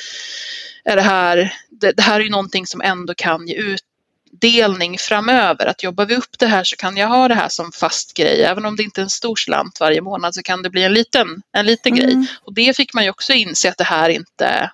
[0.86, 5.66] är det, här, det, det här är ju någonting som ändå kan ge utdelning framöver.
[5.66, 8.44] Att jobbar vi upp det här så kan jag ha det här som fast grej.
[8.44, 10.94] Även om det inte är en stor slant varje månad så kan det bli en
[10.94, 12.06] liten, en liten mm.
[12.06, 12.28] grej.
[12.42, 14.72] Och det fick man ju också inse att det här inte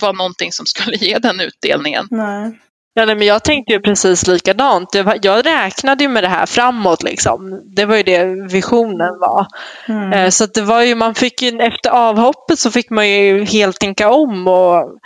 [0.00, 2.06] var någonting som skulle ge den utdelningen.
[2.10, 2.58] Nej.
[2.94, 4.94] Ja, nej, men jag tänkte ju precis likadant.
[5.22, 7.02] Jag räknade ju med det här framåt.
[7.02, 7.62] Liksom.
[7.76, 9.46] Det var ju det visionen var.
[9.88, 10.12] Mm.
[10.12, 13.78] Eh, så det var ju, man fick ju, efter avhoppet så fick man ju helt
[13.78, 14.48] tänka om.
[14.48, 14.98] Och,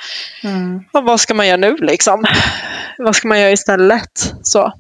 [0.44, 0.85] mm.
[0.93, 2.24] och vad ska man göra nu liksom?
[2.98, 4.35] Vad ska man göra istället?
[4.43, 4.73] Så.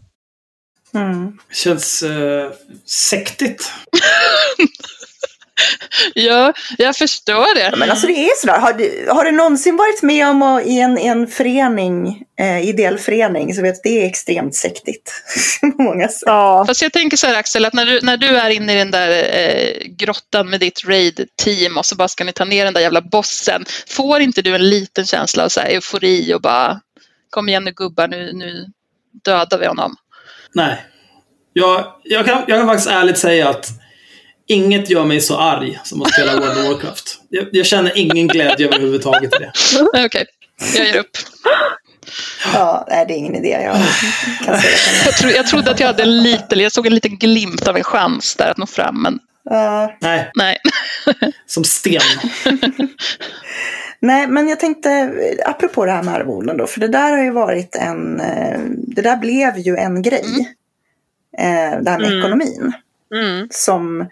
[0.94, 1.38] Mm.
[1.52, 2.50] Känns eh,
[2.86, 3.72] sektigt.
[6.14, 7.76] ja, jag förstår det.
[7.76, 8.58] Men alltså det är sådär.
[8.58, 12.98] Har du, har du någonsin varit med om att, i en, en förening, eh, ideell
[12.98, 15.12] förening, så vet det är extremt sektigt.
[15.78, 16.64] Många ja.
[16.66, 18.90] Fast jag tänker så här Axel, att när du, när du är inne i den
[18.90, 22.80] där eh, grottan med ditt raid-team och så bara ska ni ta ner den där
[22.80, 23.64] jävla bossen.
[23.88, 26.80] Får inte du en liten känsla av så här, eufori och bara
[27.30, 28.66] kom igen nu gubbar, nu, nu
[29.24, 29.96] dödar vi honom?
[30.54, 30.86] Nej.
[31.52, 33.83] Jag, jag, kan, jag kan faktiskt ärligt säga att
[34.46, 37.18] Inget gör mig så arg som att spela World of Warcraft.
[37.28, 39.52] Jag, jag känner ingen glädje överhuvudtaget i det.
[39.80, 40.24] Okej, okay.
[40.76, 41.16] jag ger upp.
[42.52, 43.48] Ja, nej, det är ingen idé.
[43.48, 43.76] Jag,
[44.44, 44.72] kan säga
[45.04, 47.76] jag, tro, jag trodde att jag hade en liten, jag såg en liten glimt av
[47.76, 49.14] en chans där att nå fram, men
[49.50, 50.30] uh, nej.
[50.34, 50.58] nej.
[51.46, 52.00] Som sten.
[54.00, 55.12] nej, men jag tänkte,
[55.46, 59.02] apropå det här med arvoden då, för det där har ju varit en, eh, det
[59.02, 60.24] där blev ju en grej.
[61.38, 61.84] Mm.
[61.84, 62.18] Det här med mm.
[62.18, 62.72] ekonomin.
[63.14, 63.48] Mm.
[63.50, 64.06] Som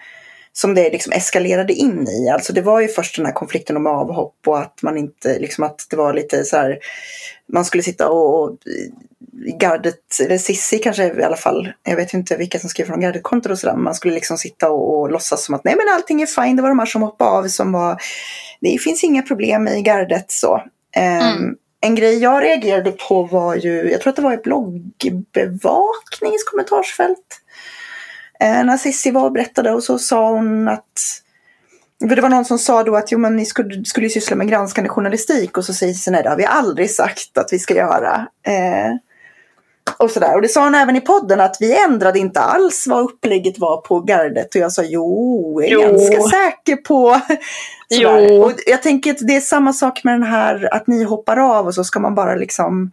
[0.53, 2.29] som det liksom eskalerade in i.
[2.29, 5.65] Alltså det var ju först den här konflikten om avhopp och att man inte, liksom
[5.65, 6.79] att det var lite så här,
[7.53, 8.59] man skulle sitta och, och
[9.61, 13.53] gardet, eller Sissi kanske i alla fall, jag vet inte vilka som skrev från gardet-kontot
[13.53, 16.27] och sådär, man skulle liksom sitta och, och låtsas som att nej men allting är
[16.27, 18.03] fine, det var de här som hoppade av som var,
[18.61, 20.63] det finns inga problem i gardet så.
[20.97, 21.37] Mm.
[21.37, 26.45] Um, en grej jag reagerade på var ju, jag tror att det var i bloggbevakningens
[26.45, 27.42] kommentarsfält
[28.43, 30.83] eh, när Cissi var och berättade och så sa hon att
[32.09, 34.49] för det var någon som sa då att jo, men ni skulle, skulle syssla med
[34.49, 37.75] granskande journalistik och så säger Cissi nej det har vi aldrig sagt att vi ska
[37.75, 38.27] göra.
[38.47, 38.93] Eh,
[39.99, 40.35] Och, sådär.
[40.35, 43.77] och det sa hon även i podden att vi ändrade inte alls vad upplägget var
[43.81, 44.55] på gardet.
[44.55, 45.81] Och jag sa jo, jag är Jo.
[45.83, 47.21] ganska säker på.
[47.95, 48.29] Sådär.
[48.31, 48.43] Jo.
[48.43, 51.67] Och jag tänker att det är samma sak med den här att ni hoppar av
[51.67, 52.93] och så ska man bara liksom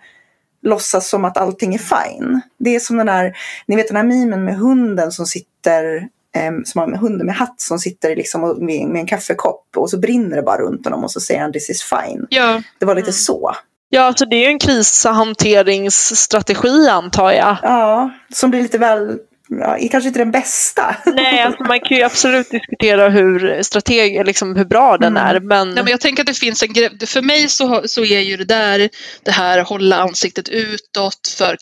[0.63, 2.41] låtsas som att allting är fine.
[2.59, 3.37] Det är som den här,
[3.67, 7.35] ni vet den här mimen med hunden som sitter em, som har med hunden med
[7.35, 11.11] hatt som sitter liksom med en kaffekopp och så brinner det bara runt honom och
[11.11, 12.27] så säger han this is fine.
[12.29, 13.13] Ja, Det var lite Mm.
[13.13, 13.55] så.
[13.91, 17.57] Ja, alltså det är ju en krishanteringsstrategi antar jag.
[17.63, 19.17] Ja, som blir lite väl,
[19.49, 20.95] ja, kanske inte den bästa.
[21.05, 25.35] Nej, alltså man kan ju absolut diskutera hur strateg, liksom hur bra den Mm.
[25.35, 25.39] är.
[25.39, 26.89] Men, Nej, men jag tänker att det finns en grej.
[27.05, 28.89] För mig så, så är ju det där,
[29.23, 31.57] det här hålla ansiktet utåt för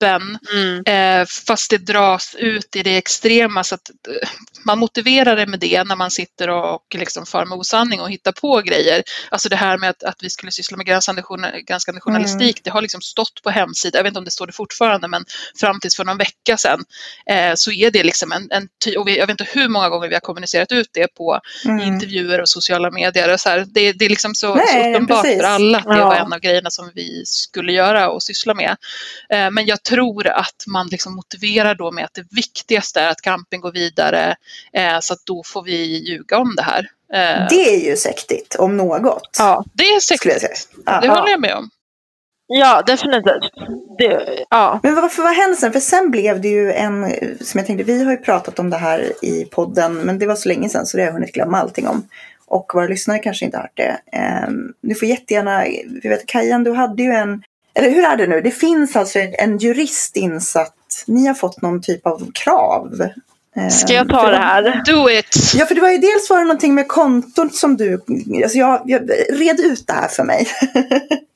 [0.00, 0.38] kampen.
[0.52, 4.28] mm, Eh, fast det dras ut i det extrema så att eh,
[4.64, 8.32] man motiverar det med det när man sitter och liksom far med osanning och hittar
[8.32, 9.02] på grejer.
[9.30, 11.22] Alltså det här med att, att vi skulle syssla med granskande,
[11.66, 14.52] granskande journalistik, det har liksom stått på hemsidan, jag vet inte om det står det
[14.52, 15.24] fortfarande, men
[15.60, 16.84] fram tills för någon vecka sedan
[17.30, 18.68] eh, så är det liksom en, en
[18.98, 21.80] och vi, jag vet inte hur många gånger vi har kommunicerat ut det på Mm.
[21.94, 23.32] intervjuer och sociala medier.
[23.32, 25.40] Och så här, det, det är liksom så, Nej, så uppenbart precis.
[25.40, 26.04] för alla att det Ja.
[26.04, 28.76] var en av grejerna som vi skulle göra och syssla med.
[29.30, 33.20] Eh, men jag tror att man liksom motiverar då med att det viktigaste är att
[33.20, 34.36] kampen går vidare
[34.72, 36.90] eh, så att då får vi ljuga om det här.
[37.12, 39.36] Eh, det, Det är ju sektigt, om något.
[39.38, 40.40] ja, är jag säkert.
[40.40, 40.50] säga.
[40.86, 41.00] Ja.
[41.00, 41.70] Det håller jag med om.
[42.46, 43.52] ja, definitivt.
[43.98, 44.80] Det, ja.
[44.82, 45.72] Men varför var hände sen?
[45.72, 47.10] För sen blev det ju en,
[47.40, 50.36] som jag tänkte, vi har ju pratat om det här i podden, men det var
[50.36, 52.08] så länge sedan så det har jag hunnit glömma allting om.
[52.46, 54.00] Och våra lyssnare kanske inte har hört det.
[54.48, 55.64] Um, du får jättegärna,
[56.02, 57.42] vi vet Kajan, du hade ju en,
[57.78, 58.40] eller hur är det nu?
[58.40, 60.74] Det finns alltså en, en jurist insatt.
[61.06, 63.08] Ni har fått någon typ av krav.
[63.56, 64.82] Ehm, Ska jag ta det här?
[64.86, 65.52] Do it!
[65.54, 68.00] Ja, för det var ju dels var det någonting med kontot som du,
[68.42, 70.46] alltså jag, jag red ut det här för mig.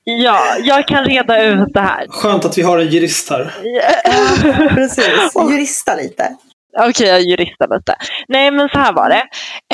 [0.05, 2.07] Ja, jag kan reda ut det här.
[2.09, 3.55] Skönt att vi har en jurist här.
[4.75, 5.05] Precis,
[5.51, 6.37] jurista lite.
[6.81, 7.95] Okej, jag juristar lite.
[8.29, 9.23] Nej, men så här var det.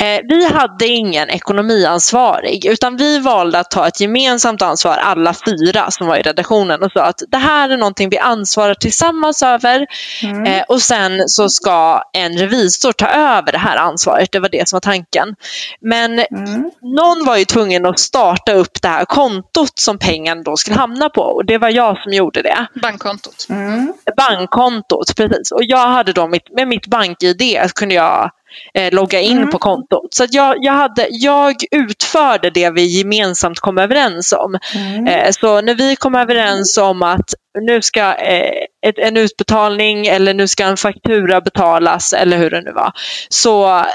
[0.01, 5.91] Eh, vi hade ingen ekonomiansvarig, utan vi valde att ta ett gemensamt ansvar, alla fyra
[5.91, 9.85] som var i redaktionen, och sa att det här är någonting vi ansvarar tillsammans över
[10.23, 10.43] Mm.
[10.45, 14.29] eh, och sen så ska en revisor ta över det här ansvaret.
[14.31, 15.35] Det var det som var tanken.
[15.81, 16.71] Men Mm.
[16.81, 21.09] någon var ju tvungen att starta upp det här kontot som pengen då skulle hamna
[21.09, 22.67] på och det var jag som gjorde det.
[22.81, 23.45] Bankkontot.
[23.49, 23.93] Mm.
[24.17, 25.51] Bankkontot, precis.
[25.51, 28.31] Och jag hade då mitt, med mitt bank-id kunde jag
[28.73, 29.49] eh, logga in Mm.
[29.51, 30.13] på kontot.
[30.13, 34.59] Så att jag, jag, hade, jag utförde det vi gemensamt kom överens om.
[34.75, 35.07] Mm.
[35.07, 38.51] Eh, så när vi kom överens om att nu ska eh,
[38.85, 42.91] ett, en utbetalning eller nu ska en faktura betalas eller hur det nu var.
[43.29, 43.85] Så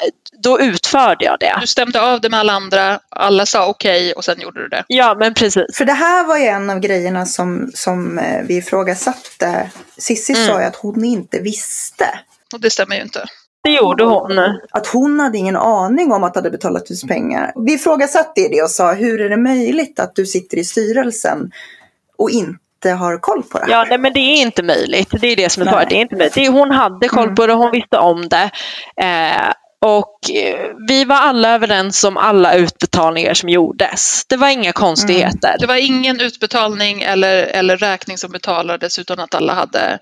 [0.42, 1.56] då utförde jag det.
[1.60, 4.84] Du stämde av det med alla andra, alla sa okej och sen gjorde du det.
[4.86, 5.76] Ja, men precis.
[5.76, 9.70] För det här var ju en av grejerna som, som eh, vi ifrågasatte.
[9.98, 10.46] Sissi Mm.
[10.46, 12.06] sa ju att hon inte visste.
[12.54, 13.24] Och det stämmer ju inte.
[13.64, 14.38] Det gjorde hon.
[14.70, 17.52] Att hon hade ingen aning om att det hade betalat ut pengar.
[17.66, 21.50] Vi ifrågasatte det och sa hur är det möjligt att du sitter i styrelsen
[22.18, 23.72] och inte har koll på det här?
[23.72, 25.08] Ja, nej, men det är inte möjligt.
[25.20, 25.88] Det är det som är svaret.
[25.90, 26.34] Det är inte möjligt.
[26.34, 27.34] Det är, hon hade koll Mm.
[27.34, 28.50] på det, hon visste om det.
[28.96, 29.52] Eh,
[29.84, 34.22] och eh, vi var alla överens om alla utbetalningar som gjordes.
[34.28, 35.56] Det var inga konstigheter.
[35.60, 39.98] Det var ingen utbetalning eller, eller räkning som betalades utan att alla hade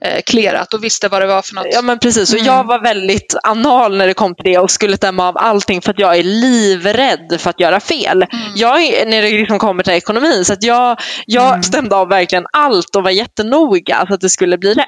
[0.00, 1.66] eh, clearat och visste vad det var för något.
[1.70, 2.46] Ja men precis, och Mm.
[2.54, 5.90] jag var väldigt anal när det kom till det och skulle stämma av allting för
[5.90, 8.22] att jag är livrädd för att göra fel.
[8.22, 8.52] Mm.
[8.56, 11.62] Jag är, när det liksom kommer till ekonomin så att jag, jag Mm.
[11.62, 14.86] stämde av verkligen allt och var jättenoga så att det skulle bli rätt.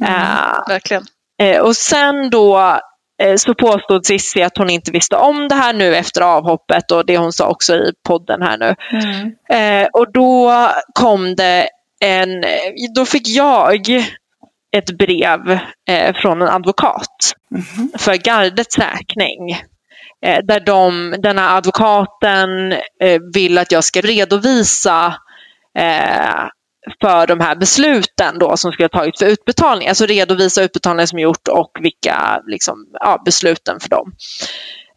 [0.00, 0.14] Mm.
[0.14, 1.02] Eh, Verkligen.
[1.42, 2.78] Eh, och sen då
[3.36, 7.18] så påstod Cissi att hon inte visste om det här nu efter avhoppet och det
[7.18, 8.74] hon sa också i podden här nu.
[8.92, 9.32] Mm.
[9.82, 10.52] Eh, och då
[10.94, 11.68] kom det
[12.00, 12.44] en,
[12.94, 13.88] då fick jag
[14.76, 15.58] ett brev
[15.90, 17.90] eh, från en advokat Mhm.
[17.98, 19.50] för gardets räkning.
[20.26, 22.72] Eh, där de, den här advokaten
[23.02, 25.14] eh, vill att jag ska redovisa
[25.78, 26.44] eh,
[27.00, 29.88] för de här besluten då som skulle ha tagits för utbetalning.
[29.88, 34.12] Alltså redovisa utbetalningar som gjort och vilka liksom, ja, besluten för dem.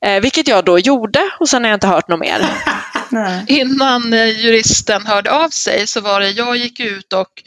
[0.05, 2.41] Eh, vilket jag då gjorde och sen har jag inte hört något mer.
[3.09, 3.45] Nej.
[3.47, 7.43] Innan eh, juristen hörde av sig så var det, jag gick ut och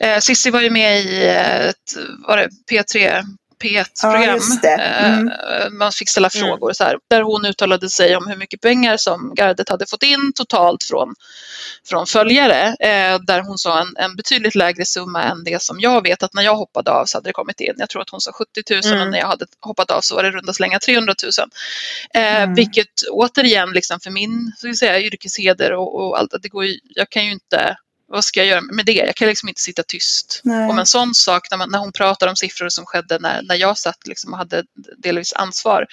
[0.00, 1.96] eh, Cissi var ju med i ett
[2.28, 3.22] var det P3 Ja,
[3.68, 4.34] P1-program.
[4.34, 4.68] just det.
[4.74, 5.28] Mm.
[5.28, 6.46] Eh, Man fick ställa Mm.
[6.48, 10.02] frågor så här, där hon uttalade sig om hur mycket pengar som gardet hade fått
[10.02, 11.14] in totalt från,
[11.88, 12.62] från följare.
[12.80, 16.34] Eh, där hon sa en, en betydligt lägre summa än det som jag vet att
[16.34, 17.74] när jag hoppade av så hade det kommit in.
[17.76, 19.00] Jag tror att hon sa 70 000 Mm.
[19.02, 21.30] och när jag hade hoppat av så var det runda slänga 300 000.
[22.14, 22.54] Eh, Mm.
[22.54, 27.10] Vilket återigen liksom för min så säga, yrkesheder och, och allt, det går ju, jag
[27.10, 28.92] kan ju inte vad ska jag göra med det?
[28.92, 30.70] Jag kan liksom inte sitta tyst Nej.
[30.70, 33.54] om en sån sak när, man, när hon pratar om siffror som skedde när, när
[33.54, 34.64] jag satt liksom och hade
[34.98, 35.86] delvis ansvar.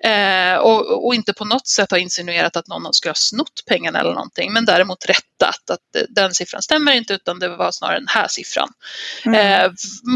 [0.00, 4.00] Eh, och, och inte på något sätt har insinuerat att någon skulle ha snott pengarna
[4.00, 8.08] eller någonting, men däremot rättat att den siffran stämmer inte utan det var snarare den
[8.08, 8.68] här siffran.
[9.24, 9.64] Mm.
[9.64, 9.72] Eh,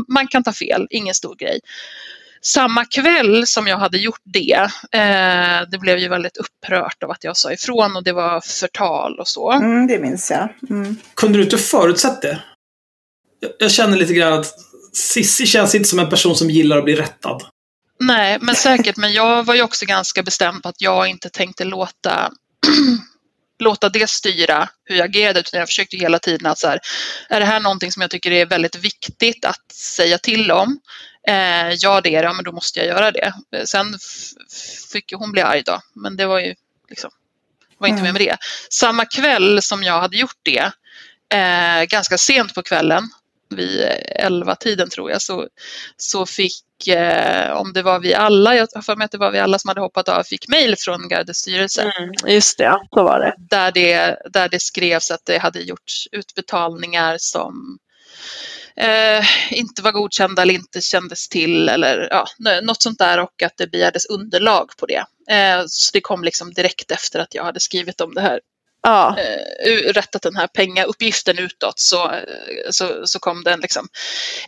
[0.08, 1.60] man kan ta fel, ingen stor grej.
[2.42, 7.24] Samma kväll som jag hade gjort det, eh, det blev ju väldigt upprört av att
[7.24, 9.52] jag sa ifrån och det var förtal och så.
[9.52, 10.48] Mm, det minns jag.
[10.70, 10.96] Mm.
[11.14, 12.42] Kunde du inte förutsett det?
[13.40, 14.54] Jag, jag känner lite grann att
[14.92, 17.42] Sissi känns inte som en person som gillar att bli rättad.
[18.00, 18.96] Nej, men säkert.
[18.96, 22.30] Men jag var ju också ganska bestämd på att jag inte tänkte låta
[23.58, 26.80] låta det styra hur jag agerade utan jag försökte hela tiden att så här,
[27.28, 30.78] är det här någonting som jag tycker är väldigt viktigt att säga till om?
[31.28, 33.32] Eh, ja, det är det, ja, men då måste jag göra det.
[33.56, 33.94] Eh, Sen
[34.92, 36.54] fick ju hon bli arg då, men det var ju
[36.88, 37.10] liksom,
[37.78, 38.12] var inte Mm.
[38.14, 38.36] med med det.
[38.70, 40.72] Samma kväll som jag hade gjort det,
[41.34, 43.02] eh, ganska sent på kvällen,
[43.50, 45.48] vid elva tiden tror jag, så,
[45.96, 49.30] så fick, eh, om det var vi alla, jag har för mig att det var
[49.30, 52.86] vi alla som hade hoppat av, fick mejl från Gardets styrelse Mm, just det, ja.
[52.94, 53.34] så var det.
[53.38, 57.78] där det, där det skrevs att det hade gjorts utbetalningar som
[58.80, 63.42] eh, inte var godkända eller inte kändes till eller ja, nå- något sånt där och
[63.42, 65.04] att det begärdes underlag på det.
[65.34, 68.40] Eh, så det kom liksom direkt efter att jag hade skrivit om det här,
[68.82, 69.16] Ja.
[69.66, 72.14] eh, rättat den här pengauppgiften utåt så,
[72.70, 73.88] så, så kom det liksom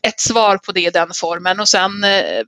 [0.03, 2.43] ett svar på det i den formen och sen eh,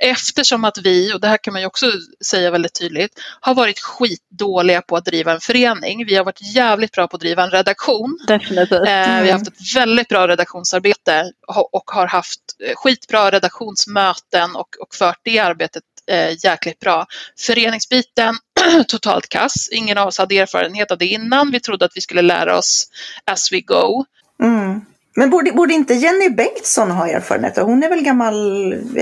[0.00, 1.86] eftersom att vi, och det här kan man ju också
[2.26, 6.06] säga väldigt tydligt, har varit skitdåliga på att driva en förening.
[6.06, 8.18] Vi har varit jävligt bra på att driva en redaktion.
[8.28, 8.72] Definitivt.
[8.72, 9.26] Eh, Vi Mm.
[9.26, 14.94] har haft ett väldigt bra redaktionsarbete och- och har haft eh, skitbra redaktionsmöten och, och
[14.94, 17.06] fört det arbetet eh, jäkligt bra.
[17.46, 18.34] Föreningsbiten,
[18.88, 19.68] totalt kass.
[19.72, 21.50] Ingen av oss hade erfarenhet av det innan.
[21.50, 22.86] Vi trodde att vi skulle lära oss
[23.24, 24.04] as we go.
[24.42, 24.80] Mm.
[25.16, 27.56] Men borde, borde inte Jenny Bengtsson ha erfarenhet?
[27.56, 28.34] Hon är väl gammal?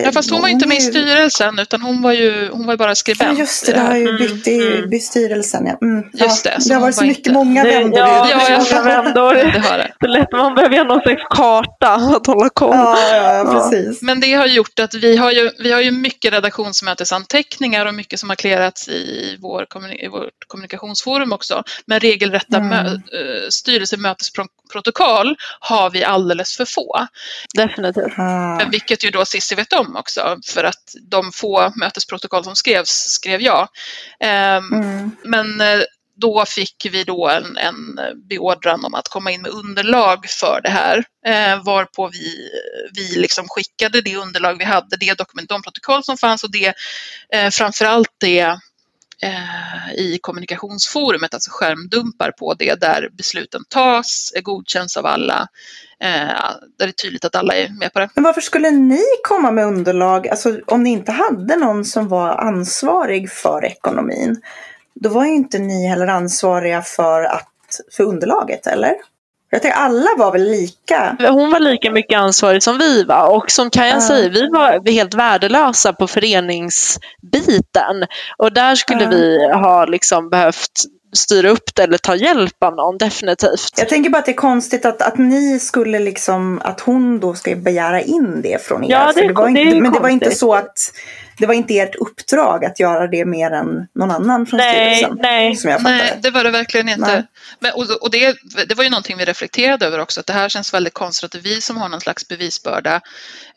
[0.04, 2.78] Ja, fast hon var inte med i styrelsen utan hon var ju, hon var ju
[2.78, 3.38] bara Ja, skribent.
[3.38, 4.90] just det, i det har ju bytt i Mm, mm.
[4.90, 5.66] bytt styrelsen.
[5.66, 5.78] Ja.
[5.86, 6.04] Mm.
[6.12, 7.98] Just ja, det, så det har hon varit så var mycket, inte- många Det- vändor.
[7.98, 9.34] ja, i- Ja, jag många vändor.
[9.52, 9.92] Det har det.
[10.00, 12.70] Det är lätt, man behöver ju någon slags karta att hålla koll.
[12.76, 13.52] ja, ja, Ja.
[13.70, 14.02] precis.
[14.02, 18.20] Men det har gjort att vi har ju, vi har ju mycket redaktionsmötesanteckningar och mycket
[18.20, 19.66] som har klarats i, vår,
[20.04, 21.62] i vårt kommunikationsforum också.
[21.86, 22.68] Men regelrätta Mm.
[22.68, 27.06] mö, eh, styrelsemötesprotokoll har vi alldeles för få.
[27.54, 28.18] Definitivt.
[28.18, 28.60] Ah.
[28.70, 33.40] Vilket ju då Cissi vet om också för att de få mötesprotokoll som skrevs skrev
[33.40, 33.68] jag.
[34.20, 35.16] Ehm, Mm.
[35.24, 35.82] Men eh,
[36.16, 40.70] då fick vi då en, en beordran om att komma in med underlag för det
[40.70, 41.04] här.
[41.26, 42.48] Eh, varpå vi,
[42.94, 46.74] vi liksom skickade det underlag vi hade, det dokument, de protokoll som fanns och det
[47.32, 48.58] eh, framförallt det
[49.24, 55.48] Eh, i kommunikationsforumet, alltså skärmdumpar på det där besluten tas, godkänns av alla,
[56.00, 56.08] eh,
[56.78, 58.08] där det är tydligt att alla är med på det.
[58.14, 62.28] Men varför skulle ni komma med underlag, alltså om ni inte hade någon som var
[62.28, 64.40] ansvarig för ekonomin?
[64.94, 68.94] Då var ju inte ni heller ansvariga för, att, för underlaget, eller?
[69.54, 71.16] Jag tänker alla var väl lika?
[71.30, 74.00] Hon var lika mycket ansvarig som vi var och som Kajan Ja.
[74.00, 78.06] säger, vi var helt värdelösa på föreningsbiten.
[78.36, 79.10] Och där skulle Ja.
[79.10, 80.70] vi ha liksom behövt
[81.16, 83.72] styra upp det eller ta hjälp av någon, definitivt.
[83.76, 87.34] Jag tänker bara att det är konstigt att, att ni skulle liksom, att hon då
[87.34, 88.90] ska begära in det från er.
[88.90, 90.40] Ja, det det var det inte, men det var inte konstigt.
[90.40, 90.92] så att,
[91.38, 95.18] det var inte ert uppdrag att göra det mer än någon annan från Nej, styrelsen.
[95.22, 95.56] nej.
[95.56, 96.28] Som jag Nej, det.
[96.28, 96.94] det var det verkligen Nej.
[96.94, 97.26] inte.
[97.60, 98.36] Men, och och det,
[98.68, 101.32] det var ju någonting vi reflekterade över också, att det här känns väldigt konstigt att
[101.32, 103.00] det är vi som har någon slags bevisbörda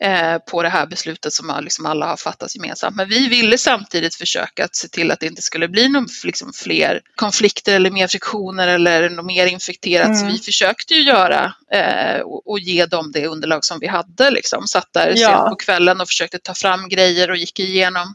[0.00, 2.96] eh, på det här beslutet som har- liksom alla har fattat gemensamt.
[2.96, 6.52] Men vi ville samtidigt försöka att se till att det inte skulle bli någon, liksom,
[6.52, 10.16] fler konflikter eller mer friktioner eller något mer infekterat.
[10.18, 10.32] Så Mm.
[10.32, 14.30] vi försökte ju göra eh, och, och ge dem det underlag som vi hade.
[14.30, 14.66] Liksom.
[14.66, 15.28] Satt där Ja.
[15.28, 18.14] sent på kvällen och försökte ta fram grejer och gick igenom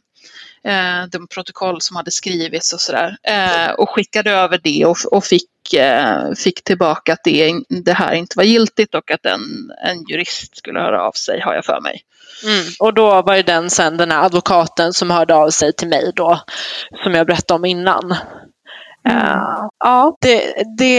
[0.64, 3.18] eh, de protokoll som hade skrivits och sådär.
[3.24, 8.14] Eh, och skickade över det och, och fick, eh, fick tillbaka att det, det här
[8.14, 11.82] inte var giltigt och att en, en jurist skulle höra av sig, har jag för
[11.82, 12.04] mig.
[12.44, 12.66] Mm.
[12.80, 16.12] Och då var det den sen, den här advokaten som hörde av sig till mig
[16.16, 16.40] då,
[17.04, 18.12] som jag berättade om innan.
[19.10, 20.98] Eh, ja, det, det,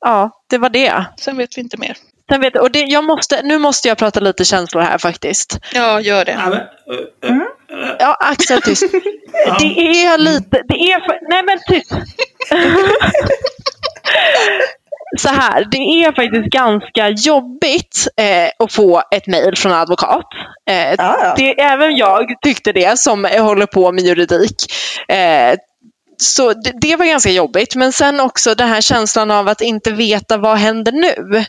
[0.00, 1.04] ja, det var det.
[1.16, 1.96] Sen vet vi inte mer.
[2.30, 5.58] Sen vet, och det, jag måste, nu måste jag prata lite känslor här faktiskt.
[5.74, 6.32] Ja, gör det.
[6.32, 7.36] Eh, eh,
[7.98, 8.82] Ja, Axel tyst.
[9.46, 9.56] Ja.
[9.60, 11.92] Det är lite, det är för, nej men tyst.
[15.18, 20.26] Så här, det är faktiskt ganska jobbigt eh, att få ett mejl från en advokat.
[20.70, 24.54] Eh, Ja, det, även jag tyckte det som håller på med juridik.
[25.08, 25.54] Eh,
[26.16, 27.74] så det, det var ganska jobbigt.
[27.74, 31.44] Men sen också den här känslan av att inte veta vad händer nu.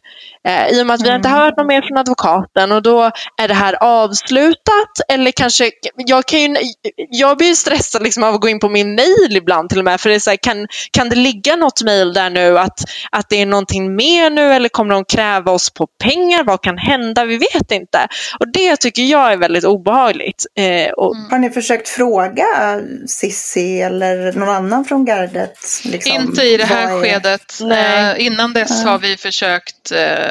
[0.47, 1.41] Eh, I och med att vi har inte Mm.
[1.41, 3.11] hört något mer från advokaten och då
[3.41, 6.55] är det här avslutat eller kanske, jag, kan ju,
[7.09, 9.85] jag blir ju stressad liksom av att gå in på min mail ibland till och
[9.85, 12.79] med för det är så här, kan, kan det ligga något mail där nu att,
[13.11, 16.43] att det är någonting mer nu eller kommer de kräva oss på pengar?
[16.43, 17.25] Vad kan hända?
[17.25, 18.07] Vi vet inte.
[18.39, 20.45] Och det tycker jag är väldigt obehagligt.
[20.59, 21.31] Eh, och, Mm.
[21.31, 22.45] Har ni försökt fråga
[23.07, 25.53] Sissi eller någon annan från gardet?
[25.83, 27.57] Liksom, Inte i det här är- skedet.
[27.61, 28.11] Nej.
[28.19, 30.30] Eh, innan dess har vi försökt, eh,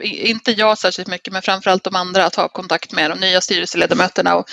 [0.00, 4.36] inte jag särskilt mycket, men framförallt de andra, att ha kontakt med de nya styrelseledamöterna.
[4.36, 4.50] Och,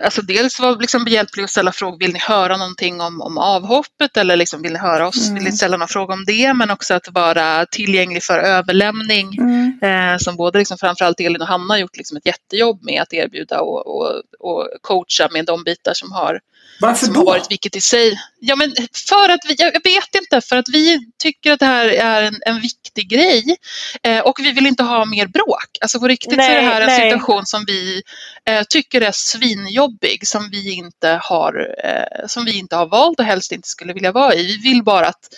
[0.00, 1.98] alltså dels vara liksom behjälplig och ställa frågor.
[1.98, 5.26] Vill ni höra någonting om, om avhoppet eller liksom, vill ni höra oss?
[5.28, 5.34] Mm.
[5.34, 6.54] Vill ni ställa någon fråga om det?
[6.54, 9.38] Men också att vara tillgänglig för överlämning.
[9.38, 9.78] Mm.
[9.82, 13.12] Eh, som både liksom, framförallt Elin och Hanna har gjort liksom, ett jättejobb med att
[13.12, 16.40] erbjuda och, och, och coacha med de bitar som har
[16.82, 17.24] Varför då?
[17.24, 18.20] varit vilket i sig.
[18.40, 18.74] Ja, men
[19.08, 22.40] för att vi, jag vet inte, för att vi tycker att det här är en,
[22.46, 23.56] en viktig grej
[24.02, 25.78] eh, och vi vill inte ha mer bråk.
[25.80, 27.10] Alltså på riktigt så är det Nej, här en nej.
[27.10, 28.02] situation som vi
[28.44, 33.26] eh, tycker är svinjobbig, som vi, inte har, eh, som vi inte har valt och
[33.26, 34.46] helst inte skulle vilja vara i.
[34.46, 35.28] Vi vill bara att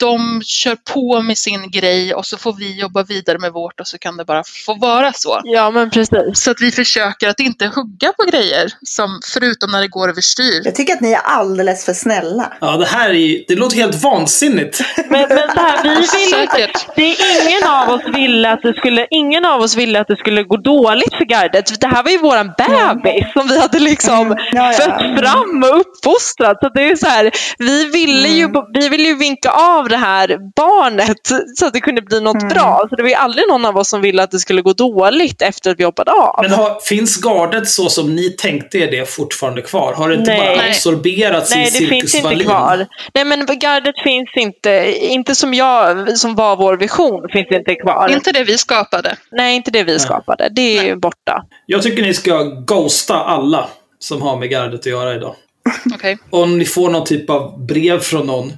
[0.00, 3.86] de kör på med sin grej och så får vi jobba vidare med vårt och
[3.86, 5.40] så kan det bara få vara så.
[5.44, 6.18] ja men precis.
[6.34, 10.60] Så att vi försöker att inte hugga på grejer, som, förutom när det går överstyr.
[10.64, 12.52] Jag tycker att ni är alldeles för snälla.
[12.60, 14.80] Ja, det här är, det låter helt vansinnigt.
[15.08, 17.16] Men, men så här, vi vill det är
[17.48, 20.56] ingen av oss ville att det skulle, ingen av oss ville att det skulle gå
[20.56, 21.80] dåligt för gardet.
[21.80, 24.38] Det här var ju våran bebis som vi hade liksom Mm.
[24.52, 24.78] Ja, ja.
[24.78, 26.58] fött fram och uppfostrat.
[26.60, 28.62] Så det är så här, vi ville ju, Mm.
[28.72, 31.18] vi ville ju vinka av det här barnet
[31.56, 32.48] så att det kunde bli något Mm.
[32.48, 32.86] bra.
[32.90, 35.42] Så det var ju aldrig någon av oss som ville att det skulle gå dåligt
[35.42, 36.38] efter att vi jobbade av.
[36.42, 39.92] Men har, finns gardet så som ni tänkte er det fortfarande kvar?
[39.92, 40.40] Har det inte Nej.
[40.40, 40.68] bara Nej.
[40.70, 42.86] absorberats Nej, i det Cirkus finns inte kvar.
[43.14, 48.08] Nej, men gardet finns inte, inte som jag, som var vår vision, finns inte kvar.
[48.12, 49.16] Inte det vi skapade.
[49.32, 50.48] Nej, inte det vi skapade.
[50.52, 51.44] Det är ju borta.
[51.66, 55.34] Jag tycker ni ska ghosta alla som har med gardet att göra idag.
[55.94, 56.18] Okej.
[56.30, 58.52] Om ni får någon typ av brev från någon,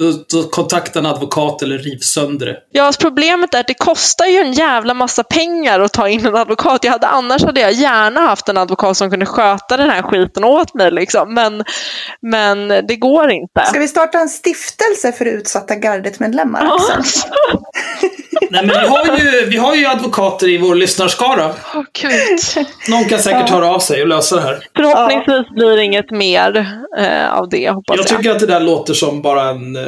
[0.00, 2.56] då, då kontakta en advokat eller riv sönder det.
[2.72, 6.26] Ja, alltså problemet är att det kostar ju en jävla massa pengar att ta in
[6.26, 6.84] en advokat.
[6.84, 10.44] Jag hade, annars hade jag gärna haft en advokat som kunde sköta den här skiten
[10.44, 10.90] åt mig.
[10.90, 11.34] Liksom.
[11.34, 11.64] Men,
[12.22, 13.66] men det går inte.
[13.66, 16.64] Ska vi starta en stiftelse för utsatta gardet-medlemmar?
[18.40, 18.48] Ja.
[18.50, 21.54] Nej, men vi har, ju, vi har ju advokater i vår lyssnarskara.
[22.02, 22.66] Gud.
[22.88, 24.64] Någon kan säkert höra av sig och lösa det här.
[24.76, 26.56] Förhoppningsvis blir det inget mer
[26.98, 28.06] eh, av det, hoppas Jag jag.
[28.18, 29.76] tycker att det där låter som bara en...
[29.76, 29.82] eh,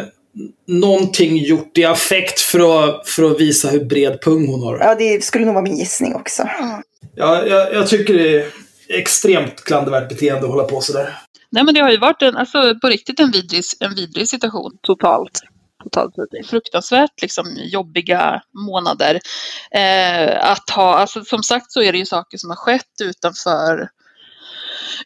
[0.69, 4.79] Någonting gjort i affekt för att, för att visa hur bred pung hon har.
[4.81, 6.43] Ja, det skulle nog vara min gissning också.
[7.17, 8.47] Ja, jag, jag tycker det är
[8.89, 11.19] extremt klandervärt beteende att hålla på sådär.
[11.51, 14.73] Nej men det har ju varit en, alltså, på riktigt en vidrig, en vidrig situation.
[14.83, 15.41] Totalt.
[15.83, 16.15] Totalt.
[16.47, 19.21] Fruktansvärt liksom, jobbiga månader.
[19.71, 23.89] Eh, att ha, alltså, som sagt så är det ju saker som har skett utanför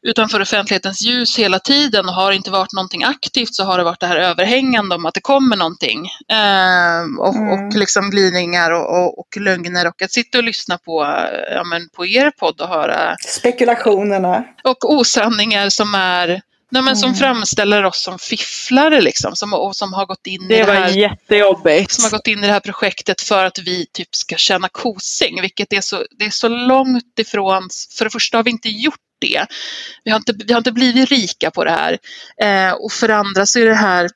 [0.02, 4.00] utanför offentlighetens ljus hela tiden och har inte varit någonting aktivt så har det varit
[4.00, 6.06] det här överhängande om att det kommer någonting.
[6.32, 7.48] Eh, och, Mm.
[7.66, 11.02] och liksom glidningar och, och, och lögner och att sitta och lyssna på,
[11.54, 14.44] ja, men på er podd och höra Spekulationerna.
[14.64, 16.40] och osanningar som är
[16.70, 17.18] Nej, men som Mm.
[17.18, 20.74] framställer oss som fifflare liksom, som, och som har gått in i Det det var
[20.74, 21.92] här jättejobbigt.
[21.92, 25.40] som har gått in i det här projektet för att vi typ ska tjäna kosing,
[25.40, 27.68] vilket är så, det är så långt ifrån.
[27.98, 29.46] För det första har vi inte gjort det.
[30.04, 31.98] Vi har inte, vi har inte blivit rika på det här.
[32.42, 34.08] Eh, och för det andra så är det här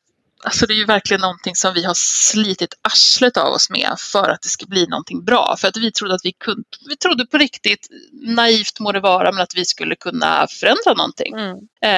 [0.45, 4.29] Alltså det är ju verkligen någonting som vi har slitit arslet av oss med för
[4.29, 5.57] att det ska bli någonting bra.
[5.59, 9.33] För att vi trodde att vi kunde, vi trodde på riktigt, naivt må det vara,
[9.33, 11.57] men att vi skulle kunna förändra någonting Mm.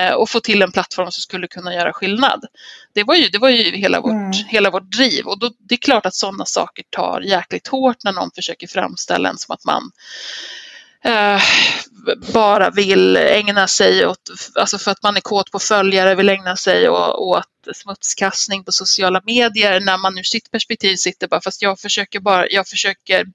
[0.08, 2.44] eh, och få till en plattform som skulle kunna göra skillnad.
[2.94, 4.32] Det var ju, det var ju hela, vårt, Mm.
[4.32, 8.12] hela vårt driv och då, det är klart att sådana saker tar jäkligt hårt när
[8.12, 9.90] någon försöker framställa en som att man
[11.04, 11.42] eh,
[12.32, 16.56] bara vill ägna sig åt, alltså för att man är kåt på följare, vill ägna
[16.56, 19.80] sig åt smutskastning på sociala medier.
[19.80, 23.26] När man ur sitt perspektiv sitter bara, fast jag försöker bara, jag försöker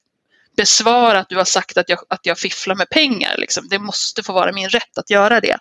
[0.57, 3.35] besvara att du har sagt att jag, att jag fifflar med pengar.
[3.37, 3.67] Liksom.
[3.69, 5.57] Det måste få vara min rätt att göra det.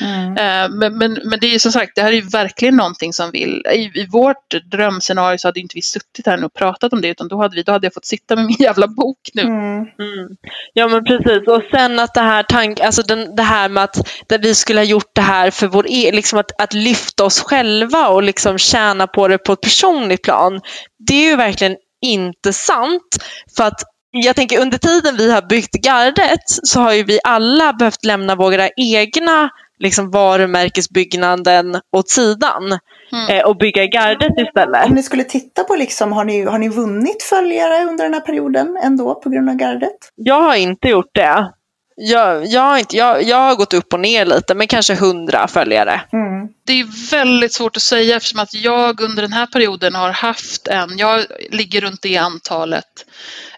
[0.00, 0.36] Mm.
[0.36, 3.12] Eh, Men, men, men det är ju som sagt, det här är ju verkligen någonting
[3.12, 6.92] som vill, i, i vårt drömscenario så hade inte vi suttit här nu och pratat
[6.92, 9.18] om det utan då hade, vi, då hade jag fått sitta med min jävla bok
[9.34, 9.42] nu.
[9.42, 9.78] Mm.
[9.78, 10.36] Mm.
[10.72, 14.08] Ja men precis och sen att det här tank, alltså den, det här med att
[14.28, 17.40] där vi skulle ha gjort det här för vår e, liksom att, att lyfta oss
[17.40, 20.60] själva och liksom tjäna på det på ett personligt plan.
[20.98, 23.18] Det är ju verkligen inte sant.
[23.56, 27.72] För att jag tänker under tiden vi har byggt gardet så har ju vi alla
[27.72, 32.78] behövt lämna våra egna liksom varumärkesbyggnaden åt sidan
[33.12, 33.38] Mm.
[33.38, 34.86] eh, och bygga gardet istället.
[34.86, 38.20] Om ni skulle titta på, liksom, har, ni, har ni vunnit följare under den här
[38.20, 39.96] perioden ändå på grund av gardet?
[40.14, 41.52] Jag har inte gjort det.
[41.96, 45.48] Jag, jag, har inte, jag, jag har gått upp och ner lite, men kanske hundra
[45.48, 46.00] följare.
[46.12, 46.48] Mm.
[46.66, 50.68] Det är väldigt svårt att säga eftersom att jag under den här perioden har haft
[50.68, 53.06] en, jag ligger runt det antalet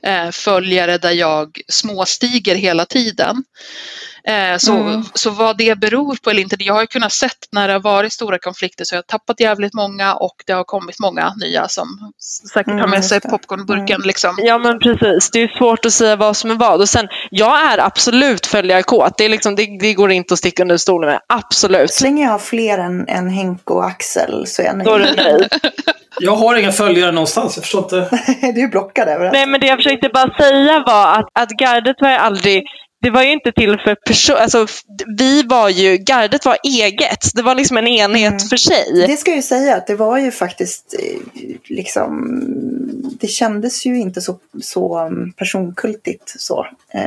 [0.02, 3.44] eh, följare där jag småstiger hela tiden.
[4.28, 5.02] Eh, så, Mm.
[5.14, 7.80] så vad det beror på eller inte, jag har ju kunnat sett när det har
[7.80, 11.68] varit stora konflikter så jag har tappat jävligt många och det har kommit många nya
[11.68, 12.12] som
[12.52, 14.34] säkert har Mm, med sig popcornburken liksom.
[14.38, 16.80] Ja men precis, det är svårt att säga vad som är vad.
[16.80, 19.18] Och sen, jag är absolut följarkåt.
[19.18, 21.20] Det, är liksom, det, det går inte att sticka under stolen med.
[21.28, 21.90] Absolut.
[21.92, 24.98] Så länge jag har fler än, än Henke och Axel så är jag Då är
[24.98, 25.16] nöjd.
[25.16, 25.72] det nej.
[26.20, 27.96] Jag har inga följare någonstans, jag förstår inte.
[28.54, 29.32] du är blockad överallt.
[29.32, 32.62] nej men det jag försökte bara säga var att, att gardet var ju aldrig
[33.02, 34.66] det var ju inte till för person, alltså
[35.18, 37.34] vi var ju, gardet var eget.
[37.34, 38.48] Det var liksom en enhet Mm.
[38.48, 39.06] för sig.
[39.06, 41.18] Det ska jag ju säga att det var ju faktiskt eh,
[41.64, 42.38] liksom
[43.20, 46.66] det kändes ju inte så, så um, personkultigt så.
[46.94, 47.00] Eh,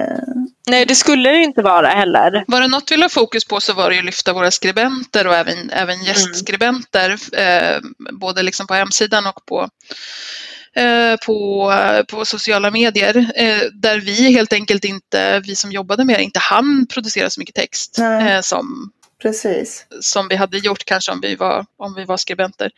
[0.67, 2.43] Nej det skulle det inte vara heller.
[2.47, 5.27] Var det något vi la fokus på så var det ju att lyfta våra skribenter
[5.27, 7.17] och även, även gästskribenter.
[7.33, 7.79] Eh,
[8.11, 9.69] både liksom på hemsidan och på,
[11.25, 11.71] på,
[12.07, 13.17] på sociala medier.
[13.35, 17.39] Eh, där vi helt enkelt inte, vi som jobbade med det, inte hann producera så
[17.39, 18.33] mycket text Nej.
[18.33, 18.91] eh, som,
[19.21, 19.85] precis.
[20.01, 22.71] som vi hade gjort kanske om vi var, om vi var skribenter.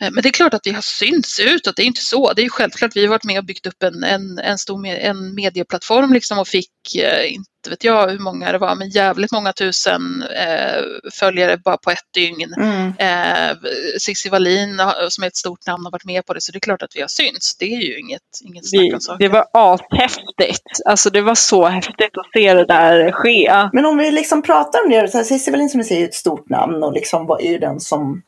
[0.00, 2.32] Eh, Men det är klart att vi har synts utåt, det är inte så.
[2.32, 4.78] Det är ju självklart, vi har varit med och byggt upp en, en, en stor
[4.78, 8.88] med, en medieplattform liksom och fick, eh, inte vet jag hur många det var, men
[8.90, 12.54] jävligt många tusen eh, följare bara på ett dygn.
[12.56, 12.92] Mm.
[12.98, 13.56] Eh,
[14.00, 16.58] Cissi Wallin har- som är ett stort namn har varit med på det, så det
[16.58, 17.56] är klart att vi har synts.
[17.56, 19.18] Det är ju inget, inget snack om saker.
[19.24, 20.80] det var ashäftigt.
[20.86, 23.68] Alltså det var så häftigt att se det där ske.
[23.72, 26.48] Men om vi liksom pratar om det, Cissi Wallin som du säger är ett stort
[26.48, 28.22] namn och liksom var ju den som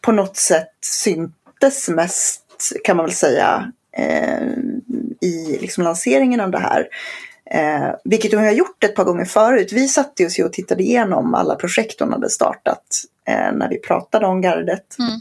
[0.00, 4.48] på något sätt syntes mest kan man väl säga eh,
[5.20, 6.88] i liksom lanseringen av det här.
[7.50, 9.72] Eh, vilket hon har gjort ett par gånger förut.
[9.72, 13.78] Vi satte oss ju och tittade igenom alla projekt hon hade startat eh, när vi
[13.78, 14.98] pratade om gardet.
[14.98, 15.20] Mm.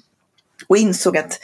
[0.67, 1.39] Och insåg att,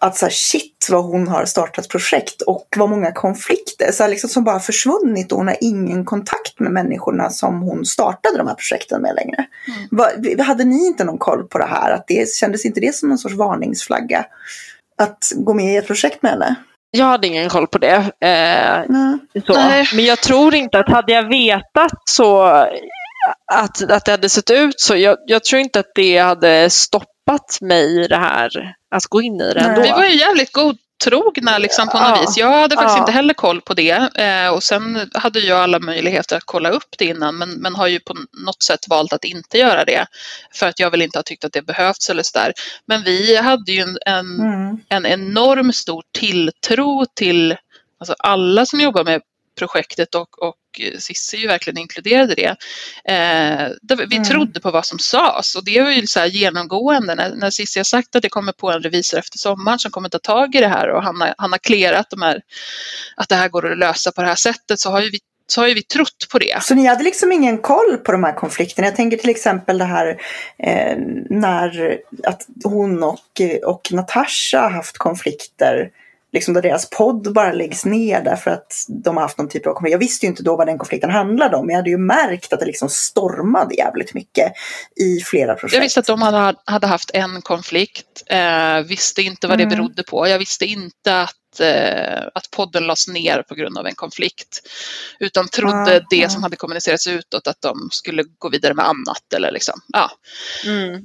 [0.00, 4.10] att så här, shit vad hon har startat projekt och vad många konflikter så här,
[4.10, 8.46] liksom, som bara försvunnit och hon har ingen kontakt med människorna som hon startade de
[8.46, 9.46] här projekten med längre.
[9.76, 9.88] Mm.
[10.36, 11.92] Va, hade ni inte någon koll på det här?
[11.92, 14.24] Att det, kändes inte det som en sorts varningsflagga?
[14.98, 16.54] Att gå med i ett projekt med henne?
[16.90, 17.94] Jag hade ingen koll på det.
[17.94, 19.18] Eh, Nej.
[19.46, 19.52] så.
[19.52, 19.88] Nej.
[19.94, 22.42] Men jag tror inte att hade jag vetat så
[23.52, 27.08] att, att det hade sett ut så, jag, jag tror inte att det hade stoppat
[27.60, 29.82] mig i det här, att gå in i det ändå.
[29.82, 32.20] Vi var ju jävligt godtrogna liksom på något Ja.
[32.20, 32.36] vis.
[32.38, 33.02] Jag hade faktiskt Ja.
[33.02, 33.90] inte heller koll på det.
[34.14, 37.86] Eh, och sen hade jag alla möjligheter att kolla upp det innan men, men har
[37.86, 38.14] ju på
[38.44, 40.06] något sätt valt att inte göra det.
[40.54, 42.52] För att jag väl inte har tyckt att det behövts eller sådär.
[42.86, 44.78] Men vi hade ju en, en, Mm.
[44.88, 47.56] en enorm stor tilltro till
[48.00, 49.20] alltså alla som jobbar med
[49.58, 50.54] projektet och, och
[50.98, 52.56] Cissi ju verkligen inkluderade det.
[53.12, 53.68] Eh,
[54.08, 54.28] vi Mm.
[54.28, 57.78] trodde på vad som sades och det var ju så här genomgående när, när Cissi
[57.78, 60.60] har sagt att det kommer på en revisor efter sommaren som kommer ta tag i
[60.60, 62.40] det här och han har, han har clearat de här,
[63.16, 65.60] att det här går att lösa på det här sättet så har ju vi, så
[65.60, 66.62] har ju vi trott på det.
[66.62, 68.86] Så ni hade liksom ingen koll på de här konflikterna?
[68.88, 70.20] Jag tänker till exempel det här
[70.58, 70.96] eh,
[71.30, 75.90] när att hon och, och Natasha haft konflikter.
[76.32, 78.72] Liksom där deras podd bara läggs ner därför att
[79.04, 79.92] de har haft någon typ av konflikt.
[79.92, 81.66] Jag visste ju inte då vad den konflikten handlade om.
[81.66, 84.52] Men jag hade ju märkt att det liksom stormade jävligt mycket
[85.00, 85.74] i flera projekt.
[85.74, 89.76] Jag visste att de hade, hade haft en konflikt, eh, visste inte vad det Mm.
[89.76, 90.28] berodde på.
[90.28, 94.60] Jag visste inte att, eh, att podden lades ner på grund av en konflikt.
[95.20, 96.28] Utan trodde Ja, det ja.
[96.28, 99.32] som hade kommunicerats utåt att de skulle gå vidare med annat.
[99.36, 99.80] Eller liksom.
[99.92, 100.10] ja.
[100.66, 101.04] Mm, mm.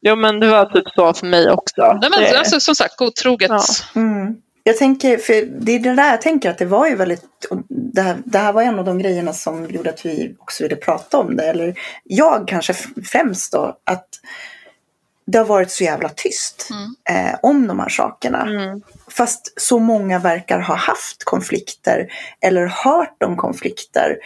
[0.00, 1.98] Jo men det var typ så för mig också.
[2.00, 3.50] Nej, men, det, alltså, som sagt, godtroget.
[3.50, 3.64] Ja.
[3.94, 4.34] Mm.
[4.64, 7.24] Jag tänker, för det är det där jag tänker att det var ju väldigt,
[7.68, 10.76] det här, det här var en av de grejerna som gjorde att vi också ville
[10.76, 11.44] prata om det.
[11.44, 11.74] Eller
[12.04, 12.74] jag kanske
[13.04, 14.08] främst då, att
[15.26, 17.26] det har varit så jävla tyst Mm.
[17.28, 18.42] eh, om de här sakerna.
[18.42, 24.16] mm, Fast så många verkar ha haft konflikter eller hört om konflikter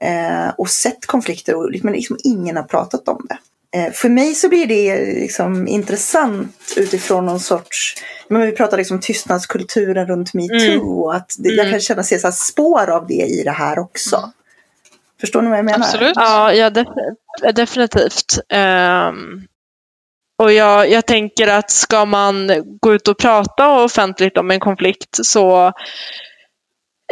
[0.00, 3.38] eh, och sett konflikter och, men liksom ingen har pratat om det.
[3.76, 7.94] Eh, för mig så blir det liksom intressant utifrån någon sorts,
[8.28, 10.80] men vi pratar liksom tystnadskulturen runt metoo Mm.
[10.88, 11.70] och att det, jag Mm.
[11.72, 14.16] kan känna se så här spår av det i det här också.
[14.16, 14.30] Mm.
[15.20, 15.78] Förstår ni vad jag menar?
[15.86, 16.12] Absolut.
[16.16, 18.38] Ja, ja def- definitivt.
[18.48, 19.42] Ehm,
[20.42, 22.50] och jag, jag tänker att ska man
[22.80, 25.72] gå ut och prata offentligt om en konflikt så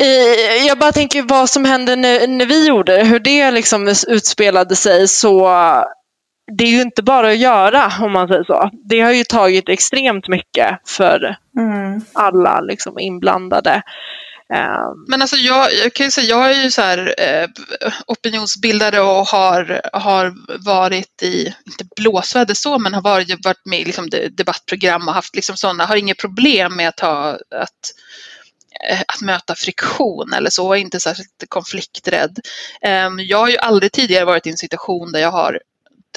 [0.00, 3.94] Eh, Jag bara tänker vad som hände när, när vi gjorde det, hur det liksom
[4.08, 5.08] utspelade sig.
[5.08, 5.48] Så
[6.52, 8.70] det är ju inte bara att göra om man säger så.
[8.88, 12.00] Det har ju tagit extremt mycket för Mm.
[12.12, 13.82] alla liksom, inblandade.
[14.54, 17.48] Eh, Men alltså jag, jag kan ju säga, jag är ju så här eh,
[18.06, 20.34] opinionsbildare och har, har
[20.66, 25.14] varit i, inte blåsväder så, men har varit, varit med i liksom de- debattprogram och
[25.14, 27.92] haft liksom sådana, har inget problem med att, ha, att,
[28.90, 32.38] eh, att möta friktion eller så, inte särskilt konflikträdd.
[32.82, 35.60] Eh, jag har ju aldrig tidigare varit i en situation där jag har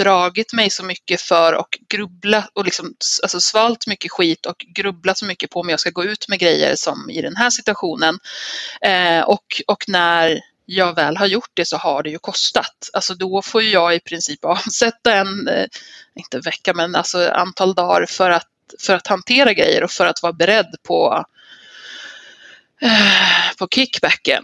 [0.04, 2.94] dragit mig så mycket för och grubblat och liksom
[3.24, 6.40] alltså svalt mycket skit och grubblat så mycket på om jag ska gå ut med
[6.40, 8.20] grejer som i den här situationen.
[8.82, 12.90] Eh, och, och när jag väl har gjort det så har det ju kostat.
[12.94, 15.66] Alltså då får jag i princip avsätta en, eh,
[16.16, 18.48] inte vecka, men alltså antal dagar för att,
[18.80, 21.26] för att hantera grejer och för att vara beredd på,
[22.82, 24.44] eh, på kickbacken.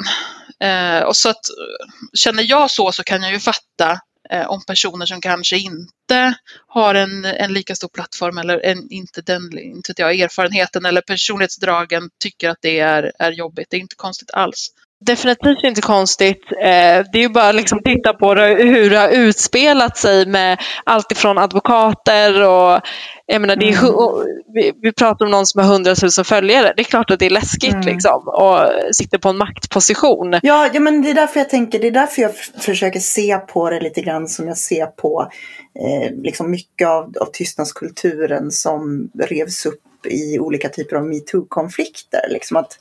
[0.59, 3.99] Eh, och så att eh, känner jag så så kan jag ju fatta
[4.29, 6.35] Eh, om personer som kanske inte
[6.67, 12.09] har en, en lika stor plattform eller en, inte den inte jag, erfarenheten eller personlighetsdragen
[12.19, 13.67] tycker att det är, är jobbigt.
[13.69, 14.71] Det är inte konstigt alls.
[14.99, 16.43] Definitivt inte konstigt.
[16.51, 20.61] Eh, Det är ju bara att liksom titta på hur det har utspelat sig med
[20.83, 22.81] allt ifrån advokater och
[23.25, 26.73] jag menar, det är, vi, pratar om någon som har hundratusen följare.
[26.75, 27.85] Det är klart att det är läskigt Mm.
[27.85, 28.59] liksom och
[28.95, 30.39] sitter på en maktposition.
[30.43, 33.69] Ja, ja, men det är därför jag tänker, det är därför jag försöker se på
[33.69, 35.31] det lite grann som jag ser på
[35.79, 42.29] eh, liksom mycket av, av tystnadskulturen som revs upp i olika typer av metoo-konflikter.
[42.29, 42.77] Liksom att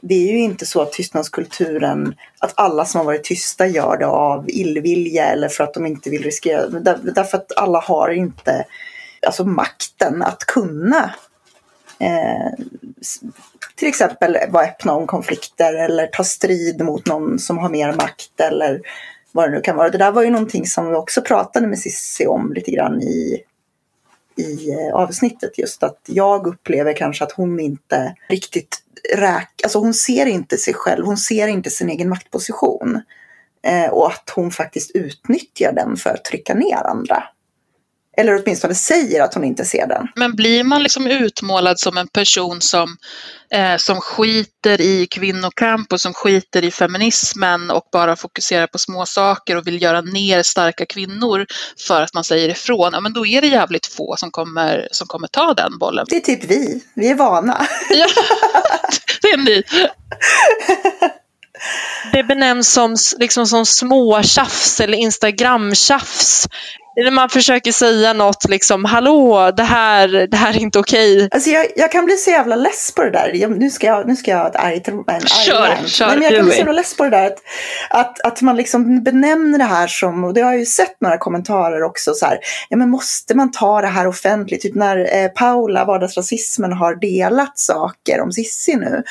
[0.00, 4.06] det är ju inte så att tystnadskulturen, att alla som har varit tysta gör det
[4.06, 8.64] av illvilja eller för att de inte vill riskera, där, därför att alla har inte
[9.26, 11.14] alltså makten att kunna
[11.98, 12.64] eh,
[13.74, 18.40] till exempel vara öppna om konflikter eller ta strid mot någon som har mer makt
[18.40, 18.80] eller
[19.32, 19.90] vad det nu kan vara.
[19.90, 23.42] Det där var ju någonting som vi också pratade med Cissi om lite grann i,
[24.36, 25.58] i eh, avsnittet.
[25.58, 28.82] Just att jag upplever kanske att hon inte riktigt
[29.14, 29.60] räk...
[29.62, 33.02] Alltså hon ser inte sig själv, hon ser inte sin egen maktposition.
[33.62, 37.24] Eh, och att hon faktiskt utnyttjar den för att trycka ner andra.
[38.18, 40.08] Eller åtminstone säger att hon inte ser den.
[40.16, 42.96] Men blir man liksom utmålad som en person som,
[43.54, 49.06] eh, som skiter i kvinnokamp och som skiter i feminismen och bara fokuserar på små
[49.06, 51.46] saker och vill göra ner starka kvinnor
[51.86, 55.06] för att man säger ifrån, ja men då är det jävligt få som kommer, som
[55.06, 56.06] kommer ta den bollen.
[56.08, 57.66] Det är typ vi, vi är vana.
[57.90, 58.06] Ja,
[59.22, 59.62] det är ni.
[62.12, 66.46] Det benämns som, liksom, som småtjafs eller Instagram-tjafs.
[67.00, 71.28] Eller man försöker säga något liksom, hallå, det här, det här är inte okej.
[71.30, 73.30] Alltså jag, jag kan bli så jävla less på det där.
[73.34, 76.16] Jag, nu ska jag, nu ska jag ha ett argt en arg Kör, kör, Nej,
[76.16, 77.26] men jag kan bli så jävla less på det där.
[77.26, 77.40] Att,
[77.90, 81.18] att, att man liksom benämner det här som, och det har jag ju sett några
[81.18, 82.38] kommentarer också, så här,
[82.68, 84.62] ja men måste man ta det här offentligt?
[84.62, 89.02] Typ när eh, Paula, vardagsrasismen, har delat saker om Sissi nu.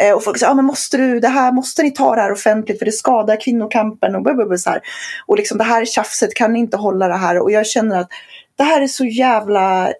[0.00, 2.32] Eh, och folk säger, ja men måste du, det här, måste ni ta det här
[2.32, 4.80] offentligt för det skadar kvinnokampen och blablabla, så här.
[5.26, 7.38] Och liksom det här tjafset, kan ni inte hålla det här?
[7.38, 8.08] Och jag känner att
[8.56, 9.94] det här är så jävla eh,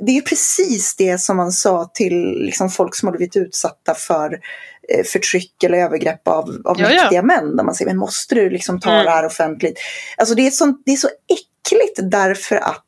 [0.00, 4.40] det är precis det som man sa till liksom, folk som har blivit utsatta för
[4.88, 7.02] eh, förtryck eller övergrepp av, av Ja, ja.
[7.02, 7.56] mäktiga män.
[7.56, 9.04] Där man säger, men måste du liksom ta Mm.
[9.04, 9.78] det här offentligt?
[10.16, 12.84] Alltså det är, sånt, det är så äckligt därför att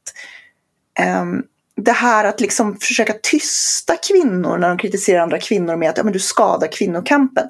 [0.99, 1.43] ehm,
[1.81, 6.05] det här att liksom försöka tysta kvinnor när de kritiserar andra kvinnor med att ja,
[6.05, 7.49] men du skadar kvinnokampen.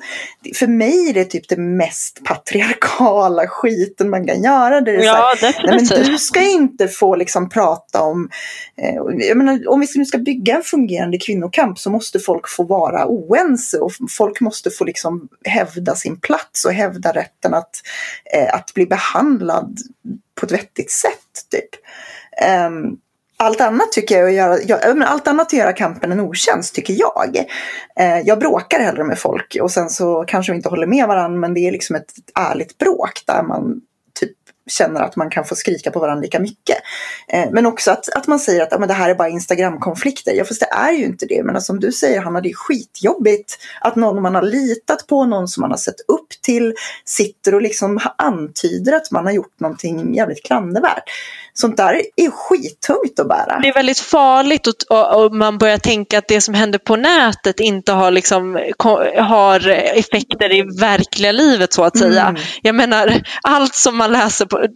[0.55, 4.81] För mig är det typ det mest patriarkala skiten man kan göra.
[4.81, 8.31] Det är så här, Ja, Nej, men du ska inte få liksom prata om...
[8.77, 13.07] Eh, menar, om vi nu ska bygga en fungerande kvinnokamp så måste folk få vara
[13.07, 17.71] oense och folk måste få liksom hävda sin plats och hävda rätten att,
[18.35, 19.79] eh, att bli behandlad
[20.41, 21.51] på ett vettigt sätt.
[21.51, 21.71] Typ.
[22.43, 22.97] Ehm,
[23.37, 26.75] allt annat tycker jag är att göra, jag, allt annat att göra kampen en otjänst
[26.75, 27.37] tycker jag.
[27.97, 31.39] Eh, jag bråkar hellre med folk och sen så kanske vi inte håller med varandra
[31.39, 33.81] men det är liksom ett ärligt bråk där man
[34.21, 34.33] typ
[34.71, 36.77] känner att man kan få skrika på varandra lika mycket.
[37.29, 40.33] Eh, men också att, att man säger att ah, men det här är bara Instagram-konflikter.
[40.33, 41.43] Ja, fast det är ju inte det.
[41.45, 45.25] Men alltså, som du säger, Hanna, det är skitjobbigt att någon man har litat på,
[45.25, 46.75] någon som man har sett upp till,
[47.05, 51.03] sitter och liksom antyder att man har gjort någonting jävligt klandervärt.
[51.53, 53.59] Sånt där är skittungt att bära.
[53.63, 57.61] Det är väldigt farligt och, och, man börjar tänka att det som händer på nätet
[57.61, 58.61] inte har, liksom,
[59.19, 62.23] har effekter i verkliga livet så att säga.
[62.23, 62.43] Mm.
[62.63, 64.67] Jag menar, allt som man läser på,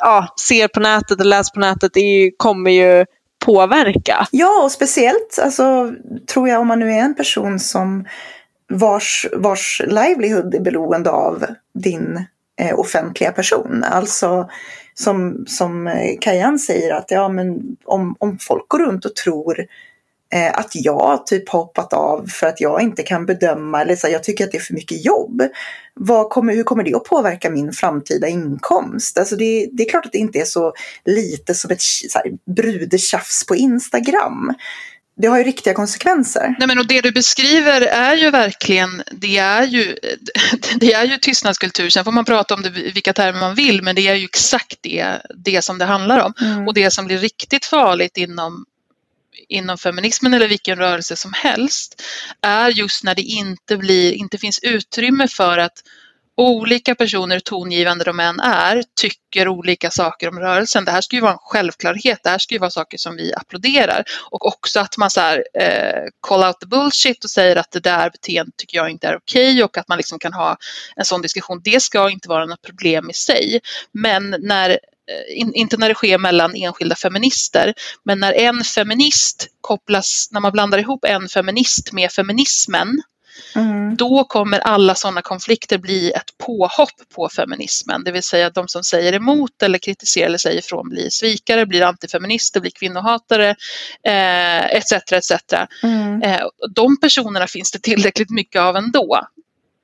[0.00, 3.04] ja, ser på nätet och läser på nätet är kommer ju
[3.44, 4.26] påverka.
[4.30, 5.92] Ja, och speciellt alltså,
[6.32, 8.04] tror jag om man nu är en person som
[8.68, 12.24] vars, vars livelihood är beroende av din
[12.60, 13.84] eh, offentliga person.
[13.84, 14.48] Alltså
[14.94, 19.66] som, som eh, Kajan säger att ja, men om, om folk går runt och tror
[20.34, 24.24] eh, att jag typ hoppat av för att jag inte kan bedöma eller så, jag
[24.24, 25.42] tycker att det är för mycket jobb.
[25.94, 29.18] Vad kommer, hur kommer det att påverka min framtida inkomst?
[29.18, 30.72] Alltså det, det är klart att det inte är så
[31.04, 34.54] lite som ett så här, brudetjafs på Instagram
[35.16, 36.54] det har ju riktiga konsekvenser.
[36.58, 39.96] Nej, men och det du beskriver är ju verkligen, det är ju,
[40.76, 41.90] det är ju tystnadskultur.
[41.90, 44.78] Sen får man prata om det vilka termer man vill, men det är ju exakt
[44.80, 46.32] det, det som det handlar om.
[46.40, 46.68] Mm.
[46.68, 48.64] Och det som blir riktigt farligt inom
[49.48, 52.02] inom feminismen eller vilken rörelse som helst
[52.40, 55.82] är just när det inte, blir, inte finns utrymme för att
[56.36, 60.84] olika personer, tongivande de än är, tycker olika saker om rörelsen.
[60.84, 63.34] Det här ska ju vara en självklarhet, det här ska ju vara saker som vi
[63.34, 64.04] applåderar.
[64.30, 67.80] Och också att man så här, eh, call out the bullshit och säger att det
[67.80, 70.56] där beteendet tycker jag inte är okej okay och att man liksom kan ha
[70.96, 71.60] en sån diskussion.
[71.64, 73.60] Det ska inte vara något problem i sig.
[73.92, 77.74] Men när eh, in, inte när det sker mellan enskilda feminister,
[78.04, 83.02] men när en feminist kopplas, när man blandar ihop en feminist med feminismen,
[83.56, 83.96] Mm.
[83.96, 88.68] Då kommer alla sådana konflikter bli ett påhopp på feminismen, det vill säga att de
[88.68, 93.50] som säger emot eller kritiserar eller säger ifrån blir svikare, blir antifeminister, blir kvinnohatare
[94.06, 94.92] eh, etc.
[94.92, 95.32] etc.
[95.82, 96.22] Mm.
[96.22, 96.40] Eh,
[96.74, 99.20] de personerna finns det tillräckligt mycket av ändå.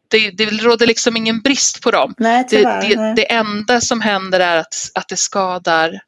[0.08, 2.14] Det, det råder liksom ingen brist på dem.
[2.18, 6.00] Nej, tyvärr, det, det, det, enda som händer är att, att det skadar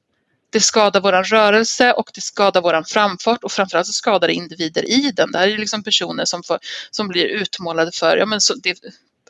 [0.53, 4.91] det skadar vår rörelse och det skadar vår framfart och framförallt så skadar det individer
[4.91, 5.33] i den.
[5.33, 6.59] Det här är liksom personer som, får,
[6.91, 8.79] som blir utmålade för, ja men så det,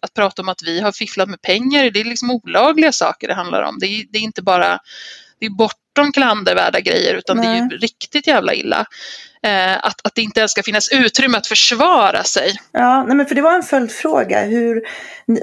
[0.03, 3.35] att prata om att vi har fifflat med pengar, det är liksom olagliga saker det
[3.35, 3.79] handlar om.
[3.81, 4.79] Det är, det är inte bara,
[5.39, 7.47] det är bortom klandervärda grejer utan Nej.
[7.47, 8.87] det är ju riktigt jävla illa.
[9.43, 12.53] Eh, att, att det inte ens ska finnas utrymme att försvara sig.
[12.73, 14.45] Ja, nej men för det var en följdfråga.
[14.45, 14.83] Hur,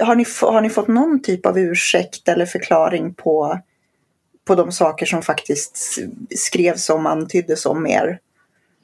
[0.04, 3.60] har, ni, har ni fått någon typ av ursäkt eller förklaring på
[4.50, 5.98] på de saker som faktiskt
[6.36, 8.18] skrevs om, antyddes om mer?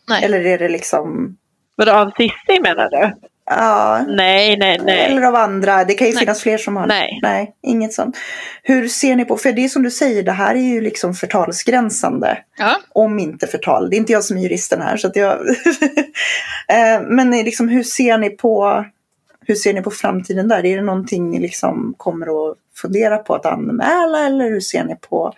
[0.08, 0.24] Nej.
[0.24, 1.36] Eller är det liksom...
[1.76, 3.12] Vadå, av Cissi menar du?
[3.46, 4.04] Ja.
[4.08, 5.04] Nej, nej, nej.
[5.04, 5.84] Eller av andra.
[5.84, 6.20] Det kan ju nej.
[6.20, 6.86] finnas fler som har.
[6.86, 7.18] Nej.
[7.22, 8.16] Nej, inget sånt.
[8.62, 11.14] Hur ser ni på, för det är som du säger, det här är ju liksom
[11.14, 12.38] förtalsgränsande.
[12.58, 12.76] Ja.
[12.88, 13.90] Om inte förtal.
[13.90, 14.96] Det är inte jag som är juristen här.
[14.96, 15.38] Så att jag
[16.68, 18.84] eh, Men liksom, hur ser ni på
[19.46, 20.66] hur ser ni på framtiden där?
[20.66, 24.96] Är det någonting ni liksom kommer att fundera på att anmäla eller hur ser ni
[24.96, 25.32] på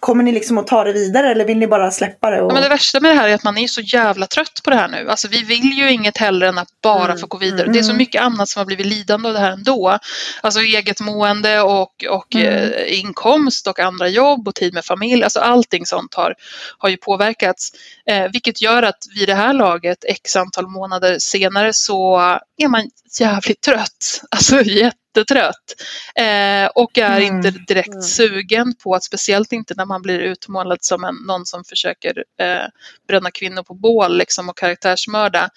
[0.00, 2.42] Kommer ni liksom att ta det vidare eller vill ni bara släppa det?
[2.42, 2.50] Och...
[2.50, 4.70] Ja, men det värsta med det här är att man är så jävla trött på
[4.70, 5.10] det här nu.
[5.10, 7.18] Alltså, vi vill ju inget hellre än att bara mm.
[7.18, 7.62] få gå vidare.
[7.62, 7.72] Mm.
[7.72, 9.98] Det är så mycket annat som har blivit lidande av det här ändå.
[10.40, 12.72] Alltså eget mående och, och mm.
[12.72, 15.24] eh, inkomst och andra jobb och tid med familj.
[15.24, 16.34] Alltså allting sånt har,
[16.78, 17.72] har ju påverkats.
[18.10, 22.18] Eh, vilket gör att vid det här laget, x antal månader senare, så
[22.56, 24.22] är man jävligt trött.
[24.30, 24.62] Alltså
[25.16, 25.74] jättetrött.
[26.14, 27.36] Eh, och är mm.
[27.36, 28.02] inte direkt mm.
[28.02, 32.66] sugen på att, speciellt inte när man blir utmålad som en, någon som försöker eh,
[33.08, 35.50] bränna kvinnor på bål liksom, och karaktärsmörda,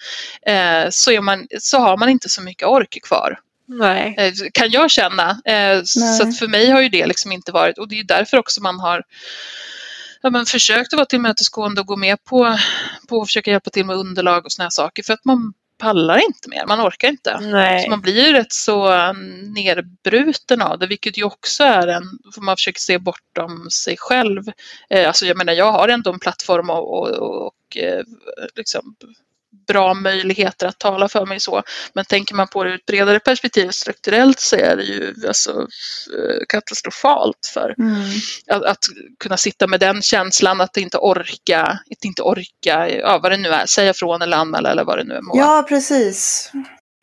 [0.46, 3.38] eh, så, är man, så har man inte så mycket ork kvar.
[3.66, 4.14] Nej.
[4.18, 5.30] Eh, kan jag känna.
[5.44, 8.62] Eh, så för mig har ju det liksom inte varit, och det är därför också
[8.62, 9.02] man har
[10.22, 12.58] ja, men försökt att vara tillmötesgående och gå med på,
[13.08, 16.48] på att försöka hjälpa till med underlag och sådana saker för att man pallar inte
[16.48, 17.40] mer, man orkar inte.
[17.40, 17.84] Nej.
[17.84, 18.88] Så man blir ju rätt så
[19.54, 22.02] nerbruten av det, vilket ju också är en,
[22.34, 24.42] för man försöker se bortom sig själv.
[24.90, 28.02] Eh, alltså jag menar, jag har ändå en plattform och, och, och eh,
[28.54, 28.96] liksom
[29.68, 31.62] bra möjligheter att tala för mig så.
[31.94, 35.50] Men tänker man på det ur ett bredare perspektiv strukturellt så är det ju alltså,
[35.50, 38.10] eh, katastrofalt för mm.
[38.46, 38.78] att, att,
[39.18, 43.48] kunna sitta med den känslan att inte orka, att inte orka, ja, vad det nu
[43.48, 45.20] är, säga från eller anmäla eller vad det nu är.
[45.34, 46.50] Ja, precis.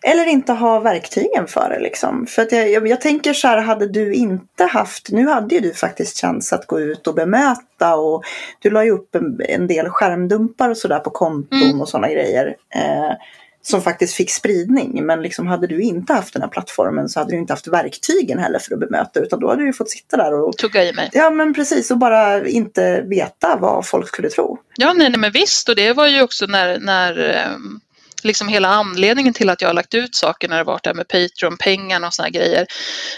[0.04, 2.28] Eller inte ha verktygen för det liksom.
[2.28, 5.62] För att jag, jag, jag, tänker så här, hade du inte haft, nu hade ju
[5.62, 8.24] du faktiskt chans att gå ut och bemöta och
[8.60, 11.82] du la ju upp en, en del skärmdumpar och sådär på konton mm.
[11.82, 12.56] och sådana grejer.
[12.76, 13.14] Eh,
[13.62, 15.06] som faktiskt fick spridning.
[15.06, 18.40] Men liksom hade du inte haft den här plattformen så hade du inte haft verktygen
[18.40, 19.20] heller för att bemöta.
[19.20, 21.10] Utan då hade du fått sitta där och tugga i mig.
[21.14, 24.58] Ja men precis och bara inte veta vad folk skulle tro.
[24.78, 27.82] Ja nej, nej men visst och det var ju också när, när um
[28.24, 30.96] liksom hela anledningen till att jag har lagt ut saker när det varit det här
[30.96, 32.68] med Patreon-pengarna och sådana grejer.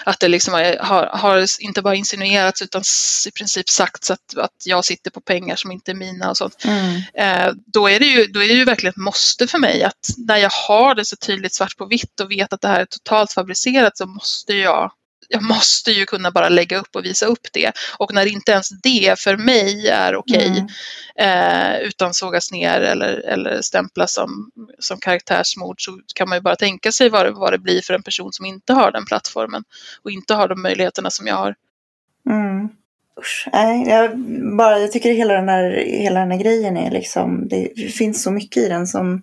[0.06, 2.82] Att det liksom har, har, inte bara insinuerats utan
[3.28, 6.66] i princip sagts att, att jag sitter på pengar som inte är mina och sånt.
[6.66, 7.02] Mm.
[7.14, 10.10] Eh, då, är det ju, då är det ju verkligen ett måste för mig att
[10.18, 12.86] när jag har det så tydligt svart på vitt och vet att det här är
[12.86, 14.92] totalt fabricerat så måste jag
[15.32, 17.72] jag måste ju kunna bara lägga upp och visa upp det.
[17.98, 20.66] Och när inte ens det för mig är okej, okay,
[21.18, 21.78] mm.
[21.80, 26.56] eh, utan sågas ner eller, eller stämplas som, som karaktärsmord, så kan man ju bara
[26.56, 29.64] tänka sig vad det, vad det blir för en person som inte har den plattformen
[30.04, 31.56] och inte har de möjligheterna som jag har.
[32.30, 32.70] Mm.
[33.20, 34.18] Usch, nej, jag,
[34.58, 38.32] bara, jag tycker hela den, här, hela den här grejen är liksom, det finns så
[38.32, 39.22] mycket i den som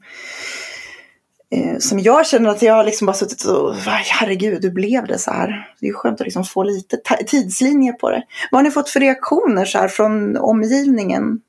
[1.51, 5.19] eh, som jag känner att jag har liksom bara suttit och, herregud, hur blev det
[5.19, 5.75] så här?
[5.81, 6.97] Det är skönt att liksom få lite
[7.27, 8.23] tidslinje på det.
[8.51, 11.41] Vad har ni fått för reaktioner så här från omgivningen?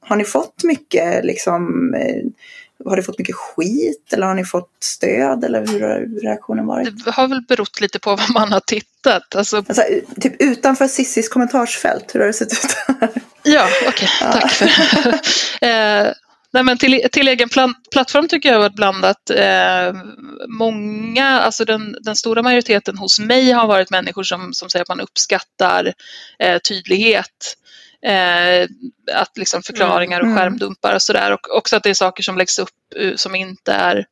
[0.00, 2.24] Har ni fått mycket liksom, eh,
[2.84, 7.04] har ni fått mycket skit eller har ni fått stöd eller hur har reaktionen varit?
[7.04, 9.34] Det har väl berott lite på vad man har tittat.
[9.36, 9.56] Alltså...
[9.56, 9.82] Alltså,
[10.20, 12.76] typ utanför Sissis kommentarsfält, hur har det sett ut?
[13.42, 14.40] ja, okej, okay.
[14.40, 14.66] tack för
[15.66, 16.12] eh,
[16.50, 17.48] Nej, men till, till egen
[17.92, 19.30] plattform tycker jag har varit blandat.
[19.30, 19.94] Eh,
[20.48, 24.88] många, alltså den, den, stora majoriteten hos mig har varit människor som, som säger att
[24.88, 25.92] man uppskattar
[26.38, 27.56] eh, tydlighet.
[28.06, 28.68] Eh,
[29.12, 30.38] att liksom förklaringar och mm.
[30.38, 31.32] skärmdumpar och sådär.
[31.32, 32.70] Och också att det är saker som läggs upp
[33.00, 34.06] uh, som inte är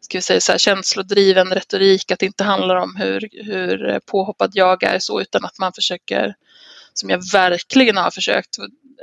[0.00, 4.50] ska vi säga, så här, känslodriven retorik, att det inte handlar om hur, hur påhoppad
[4.54, 6.34] jag är så, utan att man försöker,
[6.94, 8.56] som jag verkligen har försökt,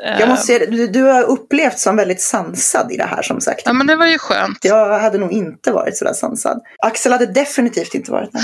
[0.04, 3.62] jag måste säga du, du har upplevt som väldigt sansad i det här som sagt.
[3.66, 4.58] Ja men det var ju skönt.
[4.62, 6.62] Jag hade nog inte varit sådär sansad.
[6.80, 8.40] Axel hade definitivt inte varit det.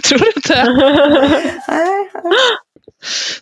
[0.08, 0.64] Tror du inte?
[1.68, 2.10] nej.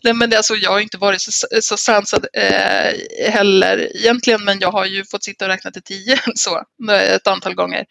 [0.04, 4.72] Nej men alltså, jag har inte varit så, så sansad eh, heller egentligen men jag
[4.72, 6.62] har ju fått sitta och räkna till tio så,
[6.92, 7.84] ett antal gånger.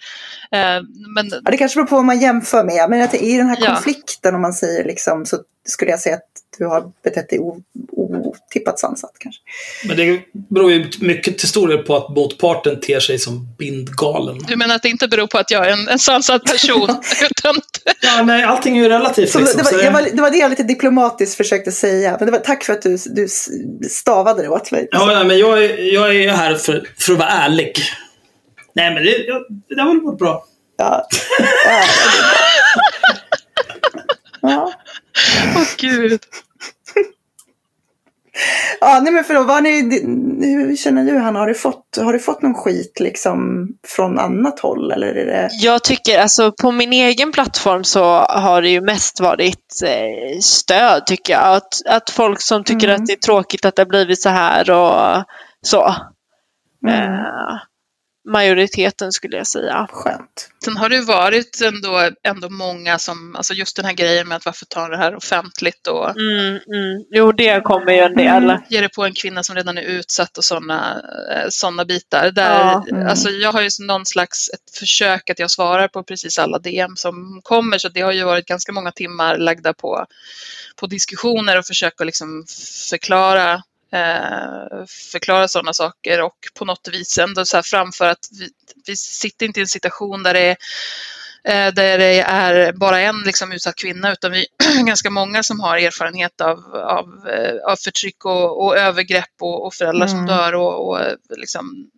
[0.52, 0.82] Eh,
[1.16, 1.30] men...
[1.30, 4.32] Ja, det kanske beror på vad man jämför med men att i den här konflikten
[4.32, 4.36] ja.
[4.36, 7.40] om man säger liksom så skulle jag säga att du har betett dig
[7.92, 9.42] otippat sansat kanske.
[9.88, 14.38] Men det beror ju mycket till stor del på att motparten ter sig som bindgalen.
[14.48, 16.84] Du menar att det inte beror på att jag är en, en sansad person?
[17.32, 17.56] utan...
[18.02, 19.36] ja, nej, allting är ju relativt.
[19.36, 22.16] Liksom, det, var, det, var, det, var, det jag lite diplomatiskt försökte säga.
[22.20, 23.28] Men det var, tack för att du, du
[23.90, 24.88] stavade det åt mig.
[24.92, 27.74] Ja, nej, men jag, är, jag är här för, för att vara ärlig.
[28.74, 30.46] Nej, men det, jag, det har väl varit bra.
[30.78, 31.08] Ja.
[31.66, 31.84] ja,
[34.42, 34.74] ja.
[35.56, 36.22] Åh oh, gud.
[38.82, 39.82] Ja, nej men förlåt, vad ni,
[40.42, 41.40] hur känner du Hanna?
[41.40, 44.92] Har du, fått, har du fått någon skit liksom från annat håll?
[44.92, 45.50] Eller är det...
[45.52, 51.06] Jag tycker, alltså på min egen plattform så har det ju mest varit eh, stöd
[51.06, 51.56] tycker jag.
[51.56, 53.02] Att, att folk som tycker mm.
[53.02, 55.24] att det är tråkigt att det har blivit så här och
[55.62, 55.96] så.
[56.88, 57.14] Mm.
[57.14, 57.60] Eh,
[58.30, 59.88] majoriteten skulle jag säga.
[59.92, 60.50] Skönt.
[60.64, 64.46] Sen har det varit ändå, ändå många som, alltså just den här grejen med att
[64.46, 67.06] varför ta det här offentligt och mm, mm.
[67.12, 68.44] Jo, det kommer ju en del.
[68.44, 68.62] Mm.
[68.70, 71.02] Ge det på en kvinna som redan är utsatt och sådana
[71.50, 72.32] såna bitar.
[72.32, 73.08] Där, ja, mm.
[73.08, 76.96] alltså jag har ju någon slags ett försök att jag svarar på precis alla DM
[76.96, 80.06] som kommer så det har ju varit ganska många timmar lagda på,
[80.76, 82.46] på diskussioner och försöka liksom
[82.90, 83.62] förklara
[83.94, 88.50] eh, förklara sådana saker och på något vis ändå så här framför att vi,
[88.86, 90.56] vi sitter inte i en situation där det
[91.44, 94.46] är eh, där det är bara en liksom utsatt kvinna utan vi
[94.80, 99.66] är ganska många som har erfarenhet av, av, eh, av förtryck och, och övergrepp och,
[99.66, 100.18] och föräldrar mm.
[100.18, 101.00] som dör och, och
[101.38, 101.90] liksom,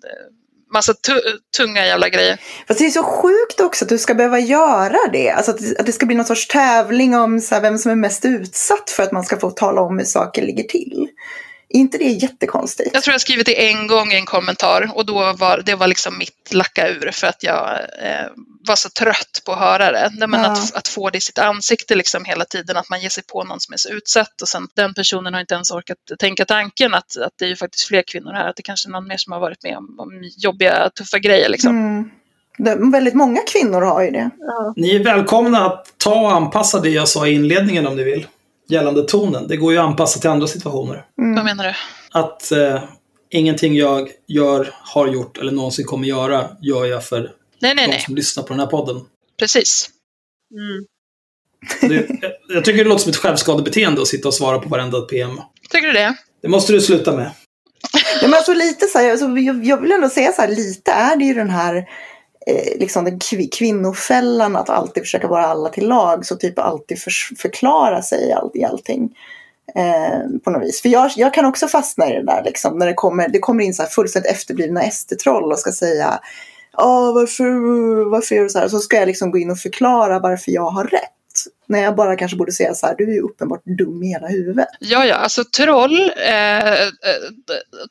[0.73, 0.93] massa
[1.57, 2.39] tunga jävla grejer.
[2.67, 5.29] Fast det är så sjukt också att du ska behöva göra det.
[5.29, 8.25] Alltså att, att det ska bli någon sorts tävling om så vem som är mest
[8.25, 11.07] utsatt för att man ska få tala om hur saker ligger till.
[11.75, 12.89] Är inte det jättekonstigt?
[12.93, 15.87] Jag tror jag skrivit det en gång i en kommentar och då var det var
[15.87, 18.27] liksom mitt lacka ur för att jag eh,
[18.67, 20.27] var så trött på att höra det.
[20.27, 20.51] Men ja.
[20.51, 23.43] att, att, få det i sitt ansikte liksom hela tiden, att man ger sig på
[23.43, 26.93] någon som är så utsatt och sen den personen har inte ens orkat tänka tanken
[26.93, 29.17] att, att det är ju faktiskt fler kvinnor här, att det kanske är någon mer
[29.17, 31.77] som har varit med om, om jobbiga, tuffa grejer liksom.
[31.77, 32.09] Mm.
[32.57, 34.29] Det, väldigt många kvinnor har ju det.
[34.39, 34.73] Ja.
[34.75, 38.27] Ni är välkomna att ta och anpassa det jag sa i inledningen om ni vill
[38.69, 39.47] gällande tonen.
[39.47, 41.05] Det går ju att anpassa till andra situationer.
[41.21, 41.35] Mm.
[41.35, 41.73] Vad menar du?
[42.19, 42.83] Att eh,
[43.29, 47.99] ingenting jag gör, har gjort eller någonsin kommer göra gör jag för nej, nej, de
[47.99, 49.01] som lyssnar på den här podden.
[49.39, 49.89] Precis.
[50.53, 50.85] Mm.
[51.81, 52.07] Det,
[52.49, 55.41] jag tycker det låter som ett självskadebeteende att sitta och svara på varenda PM.
[55.69, 56.15] Tycker du det?
[56.41, 57.31] Det måste du sluta med.
[58.21, 60.91] Ja, men alltså lite så här, alltså, jag, jag vill ändå säga så här, lite
[60.91, 61.89] är det ju den här
[62.47, 63.19] eh, liksom den
[63.51, 66.25] kvinnofällan att alltid försöka vara alla till lag.
[66.25, 69.15] Så typ alltid för, förklara sig i, all, i allting.
[69.75, 70.81] Eh, på något vis.
[70.81, 73.63] För jag, jag kan också fastna i det där liksom, när det kommer, det kommer
[73.63, 76.19] in så här fullständigt efterblivna SD-troll och ska säga
[76.77, 78.67] Åh, varför, varför gör du så här?
[78.67, 81.22] Så ska jag liksom gå in och förklara varför jag har rätt.
[81.67, 84.27] När jag bara kanske borde säga så här, du är ju uppenbart dum i hela
[84.27, 84.67] huvudet.
[84.79, 86.87] Ja, ja, alltså troll, eh, eh,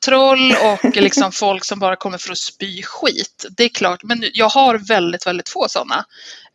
[0.05, 3.45] troll och liksom folk som bara kommer för att spy skit.
[3.57, 6.05] Det är klart, men jag har väldigt, väldigt få sådana.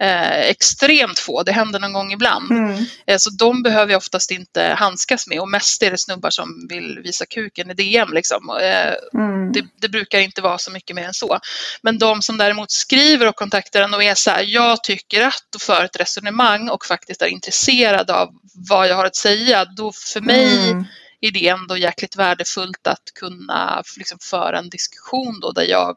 [0.00, 2.50] Eh, extremt få, det händer någon gång ibland.
[2.50, 2.84] Mm.
[3.06, 6.66] Eh, så de behöver jag oftast inte handskas med och mest är det snubbar som
[6.68, 8.12] vill visa kuken i DM.
[8.12, 8.50] Liksom.
[8.62, 9.52] Eh, Mm.
[9.52, 11.38] det, det brukar inte vara så mycket mer än så.
[11.82, 15.54] Men de som däremot skriver och kontaktar en och är så här, jag tycker att
[15.54, 18.28] och för ett resonemang och faktiskt är intresserad av
[18.68, 20.84] vad jag har att säga, då för mig Mm.
[21.20, 25.96] är det ändå jäkligt värdefullt att kunna liksom, föra en diskussion då där jag,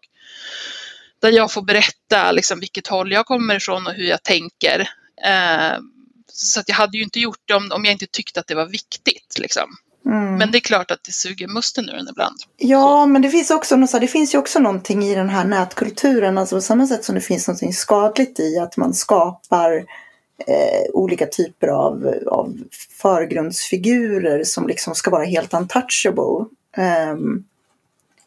[1.21, 4.79] där jag får berätta liksom, vilket håll jag kommer ifrån och hur jag tänker.
[5.25, 5.79] Eh,
[6.27, 8.55] så att jag hade ju inte gjort det om, om jag inte tyckte att det
[8.55, 9.39] var viktigt.
[9.39, 9.75] Liksom.
[10.05, 10.37] Mm.
[10.37, 12.35] Men det är klart att det suger musten ur en ibland.
[12.57, 16.55] Ja, men det finns, också, det finns ju också någonting i den här nätkulturen, alltså
[16.55, 19.75] på samma sätt som det finns någonting skadligt i att man skapar
[20.47, 22.57] eh, olika typer av, av
[23.01, 26.45] förgrundsfigurer som liksom ska vara helt untouchable.
[26.77, 27.43] Ehm,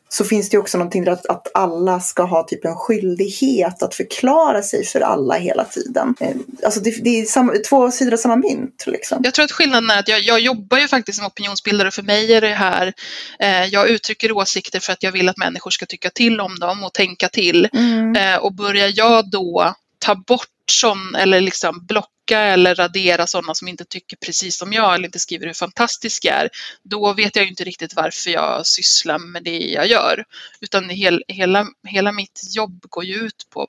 [0.09, 4.63] så finns det också någonting att, att alla ska ha typ en skyldighet att förklara
[4.63, 6.15] sig för alla hela tiden.
[6.21, 8.85] Eh, alltså det, det är samma, två sidor av samma mynt.
[8.87, 9.21] Liksom.
[9.25, 11.91] Jag tror att skillnaden är att jag, jag jobbar ju faktiskt som opinionsbildare.
[11.91, 12.93] För mig är det här,
[13.39, 16.85] eh, jag uttrycker åsikter för att jag vill att människor ska tycka till om dem
[16.85, 17.69] och tänka till.
[17.73, 18.17] Mm.
[18.17, 21.87] Eh, och börjar jag då ta bort sån, eller liksom
[22.27, 26.25] blocka eller radera sådana som inte tycker precis som jag eller inte skriver hur fantastisk
[26.25, 26.49] jag är,
[26.83, 30.25] då vet jag ju inte riktigt varför jag sysslar med det jag gör.
[30.61, 33.69] Utan hel, hela, hela mitt jobb går ju ut på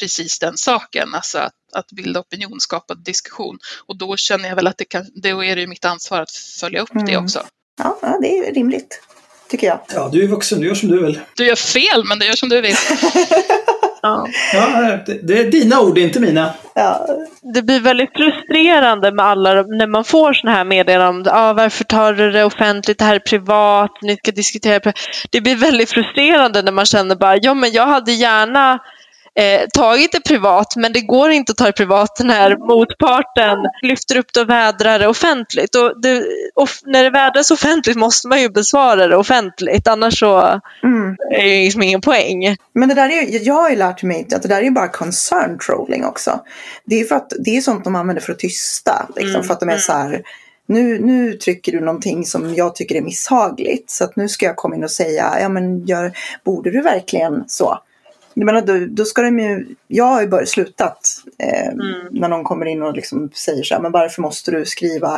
[0.00, 3.58] precis den saken, alltså att, att bilda opinion, skapa diskussion.
[3.86, 6.32] Och då känner jag väl att det kan, då är det ju mitt ansvar att
[6.32, 7.24] följa upp det Mm.
[7.24, 7.46] också.
[7.78, 9.02] Ja, ja, det är rimligt.
[9.48, 9.80] Tycker jag.
[9.94, 11.20] Ja, du är vuxen, du gör som du vill.
[11.36, 12.76] Du gör fel, men du gör som du vill.
[14.02, 14.26] Ja.
[14.54, 16.50] Ja, det, det är dina ord, inte mina.
[16.74, 17.06] Ja,
[17.54, 21.34] Det blir väldigt frustrerande med alla när man får sådana här meddelanden.
[21.36, 22.98] Ah, varför tar du det offentligt?
[22.98, 23.90] Det här är privat.
[24.02, 24.78] Ni ska diskutera.
[24.78, 24.92] pri-"
[25.30, 28.78] Det blir väldigt frustrerande när man känner bara, ja men jag hade gärna
[29.38, 34.16] eh, tagit det privat men det går inte att ta det privat när motparten lyfter
[34.16, 35.74] upp det och vädrar det offentligt.
[35.74, 40.60] Och det, och när det vädras offentligt måste man ju besvara det offentligt annars så
[40.82, 41.16] mm.
[41.30, 42.56] är det liksom ingen poäng.
[42.74, 44.70] Men det där är ju, jag har ju lärt mig att det där är ju
[44.70, 46.40] bara concern trolling också.
[46.84, 49.08] Det är för att det är sånt de använder för att tysta.
[49.16, 50.22] Liksom, Mm, För att de är så här,
[50.66, 53.90] nu, nu trycker du någonting som jag tycker är misshagligt.
[53.90, 56.12] Så att nu ska jag komma in och säga, ja men gör,
[56.44, 57.78] borde du verkligen så?
[58.34, 62.08] Jag menar, då, då ska de ju, jag har ju bara slutat eh, Mm.
[62.10, 65.14] när någon kommer in och liksom säger så här, men varför måste du skriva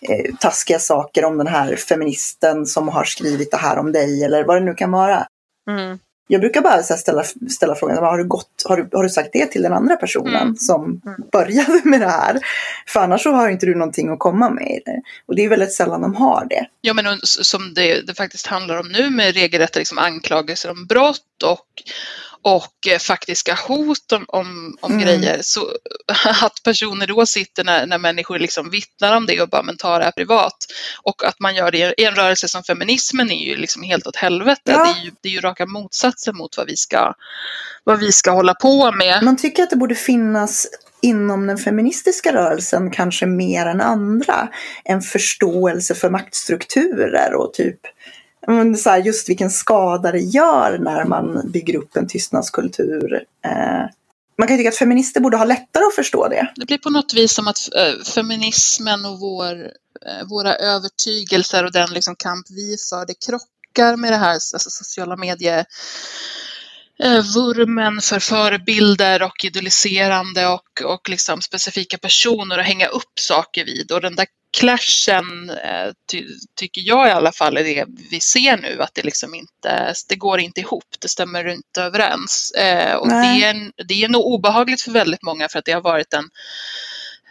[0.00, 4.44] eh, taskiga saker om den här feministen som har skrivit det här om dig eller
[4.44, 5.26] vad det nu kan vara.
[5.70, 5.98] Mm.
[6.28, 9.28] Jag brukar bara så ställa, ställa frågan, har du, gått, har, du, har du sagt
[9.32, 10.56] det till den andra personen Mm.
[10.56, 11.20] som Mm.
[11.32, 12.40] började med det här?
[12.88, 14.66] För annars så har inte du någonting att komma med.
[14.66, 15.00] i det.
[15.26, 16.66] Och det är väldigt sällan de har det.
[16.80, 21.42] Ja, men som det, det faktiskt handlar om nu med regelrätta liksom anklagelser om brott
[21.44, 21.66] och,
[22.46, 25.04] och eh, faktiska hot om, om, om Mm.
[25.04, 25.38] grejer.
[25.42, 25.60] Så
[26.42, 29.98] att personer då sitter när, när människor liksom vittnar om det och bara men ta
[29.98, 30.56] det här privat.
[31.02, 34.16] Och att man gör det i en rörelse som feminismen är ju liksom helt åt
[34.16, 34.60] helvete.
[34.64, 34.84] Ja.
[34.84, 37.14] Det, är ju, det är ju raka motsatsen mot vad vi ska,
[37.84, 39.22] vad vi ska hålla på med.
[39.22, 40.66] Man tycker att det borde finnas
[41.02, 44.48] inom den feministiska rörelsen kanske mer än andra.
[44.84, 47.80] En förståelse för maktstrukturer och typ
[48.46, 53.24] men så här, just vilken skada det gör när man bygger upp en tystnadskultur.
[53.44, 53.84] Eh,
[54.38, 56.52] man kan ju tycka att feminister borde ha lättare att förstå det.
[56.56, 59.54] Det blir på något vis som att eh, feminismen och vår,
[60.06, 64.70] eh, våra övertygelser och den liksom kamp vi för, det krockar med det här alltså
[64.70, 73.20] sociala medier-vurmen eh, för förebilder och idoliserande och, och liksom specifika personer att hänga upp
[73.20, 73.92] saker vid.
[73.92, 74.26] Och den där
[74.58, 79.02] clashen eh, ty, tycker jag i alla fall är det vi ser nu, att det
[79.02, 82.50] liksom inte, det går inte ihop, det stämmer inte överens.
[82.50, 83.40] Eh, och Nej.
[83.40, 86.30] det är, det är nog obehagligt för väldigt många för att det har varit en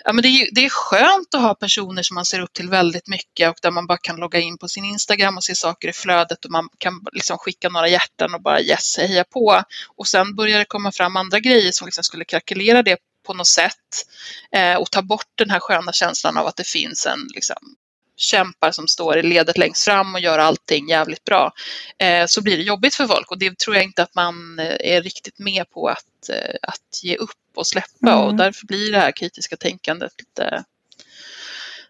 [0.07, 2.69] Ja, men det, är, det är skönt att ha personer som man ser upp till
[2.69, 5.87] väldigt mycket och där man bara kan logga in på sin Instagram och se saker
[5.87, 9.63] i flödet och man kan liksom skicka några hjärtan och bara yes, heja på.
[9.95, 13.47] Och sen börjar det komma fram andra grejer som liksom skulle krackelera det på något
[13.47, 14.05] sätt
[14.51, 17.75] eh, och ta bort den här sköna känslan av att det finns en liksom,
[18.17, 21.53] kämpar som står i ledet längst fram och gör allting jävligt bra.
[21.97, 24.95] Eh, så blir det jobbigt för folk och det tror jag inte att man eh,
[24.95, 28.19] är riktigt med på att, eh, att ge upp och släppa Mm.
[28.19, 30.63] och därför blir det här kritiska tänkandet lite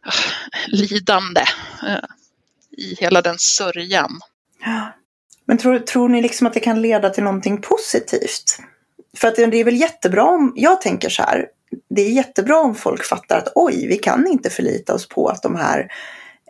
[0.02, 0.12] ah,
[0.68, 1.46] lidande
[1.88, 2.06] eh,
[2.78, 4.20] i hela den sörjan.
[5.46, 8.60] Men tror, tror ni liksom att det kan leda till någonting positivt?
[9.18, 11.46] För att det är väl jättebra om, jag tänker så här,
[11.90, 15.42] det är jättebra om folk fattar att oj, vi kan inte förlita oss på att
[15.42, 15.88] de här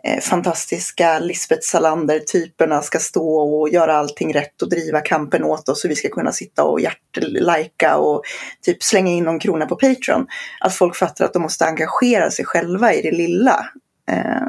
[0.04, 5.84] eh, fantastiska Lisbeth Salander-typerna ska stå och göra allting rätt och driva kampen åt oss
[5.84, 8.22] och vi ska kunna sitta och hjärtlajka och
[8.62, 10.26] typ slänga in någon krona på Patreon.
[10.60, 13.70] Att folk fattar att de måste engagera sig själva i det lilla.
[14.10, 14.48] Eh,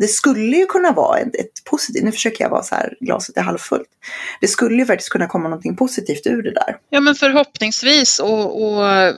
[0.00, 3.36] det skulle ju kunna vara ett, ett, positivt, nu försöker jag vara så här, glaset
[3.36, 3.88] är halvfullt.
[4.40, 6.76] Det skulle ju faktiskt kunna komma någonting positivt ur det där.
[6.90, 9.14] Ja men förhoppningsvis och, och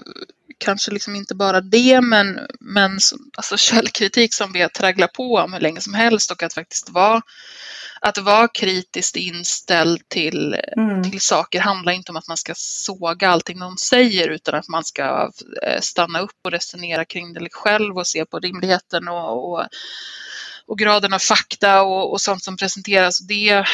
[0.58, 2.98] kanske liksom inte bara det men, men
[3.36, 6.90] alltså källkritik som vi har tragglat på om hur länge som helst och att faktiskt
[6.90, 7.22] vara
[8.00, 11.10] att vara kritiskt inställd till, mm.
[11.10, 14.84] till saker handlar inte om att man ska såga allting någon säger utan att man
[14.84, 15.30] ska
[15.62, 19.64] eh, stanna upp och resonera kring det själv och se på rimligheten och, och
[20.66, 23.18] och graden av fakta och, och sånt som presenteras.
[23.18, 23.64] Det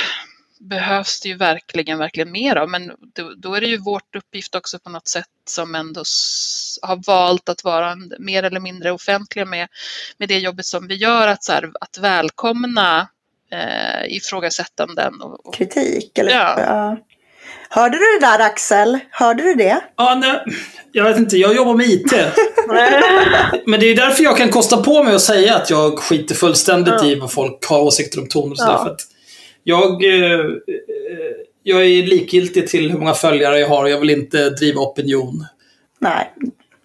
[0.60, 2.68] behövs det ju verkligen, verkligen mer av.
[2.68, 6.02] Men då, då, är det ju vårt uppgift också på något sätt som ändå
[6.82, 9.68] har valt att vara mer eller mindre offentliga med,
[10.18, 13.08] med det jobbet som vi gör, att, så här, att välkomna
[13.50, 15.20] eh, ifrågasättanden.
[15.20, 16.18] Och, och, Kritik?
[16.18, 16.32] Eller?
[16.32, 16.60] Ja.
[16.60, 16.96] ja.
[17.70, 18.98] Hörde du det där Axel?
[19.10, 19.80] Hörde du det?
[19.96, 20.44] Ja, nej,
[20.92, 21.36] jag vet inte.
[21.36, 22.12] Jag jobbar med IT.
[23.66, 26.94] Men det är därför jag kan kosta på mig att säga att jag skiter fullständigt
[26.98, 27.06] ja.
[27.06, 28.72] i vad folk har åsikter om toner och sådär.
[28.72, 28.84] Ja.
[28.84, 29.00] För att
[29.64, 30.46] jag, eh,
[31.62, 33.86] jag är likgiltig till hur många följare jag har.
[33.88, 35.46] Jag vill inte driva opinion.
[35.98, 36.32] Nej.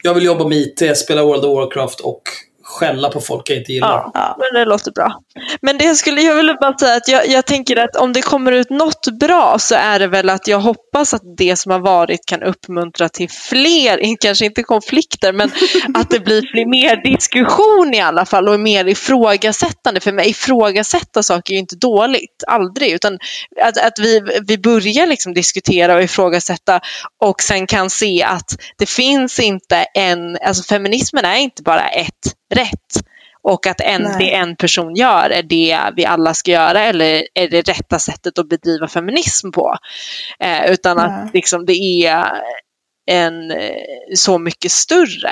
[0.03, 2.21] Jag vill jobba med IT, spela World of Warcraft och
[2.63, 4.11] skälla på folk jag inte gillar.
[4.13, 5.21] Ja, men det låter bra.
[5.61, 8.51] Men det skulle jag vilja bara säga att jag, jag tänker att om det kommer
[8.51, 12.25] ut något bra så är det väl att jag hoppas att det som har varit
[12.25, 15.51] kan uppmuntra till fler, kanske inte konflikter, men
[15.93, 19.99] att det blir mer diskussion i alla fall och mer ifrågasättande.
[19.99, 23.19] För mig ifrågasätta saker är ju inte dåligt, aldrig, utan
[23.61, 26.79] att, att vi, vi börjar liksom diskutera och ifrågasätta
[27.21, 32.35] och sen kan se att det finns inte en, alltså feminismen är inte bara ett
[32.53, 33.05] rätt
[33.45, 37.47] och att en, det en person gör är det vi alla ska göra eller är
[37.47, 39.77] det rätta sättet att bedriva feminism på.
[40.39, 41.05] Eh, utan Nej.
[41.05, 42.25] att liksom, det är
[43.11, 43.75] en eh,
[44.15, 45.31] så mycket större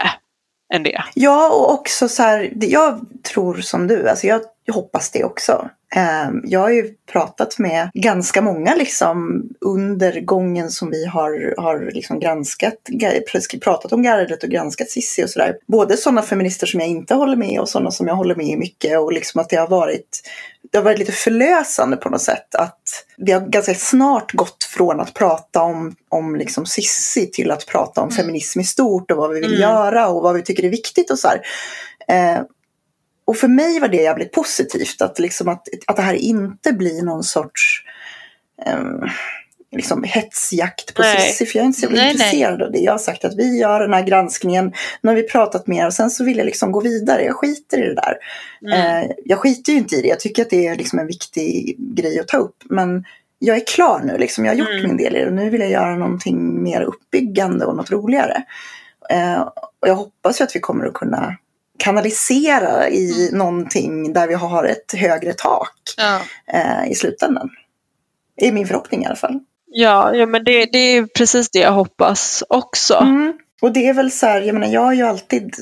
[0.73, 1.03] än det.
[1.14, 3.02] Ja, och också så här, jag
[3.34, 4.41] tror som du, alltså jag
[4.72, 5.69] hoppas det också.
[5.95, 11.91] Ehm, jag har ju pratat med ganska många liksom under gången som vi har, har
[11.94, 12.74] liksom granskat,
[13.61, 15.57] pratat om gardet och granskat Sissi och sådär.
[15.68, 18.99] Både sådana feminister som jag inte håller med och sådana som jag håller med mycket
[18.99, 20.22] och liksom att det har varit
[20.72, 24.99] det har varit lite förlösande på något sätt att vi har ganska snart gått från
[24.99, 28.18] att prata om, om liksom Sissi till att prata om mm.
[28.18, 29.61] feminism i stort och vad vi vill mm.
[29.61, 31.41] göra och vad vi tycker är viktigt och så här.
[32.07, 32.41] Eh,
[33.26, 37.04] och för mig var det jävligt positivt att, liksom att, att det här inte blir
[37.04, 37.84] någon sorts
[38.74, 39.10] um,
[39.76, 41.45] liksom hetsjakt på Cissi.
[41.45, 42.66] För jag är inte så nej, intresserad nej.
[42.66, 42.80] av det.
[42.80, 44.74] Jag har sagt att vi gör den här granskningen.
[45.02, 47.24] Nu har vi pratat mer och sen så vill jag liksom gå vidare.
[47.24, 48.18] Jag skiter i det där.
[48.62, 49.04] Mm.
[49.04, 50.08] Uh, jag skiter ju inte i det.
[50.08, 52.64] Jag tycker att det är liksom en viktig grej att ta upp.
[52.70, 53.06] Men
[53.40, 54.18] jag är klar nu.
[54.18, 54.45] Liksom.
[54.45, 54.84] Jag har gjort mm.
[54.84, 55.28] min del i det.
[55.28, 58.44] Och nu vill jag göra någonting mer uppbyggande och något roligare.
[59.14, 59.41] Uh,
[59.80, 61.38] och jag hoppas ju att vi kommer att kunna
[61.84, 63.38] kanalisera i mm.
[63.38, 66.22] någonting där vi har ett högre tak ja.
[66.53, 67.49] eh, i slutändan.
[68.38, 69.39] Det är min förhoppning i alla fall.
[69.65, 72.93] Ja, ja men det, det är precis det jag hoppas också.
[72.93, 73.34] Mm.
[73.61, 75.55] Och det är väl så här, jag menar jag har ju alltid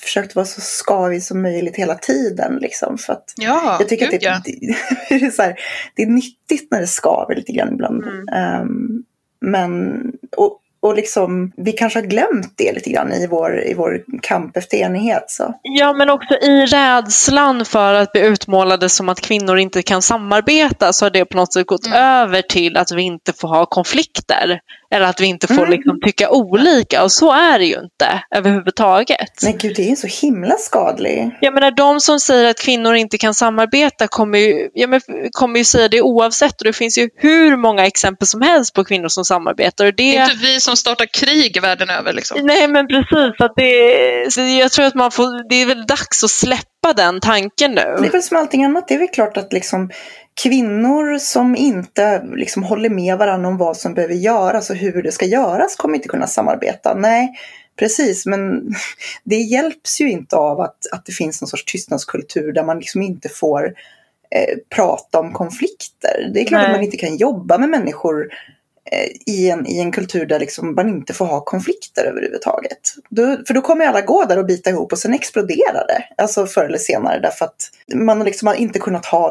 [0.00, 2.58] försökt vara så skavig som möjligt hela tiden.
[2.60, 4.74] Liksom, för att ja, jag tycker gud, att det, ja.
[5.08, 5.54] det, är så här,
[5.94, 8.04] det är nyttigt när det skaver lite grann ibland.
[8.04, 8.62] Mm.
[8.62, 9.04] Um,
[9.40, 10.02] men,
[10.36, 14.56] och, och liksom, vi kanske har glömt det lite grann i vår, i vår kamp
[14.56, 15.24] efter enighet.
[15.26, 15.54] Så.
[15.62, 20.92] Ja, men också i rädslan för att bli utmålade som att kvinnor inte kan samarbeta
[20.92, 21.98] så har det på något sätt gått mm.
[21.98, 24.60] över till att vi inte får ha konflikter.
[24.92, 25.70] Eller att vi inte får mm.
[25.70, 29.42] liksom, tycka olika och så är det ju inte överhuvudtaget.
[29.42, 31.34] Men gud, det är så himla skadligt.
[31.40, 35.00] Jag menar de som säger att kvinnor inte kan samarbeta kommer ju, ja, men,
[35.30, 38.84] kommer ju säga det oavsett och det finns ju hur många exempel som helst på
[38.84, 39.86] kvinnor som samarbetar.
[39.86, 40.02] Och det...
[40.02, 42.12] det är inte vi som startar krig världen över.
[42.12, 42.38] Liksom.
[42.42, 46.24] Nej men precis, att det, så jag tror att man får, det är väl dags
[46.24, 47.96] att släppa den tanken nu.
[48.00, 49.90] Det är väl som allting annat, det är väl klart att liksom
[50.34, 55.12] kvinnor som inte liksom håller med varandra om vad som behöver göras och hur det
[55.12, 56.94] ska göras kommer inte kunna samarbeta.
[56.94, 57.32] Nej,
[57.78, 58.74] precis, men
[59.24, 63.02] det hjälps ju inte av att, att det finns någon sorts tystnadskultur där man liksom
[63.02, 63.64] inte får
[64.34, 66.30] eh, prata om konflikter.
[66.34, 66.70] Det är klart Nej.
[66.70, 68.28] att man inte kan jobba med människor
[68.92, 72.94] eh, i en, i en kultur där liksom man inte får ha konflikter överhuvudtaget.
[73.10, 76.22] Då, för då kommer alla gå där och bita ihop och sen exploderar det.
[76.22, 79.30] Alltså förr eller senare därför att man liksom har inte kunnat ha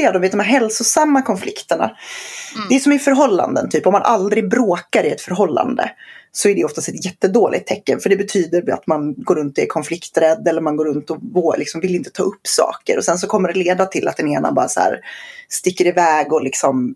[0.00, 1.84] nyttiga, de, vet, de här hälsosamma konflikterna.
[1.84, 2.68] Mm.
[2.68, 5.90] Det är som i förhållanden, typ om man aldrig bråkar i ett förhållande
[6.32, 8.00] så är det oftast ett jättedåligt tecken.
[8.00, 11.18] För det betyder att man går runt och är konflikträdd eller man går runt och
[11.58, 12.98] liksom vill inte ta upp saker.
[12.98, 15.00] Och sen så kommer det leda till att den ena bara så här
[15.48, 16.94] sticker iväg och liksom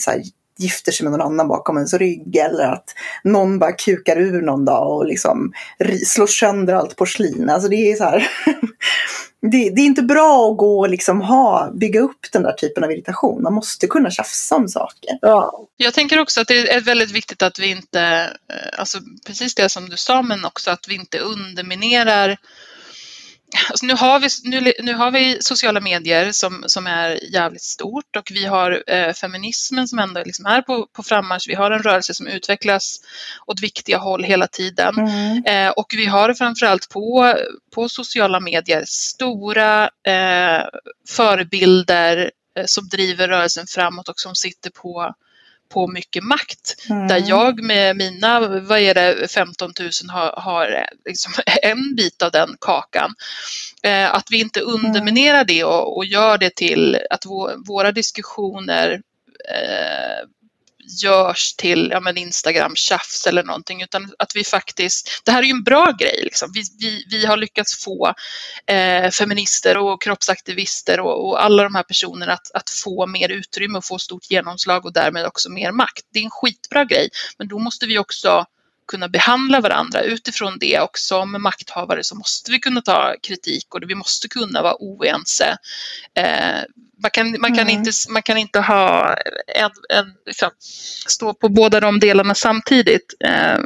[0.00, 0.22] så här,
[0.60, 2.36] gifter sig med någon annan bakom ens rygg.
[2.36, 5.52] Eller att någon bara kukar ur någon dag och liksom
[6.06, 7.50] slår sönder allt porslin.
[7.50, 8.28] Alltså det är så här
[9.42, 12.84] det, det, är inte bra att gå och liksom ha, bygga upp den där typen
[12.84, 13.42] av irritation.
[13.42, 15.18] Man måste kunna tjafsa om saker.
[15.20, 15.66] Ja.
[15.76, 18.00] Jag tänker också att det är väldigt viktigt att vi inte,
[18.48, 22.38] eh, alltså precis det som du sa, men också att vi inte underminerar
[23.68, 28.16] Alltså nu, har vi, nu, nu har vi sociala medier som, som är jävligt stort
[28.16, 31.48] och vi har eh, feminismen som ändå liksom är på, på frammarsch.
[31.48, 33.00] Vi har en rörelse som utvecklas
[33.46, 34.94] åt viktiga håll hela tiden.
[34.98, 35.44] Mm.
[35.44, 37.36] Eh, och vi har framförallt på,
[37.74, 40.64] på sociala medier stora eh,
[41.08, 45.14] förebilder eh, som driver rörelsen framåt och som sitter på
[45.70, 46.76] på mycket makt.
[46.90, 47.08] Mm.
[47.08, 51.32] Där jag med mina, vad är det, 15 000 har, har liksom
[51.62, 53.14] en bit av den kakan.
[53.82, 59.02] Eh, att vi inte underminerar det och, och gör det till att vå, våra diskussioner
[59.48, 60.26] eh,
[61.02, 65.50] görs till ja, men Instagram-tjafs eller någonting utan att vi faktiskt, det här är ju
[65.50, 66.50] en bra grej, liksom.
[66.54, 68.14] vi, vi, vi har lyckats få
[68.66, 73.78] eh, feminister och kroppsaktivister och, och, alla de här personerna att, att få mer utrymme
[73.78, 76.02] och få stort genomslag och därmed också mer makt.
[76.12, 77.08] Det är en skitbra grej,
[77.38, 78.46] men då måste vi också
[78.90, 83.80] kunna behandla varandra utifrån det och som makthavare så måste vi kunna ta kritik och
[83.88, 85.56] vi måste kunna vara oense.
[86.14, 86.60] Eh,
[87.02, 87.78] man, kan, man, kan Mm.
[87.78, 89.16] inte, man kan inte ha
[89.56, 90.50] en, en, liksom,
[91.06, 93.14] stå på båda de delarna samtidigt.
[93.24, 93.58] Eh,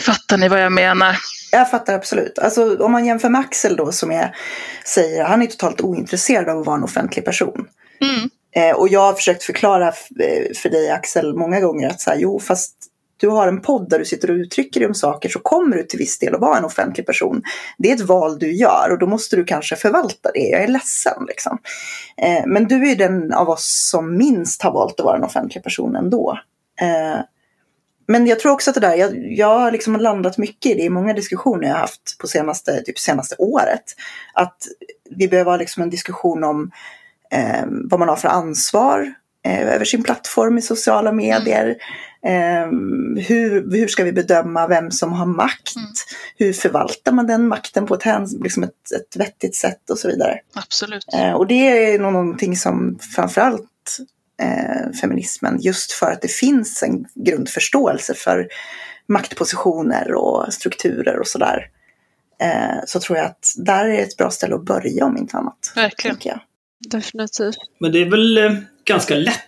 [0.00, 1.16] fattar ni vad jag menar?
[1.52, 2.38] Jag fattar absolut.
[2.38, 4.36] Alltså, om man jämför med Axel då som är,
[4.84, 7.66] säger han är totalt ointresserad av att vara en offentlig person.
[8.00, 12.10] Mm, Eh, och jag har försökt förklara eh, för dig Axel många gånger att så
[12.10, 12.74] här, jo fast
[13.22, 15.82] du har en podd där du sitter och uttrycker dig om saker så kommer du
[15.82, 17.42] till viss del att vara en offentlig person.
[17.78, 20.48] Det är ett val du gör och då måste du kanske förvalta det.
[20.48, 21.58] Jag är ledsen liksom.
[22.16, 25.64] Eh, men du är den av oss som minst har valt att vara en offentlig
[25.64, 26.38] person ändå.
[26.80, 27.20] Eh,
[28.06, 30.82] men jag tror också att det där, jag, jag har liksom landat mycket i det
[30.82, 33.84] i många diskussioner jag har haft på senaste, typ senaste året.
[34.34, 34.56] Att
[35.10, 36.70] vi behöver ha liksom en diskussion om
[37.30, 41.64] eh, vad man har för ansvar eh, över sin plattform i sociala medier.
[41.64, 41.76] Mm.
[42.26, 42.66] Eh,
[43.22, 45.76] hur, hur ska vi bedöma vem som har makt?
[45.76, 45.88] Mm.
[46.36, 48.04] Hur förvaltar man den makten på ett,
[48.44, 50.38] liksom ett, ett vettigt sätt och så vidare.
[50.54, 51.06] absolut.
[51.14, 53.98] Eh, och det är nog någonting som framförallt
[54.42, 58.48] eh, feminismen, just för att det finns en grundförståelse för
[59.08, 61.68] maktpositioner och strukturer och sådär.
[62.42, 65.72] Eh, så tror jag att där är ett bra ställe att börja om inte annat.
[65.74, 66.38] Verkligen.
[66.90, 67.56] Definitivt.
[67.78, 68.52] Men det är väl eh,
[68.84, 69.38] ganska lätt.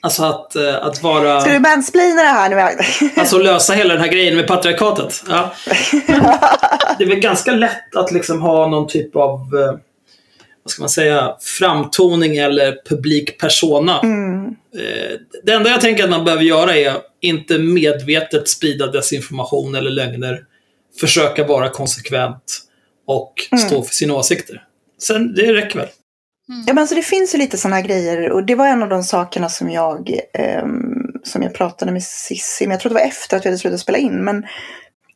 [0.00, 1.40] Alltså att, eh, att vara...
[1.40, 3.20] Ska du mansplaina det här nu?
[3.20, 5.24] Alltså lösa hela den här grejen med patriarkatet.
[5.28, 5.54] Ja.
[6.98, 9.78] Det är väl ganska lätt att liksom ha någon typ av eh,
[10.62, 14.00] vad ska man säga, framtoning eller publik persona.
[14.00, 14.46] Mm.
[14.46, 19.90] Eh, Det enda jag tänker att man behöver göra är inte medvetet sprida desinformation eller
[19.90, 20.40] lögner.
[21.00, 22.58] Försöka vara konsekvent
[23.06, 23.34] och
[23.66, 24.62] stå för sina åsikter.
[25.02, 25.88] Sen, det räcker väl.
[26.48, 26.64] Mm.
[26.66, 28.88] Ja, men alltså det finns ju lite sådana här grejer och det var en av
[28.88, 30.66] de sakerna som jag, eh,
[31.22, 33.80] som jag pratade med Sissi, men jag tror det var efter att vi hade slutat
[33.80, 34.24] spela in.
[34.24, 34.46] Men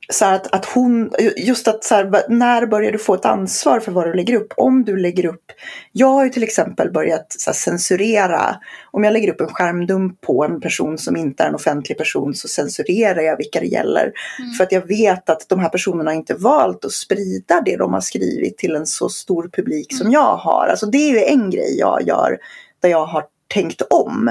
[0.09, 3.93] så att, att hon, just att så här, när börjar du få ett ansvar för
[3.93, 4.53] vad du lägger upp?
[4.57, 5.45] Om du lägger upp,
[5.93, 8.57] jag har ju till exempel börjat så här, censurera,
[8.91, 12.35] om jag lägger upp en skärmdump på en person som inte är en offentlig person
[12.35, 14.13] så censurerar jag vilka det gäller.
[14.57, 17.93] För att jag vet att de här personerna har inte valt att sprida det de
[17.93, 20.67] har skrivit till en så stor publik som jag har.
[20.67, 22.39] Alltså det är ju en grej jag gör
[22.81, 23.25] där jag har
[23.55, 24.29] tänkt om.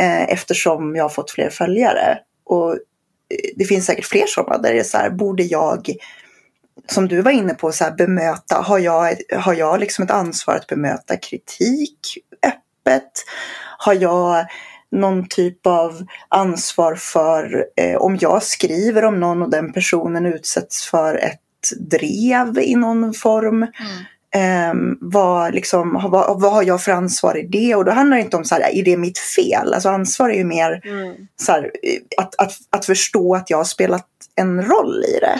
[0.00, 2.18] Eh, eftersom jag har fått fler följare.
[2.44, 2.78] Och
[3.56, 5.96] det finns säkert fler sådana där det är så här, borde jag
[6.86, 10.54] som du var inne på, så här, bemöta, har jag, har jag liksom ett ansvar
[10.54, 13.12] att bemöta kritik öppet?
[13.78, 14.46] Har jag
[14.90, 20.86] någon typ av ansvar för eh, om jag skriver om någon och den personen utsätts
[20.86, 21.40] för ett
[21.78, 23.62] drev i någon form?
[23.62, 23.72] Mm.
[24.36, 27.74] Um, vad, liksom, vad, vad har jag för ansvar i det?
[27.74, 29.74] Och då handlar det inte om så här, är det mitt fel?
[29.74, 30.80] Alltså ansvar är ju mer
[31.42, 31.70] så här,
[32.16, 35.38] att, att, att förstå att jag har spelat en roll i det.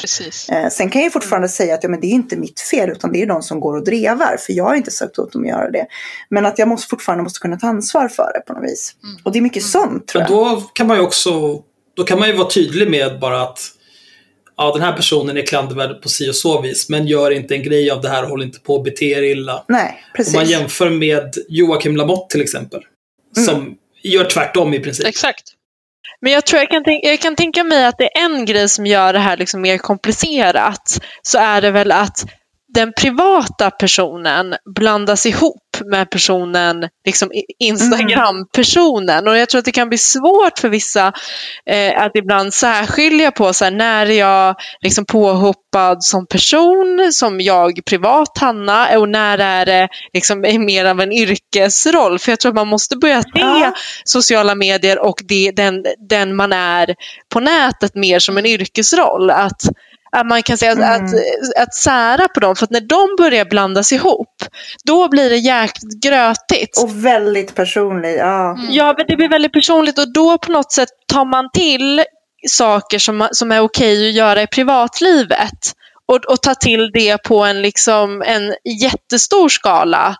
[0.52, 3.12] Eh, sen kan jag fortfarande säga att ja, men det är inte mitt fel utan
[3.12, 5.48] det är de som går och drevar för jag har inte sagt åt dem att
[5.48, 5.86] göra det.
[6.28, 8.94] Men att jag måste, fortfarande måste kunna ta ansvar för det på något vis.
[9.02, 9.16] Mm.
[9.24, 10.56] Och det är mycket sånt tror Men jag.
[10.58, 11.62] då kan man ju också
[11.96, 13.60] då kan man ju vara tydlig med bara att
[14.58, 17.62] ja, den här personen är klandervärd på si och så vis, men gör inte en
[17.62, 19.64] grej av det här och håll inte på att bete er illa.
[19.68, 20.34] Nej, precis.
[20.34, 22.80] Om man jämför med Joakim Lamotte till exempel,
[23.36, 23.46] Mm.
[23.48, 25.06] som gör tvärtom i princip.
[25.06, 25.42] Exakt.
[26.20, 28.68] Men jag tror jag kan, tänka, jag kan tänka mig att det är en grej
[28.68, 30.98] som gör det här liksom mer komplicerat.
[31.22, 32.24] Så är det väl att
[32.74, 39.28] den privata personen blandas ihop med personen, liksom Instagram-personen.
[39.28, 41.12] Och jag tror att det kan bli svårt för vissa
[41.66, 47.40] eh, att ibland särskilja på så här, när är jag liksom påhoppad som person, som
[47.40, 52.18] jag privat Hanna, och när är det liksom mer av en yrkesroll.
[52.18, 53.72] För jag tror att man måste börja se Ja.
[54.04, 56.94] sociala medier och det, den, den man är
[57.32, 59.30] på nätet mer som en yrkesroll.
[59.30, 59.62] Att,
[60.12, 61.04] att man kan säga att, Mm.
[61.04, 64.44] att, att sära på dem, för att när de börjar blandas ihop,
[64.84, 66.82] då blir det jäkligt grötigt.
[66.82, 68.16] Och väldigt personlig.
[68.18, 68.50] Ja.
[68.50, 68.66] Mm.
[68.70, 72.04] Ja, men det blir väldigt personligt och då på något sätt tar man till
[72.48, 75.72] saker som, som är okej att göra i privatlivet
[76.06, 80.16] och, och tar till det på en, liksom, en jättestor skala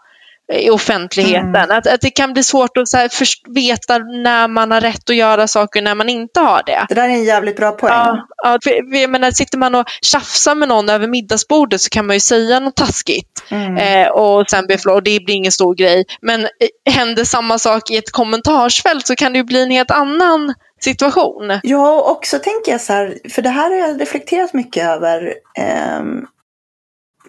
[0.53, 1.49] i offentligheten.
[1.49, 1.71] Mm.
[1.79, 5.11] Att, att det kan bli svårt att så här, först, veta när man har rätt
[5.11, 6.87] att göra saker och när man inte har det.
[6.89, 7.93] Det där är en jävligt bra poäng.
[7.93, 11.91] Ja, ja, för, för jag menar, sitter man och tjafsar med någon över middagsbordet så
[11.91, 13.77] kan man ju säga något taskigt Mm.
[13.77, 16.05] eh, och sen be och det blir ingen stor grej.
[16.23, 19.91] Men eh, händer samma sak i ett kommentarsfält så kan det ju bli en helt
[19.91, 21.61] annan situation.
[21.63, 25.35] Ja, och också tänker jag så här, för det här har jag reflekterat mycket över
[25.59, 26.27] ehm,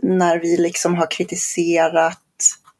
[0.02, 2.18] när vi liksom har kritiserat,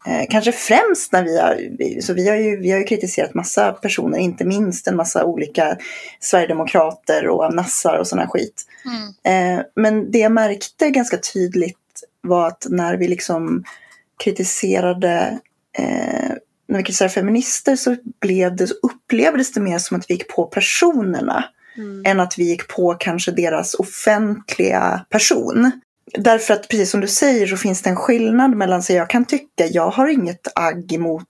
[0.08, 3.72] eh, kanske främst när vi har, så vi har, ju, vi har ju kritiserat massa
[3.72, 5.78] personer, inte minst en massa olika
[6.20, 8.66] sverigedemokrater och nassar och här skit.
[8.86, 9.58] Mm.
[9.60, 11.78] Eh, men det jag märkte ganska tydligt
[12.22, 13.64] var att när vi liksom
[14.24, 15.40] kritiserade
[15.78, 16.30] eh,
[16.68, 20.28] när vi kritiserade feminister så, blev det, så upplevdes det mer som att vi gick
[20.28, 21.46] på personerna
[22.06, 25.72] än att vi gick på kanske deras offentliga person.
[26.14, 29.26] Därför att precis som du säger så finns det en skillnad mellan, så jag kan
[29.26, 31.26] tycka, jag har inget agg emot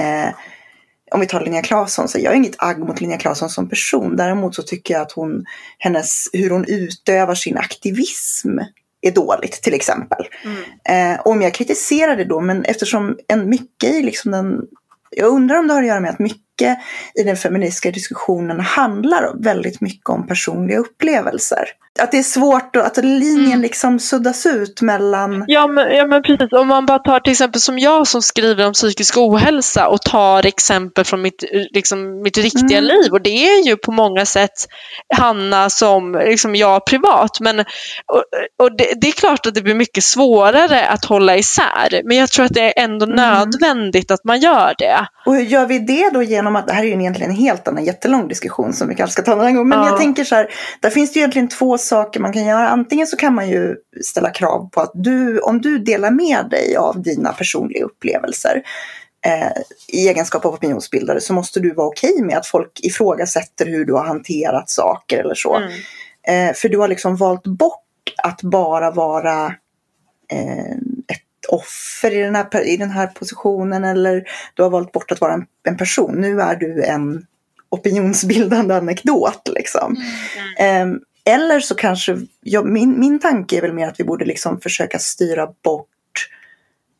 [0.00, 0.34] eh,
[1.10, 4.16] om vi tar Linnea Claesson, så jag har inget agg mot Linnea Claesson som person.
[4.16, 5.44] Däremot så tycker jag att hon,
[5.78, 8.58] hennes, hur hon utövar sin aktivism
[9.00, 10.26] är dåligt till exempel.
[10.88, 14.60] Eh, och om jag kritiserar det då, men eftersom en mycket i liksom den,
[15.10, 16.49] jag undrar om det har att göra med att mycket
[17.14, 21.64] i den feministiska diskussionen handlar väldigt mycket om personliga upplevelser.
[22.00, 23.60] Att det är svårt att, att linjen Mm.
[23.60, 27.60] liksom suddas ut mellan Ja men, ja men precis, om man bara tar till exempel
[27.60, 32.38] som jag som skriver om psykisk ohälsa och tar exempel från mitt, eh, liksom, mitt
[32.38, 32.84] riktiga Mm.
[32.84, 34.50] liv och det är ju på många sätt
[35.16, 38.24] Hanna som liksom jag privat men och,
[38.62, 42.30] och det, det är klart att det blir mycket svårare att hålla isär men jag
[42.30, 43.16] tror att det är ändå Mm.
[43.16, 45.06] nödvändigt att man gör det.
[45.26, 47.68] Och hur gör vi det då genom att, det här är ju egentligen en helt
[47.68, 49.68] annan jättelång diskussion som vi kanske ska ta annan gång.
[49.68, 49.88] Men Ja.
[49.88, 50.50] jag tänker så här,
[50.80, 52.68] där finns det ju egentligen två saker man kan göra.
[52.68, 56.76] Antingen så kan man ju ställa krav på att du, om du delar med dig
[56.76, 58.62] av dina personliga upplevelser
[59.26, 63.84] eh, i egenskap av opinionsbildare så måste du vara okej med att folk ifrågasätter hur
[63.84, 65.56] du har hanterat saker eller så.
[65.56, 65.70] Mm.
[66.28, 67.84] Eh, för du har liksom valt bort
[68.22, 69.46] att bara vara
[70.32, 70.76] eh,
[71.48, 75.32] offer i den, här, i den här positionen eller du har valt bort att vara
[75.32, 76.14] en, en person.
[76.14, 77.26] Nu är du en
[77.68, 79.96] opinionsbildande anekdot liksom.
[80.58, 80.94] Mm.
[80.94, 81.00] Eh,
[81.34, 84.98] eller så kanske, ja, min, min tanke är väl mer att vi borde liksom försöka
[84.98, 85.86] styra bort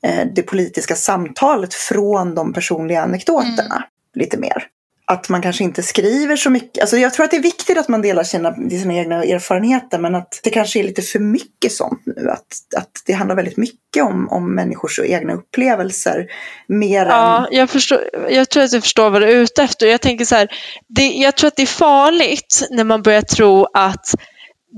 [0.03, 3.85] eh, det politiska samtalet från de personliga anekdoterna
[4.15, 4.67] lite mer.
[5.11, 6.81] Att man kanske inte skriver så mycket.
[6.81, 10.15] Alltså jag tror att det är viktigt att man delar sina, sina egna erfarenheter men
[10.15, 12.31] att det kanske är lite för mycket sånt nu.
[12.31, 16.27] Att, att det handlar väldigt mycket om, om människors egna upplevelser.
[16.69, 17.57] Mer Ja, än...
[17.57, 19.87] jag, förstår, jag tror att jag förstår vad du är ute efter.
[19.87, 20.49] Jag tänker så här,
[20.89, 24.15] det, jag tror att det är farligt när man börjar tro att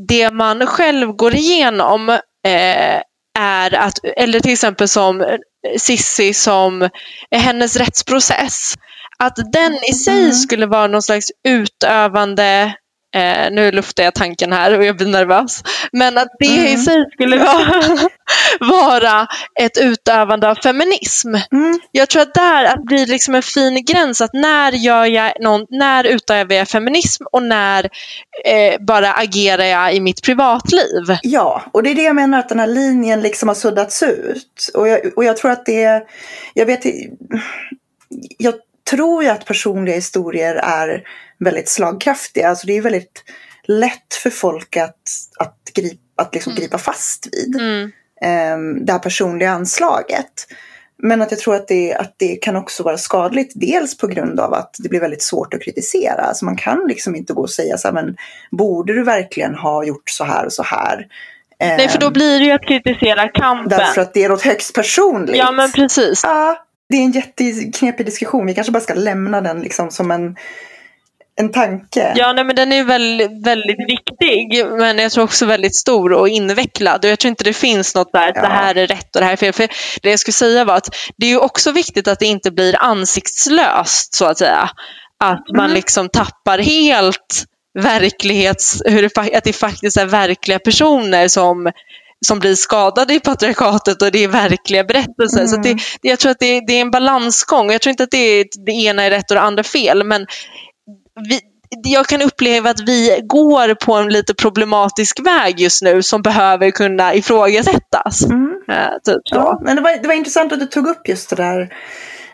[0.09, 2.09] det man själv går igenom
[2.47, 3.01] eh,
[3.39, 5.39] är att, eller till exempel som
[5.79, 6.89] Sissi som
[7.31, 8.75] hennes rättsprocess,
[9.23, 10.33] att den i sig Mm.
[10.33, 12.75] skulle vara någon slags utövande
[13.15, 15.63] Eh, nu luftar jag tanken här och jag blir nervös.
[15.93, 16.81] Men att det i Mm.
[16.83, 17.83] sig skulle vara,
[18.61, 19.27] vara
[19.61, 21.35] ett utövande av feminism.
[21.53, 25.33] Mm, Jag tror att där att blir liksom en fin gräns att när gör jag
[25.41, 27.85] någon, när utövar jag feminism och när
[28.45, 31.17] eh, bara agerar jag i mitt privatliv.
[31.23, 34.71] Ja, och det är det jag menar att den här linjen liksom har suddats ut.
[34.75, 36.03] Och jag, och jag tror att det
[36.55, 36.81] jag vet
[38.39, 38.55] jag
[38.91, 41.03] tror ju att personliga historier är
[41.39, 42.49] väldigt slagkraftiga.
[42.49, 43.25] Alltså det är väldigt
[43.65, 44.97] lätt för folk att,
[45.39, 46.61] att, grip, att liksom Mm.
[46.61, 47.57] gripa fast vid.
[47.57, 47.83] Mm.
[48.23, 50.47] eh, det här personliga anslaget.
[51.05, 53.53] Men att jag tror att det, att det kan också vara skadligt.
[53.55, 56.23] Dels på grund av att det blir väldigt svårt att kritisera.
[56.23, 58.17] Alltså man kan liksom inte gå och säga så här, men
[58.51, 61.07] borde du verkligen ha gjort så här och så här?
[61.61, 63.79] Nej, för då Ehm, blir det ju att kritisera kampen.
[63.79, 65.37] Därför att det är något högst personligt.
[65.37, 66.21] Ja, men precis.
[66.25, 68.47] Ja, det är en jätteknepig diskussion.
[68.47, 70.37] Vi kanske bara ska lämna den liksom som en,
[71.41, 72.13] en tanke.
[72.17, 76.29] Ja, nej, men den är väldigt, väldigt viktig, men jag tror också väldigt stor och
[76.29, 77.05] invecklad.
[77.05, 78.43] Och jag tror inte det finns något där, att Ja.
[78.43, 79.53] det här är rätt och det här är fel.
[79.53, 79.69] För
[80.03, 82.77] det jag skulle säga var att det är ju också viktigt att det inte blir
[82.83, 84.71] ansiktslöst, så att säga.
[85.25, 85.75] Att man Mm.
[85.75, 87.45] liksom tappar helt
[87.79, 88.83] verklighets...
[88.85, 91.73] Hur det, att det faktiskt är verkliga personer som
[92.27, 95.47] som blir skadade i patriarkatet och det är verkliga berättelser.
[95.47, 95.81] Så att det, Mm.
[96.03, 97.71] det- jag tror att det, det är en balansgång.
[97.73, 100.05] Jag tror inte att det, är, det ena är rätt och det andra fel.
[100.05, 100.27] Men
[101.29, 101.41] vi,
[101.85, 106.71] jag kan uppleva att vi går på en lite problematisk väg just nu som behöver
[106.71, 108.25] kunna ifrågasättas.
[108.25, 108.53] Mm.
[108.69, 109.35] Eh, typ så.
[109.37, 111.75] Ja, men det var, det var intressant att du tog upp just det där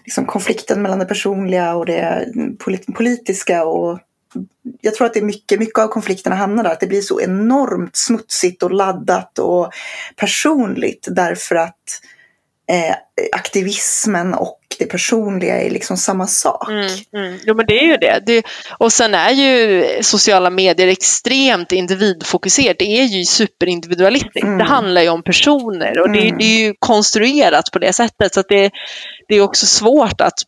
[0.04, 2.24] liksom konflikten mellan det personliga och det
[2.64, 3.64] polit- politiska.
[3.64, 3.98] Och
[4.80, 6.70] jag tror att det är mycket, mycket av konflikterna hamnar där.
[6.70, 9.72] Att det blir så enormt smutsigt och laddat och
[10.16, 12.00] personligt därför att
[12.70, 12.94] eh,
[13.32, 16.68] aktivismen och det personliga är liksom samma sak.
[16.68, 17.38] Mm, mm.
[17.44, 18.22] Jo men det är ju det.
[18.26, 18.46] det.
[18.78, 22.78] Och sen är ju sociala medier extremt individfokuserat.
[22.78, 24.42] Det är ju superindividualistiskt.
[24.42, 24.58] Mm.
[24.58, 26.38] Det handlar ju om personer och det, Mm.
[26.38, 28.34] det är ju konstruerat på det sättet.
[28.34, 28.70] Så att det,
[29.28, 30.38] det är också svårt att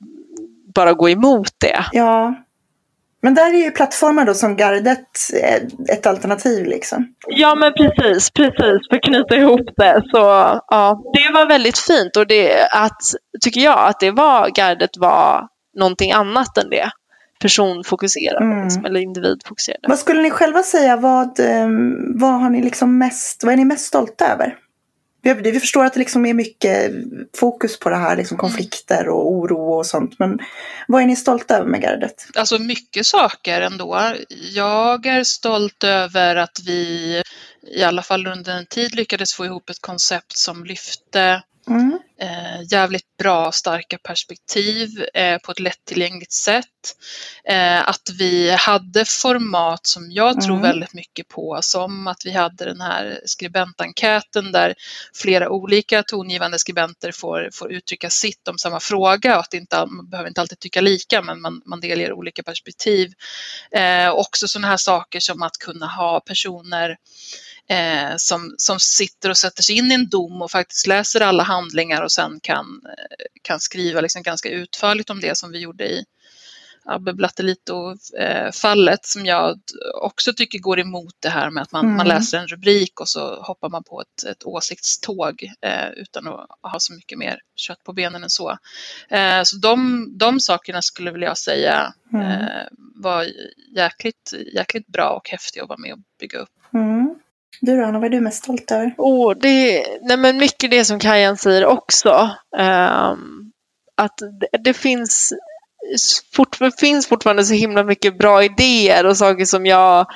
[0.75, 1.85] bara gå emot det.
[1.93, 2.35] Ja.
[3.23, 5.07] Men där är ju plattformar då som Gardet
[5.43, 7.15] eh, ett alternativ liksom.
[7.27, 8.89] Ja men precis, precis.
[8.91, 10.03] För att knyta ihop det.
[10.11, 10.19] Så
[10.69, 13.01] ja, det var väldigt fint och det att,
[13.41, 15.49] tycker jag, att det var, gardet var
[15.79, 16.91] någonting annat än det.
[17.41, 18.65] Personfokuserade Mm.
[18.65, 19.89] liksom, eller individfokuserade.
[19.89, 21.69] Vad skulle ni själva säga, vad, eh,
[22.15, 24.55] vad har ni liksom mest, vad är ni mest stolta över?
[25.23, 26.93] Vi, vi förstår att det liksom är mycket
[27.37, 30.19] fokus på det här, liksom konflikter och oro och sånt.
[30.19, 30.39] Men
[30.89, 32.27] vad är ni stolta över med gardet?
[32.35, 34.13] Alltså mycket saker ändå.
[34.53, 37.23] Jag är stolt över att vi
[37.75, 41.99] i alla fall under en tid lyckades få ihop ett koncept som lyfte Mm.
[42.21, 46.67] eh, jävligt bra starka perspektiv eh, på ett lättillgängligt sätt.
[47.45, 50.63] Eh, att vi hade format som jag tror Mm.
[50.63, 54.75] väldigt mycket på, som att vi hade den här skribentenkäten där
[55.15, 60.11] flera olika tongivande skribenter får, får uttrycka sitt om samma fråga och att inte, man
[60.11, 63.13] behöver inte alltid tycka lika men man, man delger olika perspektiv.
[64.13, 66.97] Också sådana här saker som att kunna ha personer
[67.71, 71.43] eh, som, som sitter och sätter sig in i en dom och faktiskt läser alla
[71.43, 75.85] handlingar och sen kan, eh, kan skriva liksom ganska utförligt om det som vi gjorde
[75.85, 76.05] i
[76.85, 79.61] Abbe Blattelito-fallet som jag
[80.03, 81.97] också tycker går emot det här med att man, Mm.
[81.97, 86.47] man läser en rubrik och så hoppar man på ett, ett åsiktståg eh, utan att
[86.63, 88.59] ha så mycket mer kött på benen än så.
[89.09, 92.27] Eh, så de, de sakerna skulle väl jag säga Mm.
[92.31, 93.27] eh, var
[93.77, 96.49] jäkligt, jäkligt bra och häftiga att vara med och bygga upp.
[96.75, 97.15] Mm.
[97.61, 98.95] Du då, Anna, vad är du mest stolt över?
[98.99, 102.31] Oh, det, nej men mycket det som Kajan säger också.
[102.59, 103.53] Ehm,
[103.97, 105.33] att det, det finns,
[106.35, 110.07] fort, det finns fortfarande så himla mycket bra idéer och saker som jag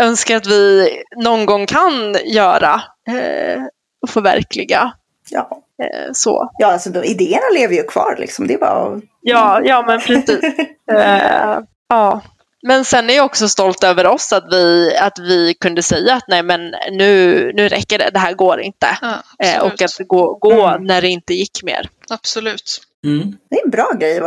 [0.00, 3.62] önskar att vi någon gång kan göra eh,
[4.02, 4.92] och förverkliga.
[5.30, 6.50] Ja, Eh, så.
[6.58, 8.46] ja alltså, de, idéerna lever ju kvar liksom.
[8.46, 9.02] Det är bara att...
[9.20, 10.40] Ja, ja men precis.
[10.92, 11.58] Eh,
[11.88, 12.22] ja.
[12.66, 16.24] Men sen är jag också stolt över oss att vi, att vi kunde säga att
[16.28, 16.60] nej men
[16.92, 18.86] nu, nu räcker det, det här går inte.
[19.02, 19.14] Ja,
[19.44, 20.84] Eh, och att gå, gå Mm.
[20.84, 21.88] när det inte gick mer.
[22.10, 22.80] absolut.
[23.04, 24.20] Mm, Det är en bra grej,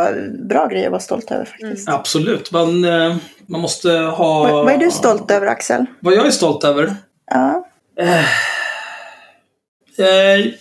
[0.48, 1.88] bra grej att vara stolt över faktiskt.
[1.88, 2.52] absolut.
[2.52, 3.16] Man, eh,
[3.46, 4.42] man måste ha...
[4.42, 5.86] Vad, vad är du stolt över Axel?
[6.00, 6.96] Vad jag är stolt över?
[7.30, 7.66] Ja.
[8.00, 8.24] Eh,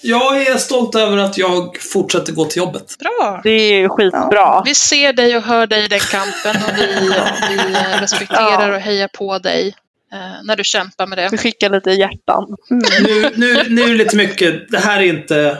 [0.02, 2.96] jag är stolt över att jag fortsätter gå till jobbet.
[3.00, 3.42] Bra!
[3.44, 4.62] Det är ju skitbra.
[4.66, 7.12] Vi ser dig och hör dig i den kampen och vi,
[7.50, 8.76] vi respekterar Ja.
[8.76, 9.76] och hejar på dig
[10.14, 11.30] eh, när du kämpar med det.
[11.32, 12.44] Vi skickar lite hjärtan.
[12.72, 12.84] Mm.
[13.04, 14.72] Nu, nu, nu är det lite mycket.
[14.72, 15.58] Det här är inte...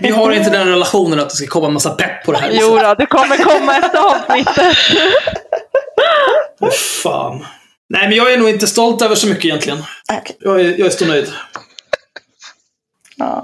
[0.00, 2.50] Vi har inte den relationen att det ska komma en massa pepp på det här.
[2.52, 4.76] Jo då, det kommer komma efter avsnittet.
[6.60, 6.70] Åh,
[7.02, 7.46] fan.
[7.88, 9.78] Nej, men jag är nog inte stolt över så mycket egentligen.
[10.12, 10.36] Okej.
[10.40, 11.26] Jag är, jag är stor nöjd.
[13.22, 13.42] Ja.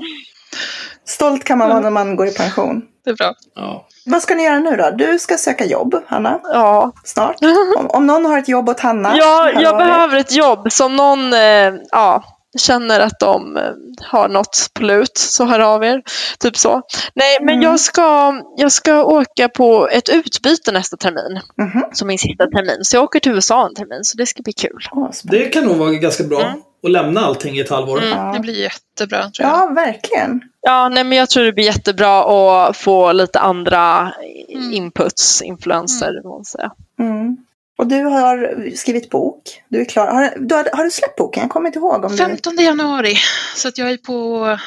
[1.06, 2.82] Stolt kan man vara när man går i pension.
[3.04, 3.34] Det är bra.
[3.54, 3.86] Ja.
[4.06, 4.90] Vad ska ni göra nu då?
[4.90, 7.36] Du ska söka jobb, Hanna, Ja, snart.
[7.78, 9.14] Om, om någon har ett jobb åt Hanna.
[9.16, 9.78] ja jag er.
[9.86, 12.24] behöver ett jobb som någon, eh, ja,
[12.58, 13.62] känner att de eh,
[14.06, 16.02] har något på lut så hör av er.
[16.38, 16.82] Typ så.
[17.14, 17.62] Nej, men Mm.
[17.62, 21.40] jag, ska, jag ska åka på ett utbyte nästa termin.
[21.58, 21.84] Mhm.
[21.92, 22.78] Som min sista termin.
[22.84, 24.78] Så jag åker till USA en termin, så det ska bli kul.
[25.22, 26.60] Det kan nog vara ganska bra Mm.
[26.82, 28.02] Att lämna allting i ett halvår.
[28.02, 29.58] Mm, det blir jättebra tror jag.
[29.58, 30.40] Ja, verkligen.
[30.60, 32.24] Ja, nej, men jag tror det blir jättebra
[32.68, 34.12] att få lite andra
[34.54, 34.72] Mm.
[34.72, 36.20] inputs, influenser.
[36.24, 36.44] Mm.
[36.44, 36.70] Säga.
[37.00, 37.36] Mm.
[37.78, 39.62] Och du har skrivit bok.
[39.68, 40.06] Du är klar.
[40.06, 41.42] Har, du, har, har du släppt boken?
[41.42, 42.16] Jag kommer inte ihåg om du...
[42.18, 43.16] 15 januari.
[43.56, 44.58] Så att jag är på,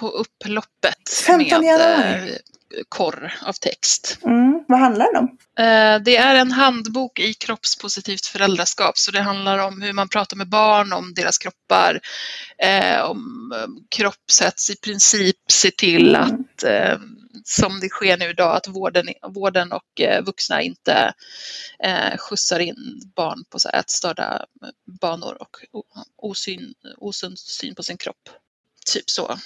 [0.00, 2.38] på upploppet 15 med januari.
[2.88, 4.18] Korr av text.
[4.24, 4.64] Mm.
[4.68, 5.38] Vad handlar den om?
[5.64, 10.36] Eh, Det är en handbok i kroppspositivt föräldraskap, så det handlar om hur man pratar
[10.36, 12.00] med barn om deras kroppar,
[12.58, 13.52] eh, om
[13.96, 16.22] kroppshets, i princip se till Mm.
[16.22, 16.98] att, eh,
[17.44, 21.12] som det sker nu idag, att vården, vården och vuxna inte
[21.84, 24.44] eh, skjutsar in barn på så ätstörda
[25.00, 25.56] banor och
[26.16, 28.28] osyn, osund syn på sin kropp.
[28.94, 29.38] Typ så.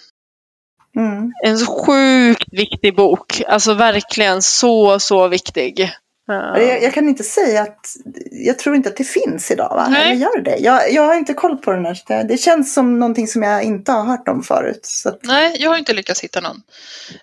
[0.97, 1.33] Mm.
[1.45, 3.43] En sjukt viktig bok.
[3.49, 5.93] Alltså verkligen så, så viktig.
[6.27, 6.61] Ja.
[6.61, 7.97] Jag, jag kan inte säga att...
[8.31, 9.89] Jag tror inte att det finns idag, va?
[9.89, 10.03] Nej.
[10.03, 10.57] Eller gör det?
[10.57, 12.25] Jag, jag har inte koll på den här.
[12.25, 14.89] Det, känns som någonting som jag inte har hört om förut.
[15.05, 16.63] Att, Nej, jag har inte lyckats hitta någon.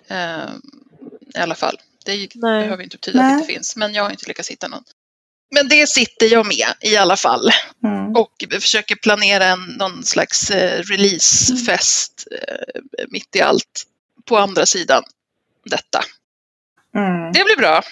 [0.08, 0.48] Eh,
[1.36, 1.76] I alla fall.
[2.04, 2.62] Det Nej.
[2.62, 4.82] behöver inte betyda att det inte finns, men jag har inte lyckats hitta någon.
[5.50, 7.50] Men det sitter jag med i alla fall
[7.84, 8.16] mm.
[8.16, 13.82] och försöker planera en, någon slags eh, releasefest eh, mitt i allt
[14.28, 15.02] på andra sidan
[15.70, 16.00] detta.
[16.96, 17.32] Mm.
[17.32, 17.82] Det blir bra.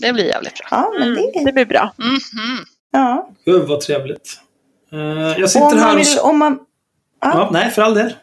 [0.00, 0.66] Det blir jävligt bra.
[0.70, 1.44] Ja, men Mm, det...
[1.44, 1.94] det blir bra.
[1.98, 2.64] Mhm.
[2.92, 3.30] Ja.
[3.44, 4.40] Gud vad trevligt.
[4.92, 4.98] Eh,
[5.40, 6.00] jag sitter om här man och...
[6.00, 6.18] vill...
[6.18, 6.58] Om man,
[7.20, 8.14] Ja, nej, för all del.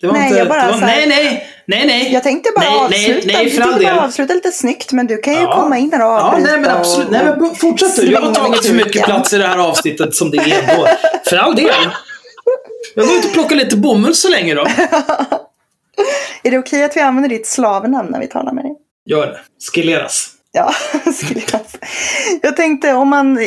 [0.00, 0.38] Det var Nej, inte...
[0.38, 2.12] jag bara det var, så här- nej, nej, nej, nej.
[2.12, 3.26] jag tänkte bara Nej, nej, avsluta.
[3.38, 5.54] nej, jag för all tänkte bara avsluta lite snyggt, men du kan ju Ja.
[5.62, 6.50] komma in här och Ja, avbryta.
[6.50, 7.10] nej men absolut.
[7.10, 8.10] Nej, men fortsätt du.
[8.12, 10.86] Jag har tagit för mycket plats i det här avsnittet som det är ändå.
[11.28, 11.70] För all del.
[12.94, 14.66] Jag går ut och plockar lite bomull så länge då.
[16.42, 18.72] Är det okej att vi använder ditt slavnamn när vi talar med dig?
[19.06, 19.38] Gör det.
[19.74, 20.28] Skilleras.
[20.52, 20.72] Ja,
[21.14, 21.60] skulle jag.
[22.42, 23.38] Jag tänkte om man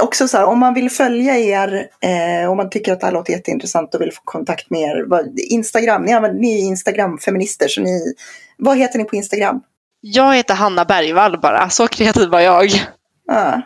[0.00, 3.12] också så här, om man vill följa er, eh, om man tycker att det här
[3.12, 5.04] låter jätteintressant och vill få kontakt med er.
[5.06, 8.14] Vad, Instagram, ni, använder, ni är Instagram-feminister, så ni,
[8.58, 9.60] vad heter ni på Instagram?
[10.00, 12.70] Jag heter Hanna Bergvall bara, så kreativ var jag.
[13.26, 13.62] Ja,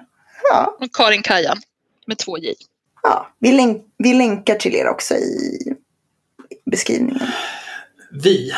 [0.51, 1.57] ja, Och Karin Kajan
[2.07, 2.55] med två J.
[3.02, 3.28] ja.
[3.39, 5.59] Vi, länk, vi länkar till er också i
[6.70, 7.20] beskrivningen.
[8.23, 8.52] Vi.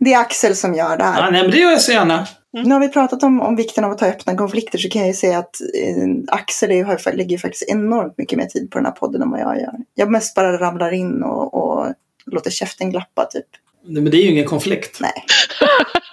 [0.00, 1.22] Det är Axel som gör det här.
[1.22, 2.26] Ja, nej, men det gör jag så gärna.
[2.64, 5.08] Nu har vi pratat om, om vikten av att ta öppna konflikter så kan jag
[5.08, 8.86] ju säga att eh, Axel är, har, lägger faktiskt enormt mycket mer tid på den
[8.86, 9.74] här podden än vad jag gör.
[9.94, 11.86] Jag mest bara ramlar in och, och
[12.26, 13.46] låter käften glappa typ.
[13.86, 14.98] Nej, men det är ju ingen konflikt.
[15.00, 15.24] Nej.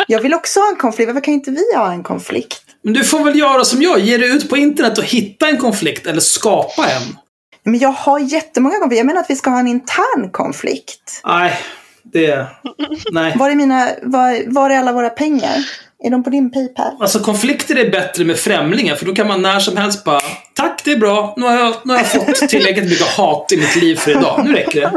[0.08, 1.08] Jag vill också ha en konflikt.
[1.08, 2.64] Varför kan inte vi ha en konflikt?
[2.82, 4.00] Men du får väl göra som jag.
[4.00, 7.18] Ge dig ut på internet och hitta en konflikt eller skapa en.
[7.64, 8.98] Men jag har jättemånga konflikter.
[8.98, 11.22] Jag menar att vi ska ha en intern konflikt.
[11.26, 11.54] Nej,
[12.04, 12.48] det...
[13.12, 13.38] Nej.
[13.38, 15.66] Var är, mina, var, var är alla våra pengar?
[16.04, 16.94] Är de på din Paypal?
[17.00, 20.22] Alltså konflikter är bättre med främlingar för då kan man när som helst bara
[20.54, 21.34] Tack, det är bra.
[21.38, 24.42] Nu har jag, nu har jag fått tillräckligt mycket hat i mitt liv för idag.
[24.46, 24.92] Nu räcker det.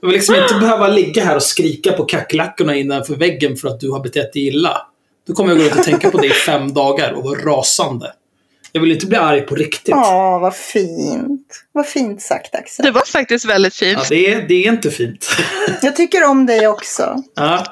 [0.00, 3.80] Jag vill liksom inte behöva ligga här och skrika på kackerlackorna innanför väggen för att
[3.80, 4.86] du har betett dig illa.
[5.26, 8.12] Då kommer jag gå runt och tänka på det i fem dagar och vara rasande.
[8.76, 9.88] Jag vill inte bli arg på riktigt.
[9.88, 11.64] Ja, vad fint.
[11.72, 12.84] Vad fint sagt Axel.
[12.84, 13.98] Det var faktiskt väldigt fint.
[13.98, 15.26] Ja, det, är, det är inte fint.
[15.82, 17.22] Jag tycker om dig också.
[17.34, 17.64] Ja,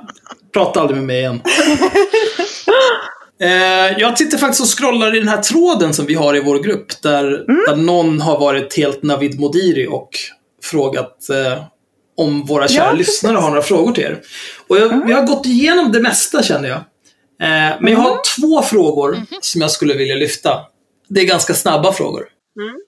[0.53, 1.41] prata aldrig med mig igen.
[3.43, 6.59] Eh, jag sitter faktiskt och scrollar i den här tråden som vi har i vår
[6.59, 7.03] grupp.
[7.03, 7.25] Där,
[7.69, 10.11] där någon har varit helt Navid Modiri och
[10.63, 11.65] frågat eh,
[12.17, 14.21] om våra kära Ja, lyssnare har några frågor till er.
[14.69, 16.79] Och jag, vi har gått igenom det mesta känner jag.
[17.43, 20.61] Eh, men jag har två frågor som jag skulle vilja lyfta.
[21.15, 22.29] Det är ganska snabba frågor.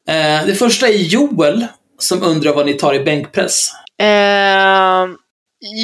[0.08, 1.66] Eh, det första är Joel
[1.98, 3.70] som undrar vad ni tar i bänkpress.
[4.00, 5.06] Eh,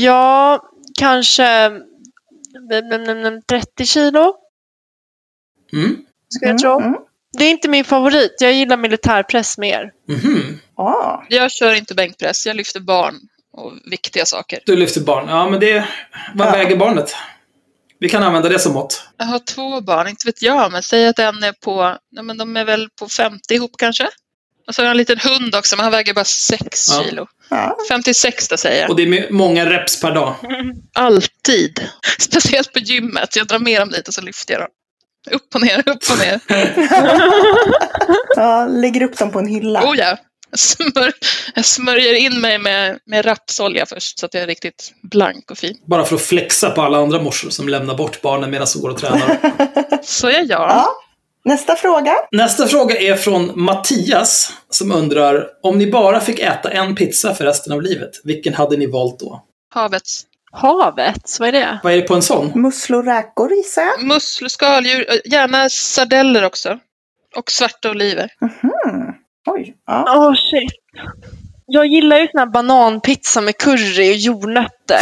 [0.03, 0.63] ja,
[0.99, 1.83] kanske mm,
[2.93, 4.35] mm, mm, 30 kilo,
[5.73, 5.97] Mm.
[6.29, 6.71] skulle jag tro.
[6.79, 7.01] Mm, mm.
[7.39, 8.37] Det är inte min favorit.
[8.41, 9.93] Jag gillar militärpress mer.
[10.09, 10.59] Mhm.
[10.77, 11.25] Ja.
[11.29, 13.15] Jag kör inte bänkpress, jag lyfter barn
[13.53, 14.59] och viktiga saker.
[14.67, 15.29] Du lyfter barn.
[15.29, 15.89] Ja, men det...
[16.35, 16.53] Vad Ja.
[16.53, 17.15] väger barnet?
[18.01, 19.03] Vi kan använda det som mått.
[19.17, 22.37] Jag har två barn, inte vet jag, men säg att en är på, nej men
[22.39, 24.09] de är väl på 50 ihop kanske.
[24.69, 27.05] Och så har jag en liten hund också, men han väger bara 6 Ja.
[27.05, 27.27] kilo.
[27.51, 27.77] ja.
[27.89, 28.91] 56 då säger jag.
[28.91, 30.35] Och det är många reps per dag.
[30.95, 31.89] Alltid.
[32.19, 33.37] Speciellt på gymmet.
[33.37, 34.69] Jag drar med dem dit och så lyfter jag dem.
[35.31, 36.41] Upp och ner, upp och ner.
[38.37, 38.67] ja.
[38.67, 39.83] Lägger upp dem på en hylla.
[39.91, 40.17] Oh ja.
[40.57, 41.13] Smör,
[41.55, 45.59] jag smörjer in mig med, med rapsolja först så att jag är riktigt blank och
[45.59, 45.77] fin.
[45.87, 48.91] Bara för att flexa på alla andra morsor som lämnar bort barnen medan de går
[48.91, 49.39] och tränar.
[50.03, 50.71] Så är jag.
[50.71, 50.87] Ja.
[51.45, 52.15] Nästa fråga.
[52.33, 57.45] Nästa fråga är från Mattias som undrar om ni bara fick äta en pizza för
[57.45, 59.45] resten av livet, vilken hade ni valt då?
[59.75, 60.27] Havets.
[60.53, 61.81] Havet, vad är det?
[61.83, 62.53] Vad är det på en sån?
[62.55, 64.03] Musslor, räkor gissar jag.
[64.03, 66.79] Musslor, skaldjur, eh, gärna sardeller också.
[67.37, 68.29] Och svarta oliver.
[68.41, 68.71] Hmm.
[69.47, 69.75] Oj.
[69.87, 70.05] Ja.
[70.17, 70.73] Åh shit.
[71.73, 75.01] Jag gillar ju sån här bananpizza med curry och jordnötter.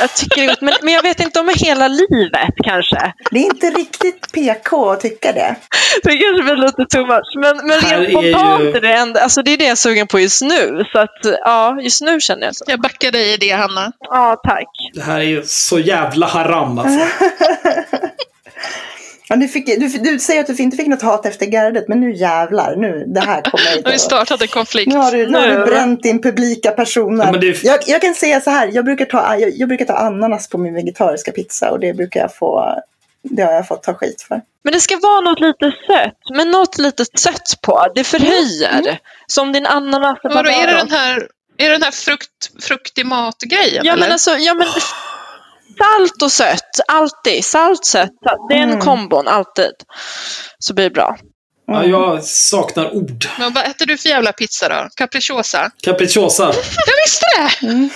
[0.00, 3.12] Jag tycker det är gott, men, men jag vet inte om hela livet kanske.
[3.30, 5.56] Det är inte riktigt PK att tycka det.
[6.02, 7.32] Det kanske blir lite too much.
[7.36, 9.72] Men, men Här rent är spontant ju- är det enda, alltså det är det jag
[9.72, 10.84] är sugen på just nu.
[10.92, 12.64] Så att ja, just nu känner jag så.
[12.68, 13.92] Jag backar dig i det, Hanna.
[14.00, 14.68] Ja, tack.
[14.94, 17.06] Det här är ju så jävla haram alltså.
[19.28, 22.00] Ja, du, fick, du, du säger att du inte fick något hat efter gardet, men
[22.00, 22.76] nu jävlar.
[22.76, 24.92] Nu, det här kommer Nu har vi inte startat en konflikt.
[24.92, 27.20] Nu har du, nu har du bränt din publika person.
[27.20, 27.32] här.
[27.32, 29.92] Ja, det- jag, jag kan säga så här, jag brukar, ta, jag, jag brukar ta
[29.94, 32.74] ananas på min vegetariska pizza och det brukar jag få,
[33.22, 34.40] det har jag fått ta skit för.
[34.64, 36.36] Men det ska vara något lite sött.
[36.36, 37.86] Men något lite sött på.
[37.94, 38.98] Det förhöjer.
[39.26, 40.18] Som din ananas.
[40.22, 43.84] Vadå, är det den här, är det den här frukt, fruktig mat-grejen?
[43.86, 44.00] Ja eller?
[44.02, 44.66] men alltså, ja men
[45.78, 47.44] salt och sött, alltid.
[47.44, 48.10] Salt, sött,
[48.48, 48.80] det är en Mm.
[48.80, 49.72] kombon, alltid.
[50.58, 51.16] Så blir det bra.
[51.68, 53.26] Ja, jag saknar ord.
[53.38, 54.88] Men vad äter du för jävla pizza då?
[54.96, 55.70] Capricciosa?
[55.82, 56.44] Capricciosa.
[56.86, 57.88] Jag visste det!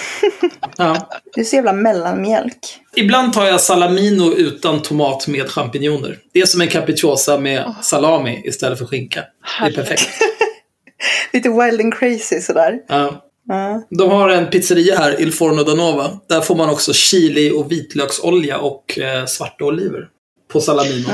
[0.76, 1.09] Ja.
[1.34, 2.59] Du är så jävla mellanmjölk.
[2.97, 6.18] Ibland tar jag salamino utan tomat med champinjoner.
[6.33, 9.25] Det är som en capricciosa med salami istället för skinka.
[9.60, 10.09] Det är perfekt.
[11.33, 12.75] Lite wild and crazy sådär.
[12.89, 13.25] Ja.
[13.51, 13.83] Ja.
[13.91, 16.20] De har en pizzeria här, Il Forno da Nova.
[16.29, 20.09] Där får man också chili och vitlöksolja och eh, svarta oliver.
[20.53, 21.09] På salamino.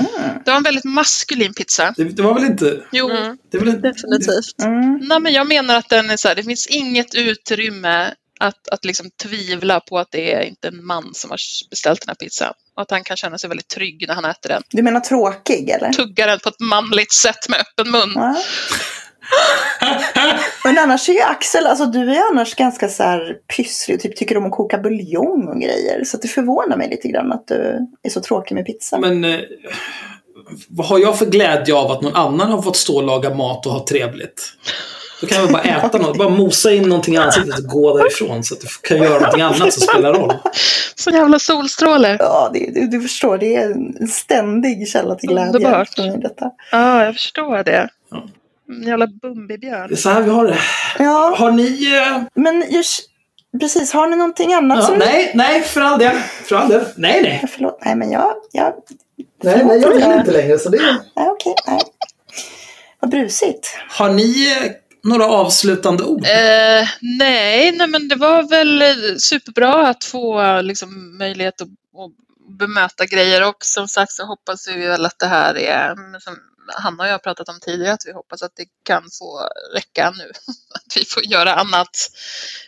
[0.44, 1.94] Det var en väldigt maskulin pizza.
[1.96, 2.80] Det, det var väl inte...
[2.92, 3.10] Jo.
[3.10, 4.62] Mm, Det väl inte definitivt.
[4.62, 4.98] Mm.
[5.02, 8.84] Nej, men jag menar att den är så här, det finns inget utrymme att, att
[8.84, 11.38] liksom tvivla på att det är inte en man som har
[11.70, 12.52] beställt den här pizzan.
[12.76, 14.62] Och att han kan känna sig väldigt trygg när han äter den.
[14.70, 15.92] Du menar tråkig eller?
[15.92, 18.12] Tuggar den på ett manligt sätt med öppen mun.
[18.14, 18.36] Ja.
[20.64, 24.16] Men annars är ju Axel, alltså du är annars ganska så här pysslig och typ
[24.16, 26.04] tycker om att koka buljong och grejer.
[26.04, 28.98] Så att det förvånar mig lite grann att du är så tråkig med pizza.
[28.98, 29.40] Men eh,
[30.68, 33.66] vad har jag för glädje av att någon annan har fått stå och laga mat
[33.66, 34.52] och ha trevligt?
[35.20, 36.18] Då kan jag bara äta något.
[36.18, 39.42] Bara mosa in någonting i ansiktet och gå därifrån så att du kan göra någonting
[39.42, 40.32] annat som spelar roll.
[40.94, 42.16] Så jävla solstråle.
[42.20, 45.56] Ja, det, du, du förstår, det är en ständig källa till glädje.
[45.56, 45.88] Underbart.
[45.88, 46.50] för mig, Detta.
[46.72, 47.88] Ja, jag förstår det.
[48.10, 48.24] Ja.
[48.68, 49.92] En jävla Det Bumbibjörn.
[49.92, 50.58] är så här vi har det.
[50.98, 51.94] Ja, Har ni...
[51.96, 53.00] Eh, men just,
[53.60, 56.16] precis, har ni någonting annat ja, som nej, nej, för all del.
[56.44, 56.84] För all del.
[56.96, 57.38] Nej, nej.
[57.42, 58.74] Ja, Förlåt, nej men jag, jag
[59.42, 60.58] Nej, nej, jag vill inte längre.
[60.58, 60.78] Så det...
[61.16, 61.80] nej okej, nej.
[63.00, 63.76] Vad brusigt.
[63.88, 64.72] Har ni eh,
[65.04, 66.24] några avslutande ord?
[66.24, 68.88] Eh, nej, nej, men det var väl eh,
[69.18, 72.12] superbra att få liksom, möjlighet att, att
[72.58, 76.36] bemöta grejer och som sagt så hoppas vi väl att det här är, som
[76.74, 79.40] Hanna och jag har pratat om tidigare, att vi hoppas att det kan få
[79.74, 80.24] räcka nu.
[80.74, 82.10] Att vi får göra annat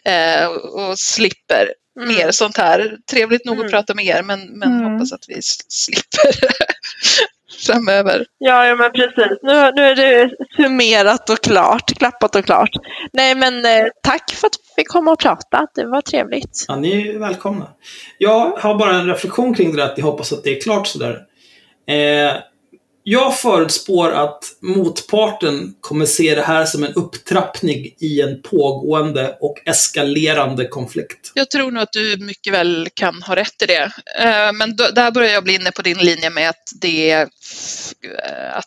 [0.04, 2.14] eh, och, och slipper Mm.
[2.14, 2.96] mer sånt här.
[3.10, 3.70] Trevligt nog att Mm.
[3.70, 4.92] prata med er men, men Mm.
[4.92, 6.30] hoppas att vi slipper
[7.66, 8.26] framöver.
[8.38, 9.38] Ja, ja men precis.
[9.42, 12.70] Nu, nu är det summerat och klart, klappat och klart.
[13.12, 15.66] Nej men eh, tack för att vi fick komma och prata.
[15.74, 16.64] Det var trevligt.
[16.68, 17.70] Ja, ni är välkomna.
[18.18, 20.86] Jag har bara en reflektion kring det där att ni hoppas att det är klart
[20.86, 21.18] sådär.
[21.88, 22.36] Eh,
[23.10, 29.62] jag förutspår att motparten kommer se det här som en upptrappning i en pågående och
[29.64, 31.32] eskalerande konflikt.
[31.34, 33.92] Jag tror nog att du mycket väl kan ha rätt i det.
[34.20, 38.56] Eh, men då, där börjar jag bli inne på din linje med att det, eh,
[38.56, 38.66] att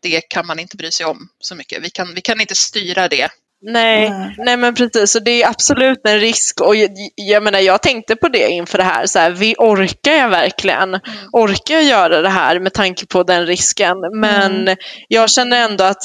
[0.00, 1.82] det kan man inte bry sig om så mycket.
[1.82, 3.28] Vi kan, vi kan inte styra det.
[3.60, 4.34] Nej, Nej.
[4.38, 5.14] nej men precis.
[5.14, 6.60] Och det är absolut en risk.
[6.60, 9.06] Och jag, jag menar, jag tänkte på det inför det här.
[9.06, 11.00] Så här vi orkar jag verkligen?
[11.32, 13.96] Orkar jag göra det här med tanke på den risken?
[14.14, 14.76] Men
[15.08, 16.02] jag känner ändå att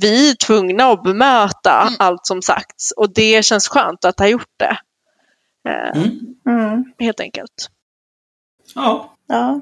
[0.00, 1.94] vi är tvungna att bemöta Mm.
[1.98, 2.92] allt som sagts.
[2.96, 4.76] Och det känns skönt att ha gjort det.
[5.68, 6.18] Eh, Mm.
[6.48, 6.84] Mm.
[6.98, 7.68] Helt enkelt.
[8.74, 9.60] Ja, Ja.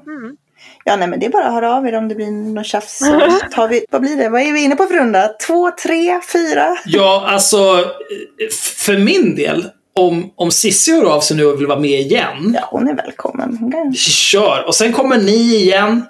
[0.83, 2.97] Ja, nej men det är bara att höra av er om det blir något tjafs.
[2.97, 3.21] Så
[3.51, 4.29] tar vi, vad blir det?
[4.29, 5.27] Vad är vi inne på för runda?
[5.27, 6.77] Två, tre, fyra?
[6.85, 7.85] ja alltså
[8.85, 12.57] för min del, om, om Cissi hör av sig nu och vill vara med igen,
[12.59, 13.57] Ja, hon är välkommen.
[13.59, 13.93] Hon kan...
[13.93, 14.63] kör.
[14.67, 16.05] Och sen kommer ni igen.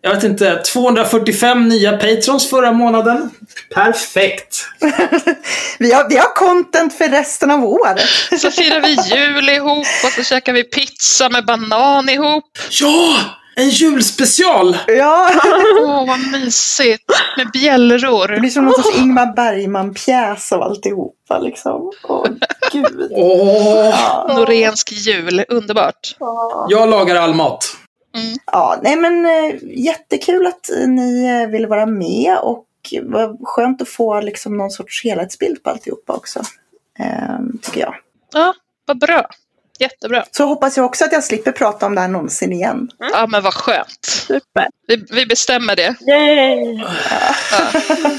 [0.00, 3.30] Jag vet inte, 245 nya patrons förra månaden.
[3.74, 4.64] Perfekt!
[5.78, 8.00] vi, har, vi har content för resten av året.
[8.40, 12.44] Så firar vi jul ihop och så käkar vi pizza med banan ihop.
[12.70, 13.16] Ja!
[13.58, 14.76] En julspecial!
[14.86, 15.30] Ja,
[15.82, 17.04] Åh, vad mysigt.
[17.36, 18.40] Med det bjällror.
[18.40, 21.92] blir som någon sorts Ingmar Bergman-pjäs av alltihopa liksom.
[22.08, 22.26] Åh,
[22.72, 23.08] gud.
[23.10, 23.88] Åh!
[23.90, 24.34] Ja.
[24.34, 25.44] Norensk jul.
[25.48, 26.16] Underbart.
[26.68, 27.76] Jag lagar all mat.
[28.16, 28.36] Mm.
[28.46, 32.64] Ja, nej men eh, jättekul att ni eh, ville vara med och
[33.02, 36.40] vad skönt att få liksom någon sorts helhetsbild på alltihopa också.
[36.98, 37.94] Eh, tycker jag.
[38.32, 38.54] Ja,
[38.86, 39.26] vad bra.
[39.80, 40.24] Jättebra.
[40.30, 42.90] Så hoppas jag också att jag slipper prata om det här någonsin igen.
[42.98, 44.04] Ja, men vad skönt.
[44.04, 44.66] Super.
[44.86, 45.94] Vi, vi bestämmer det.
[46.10, 46.84] Yay!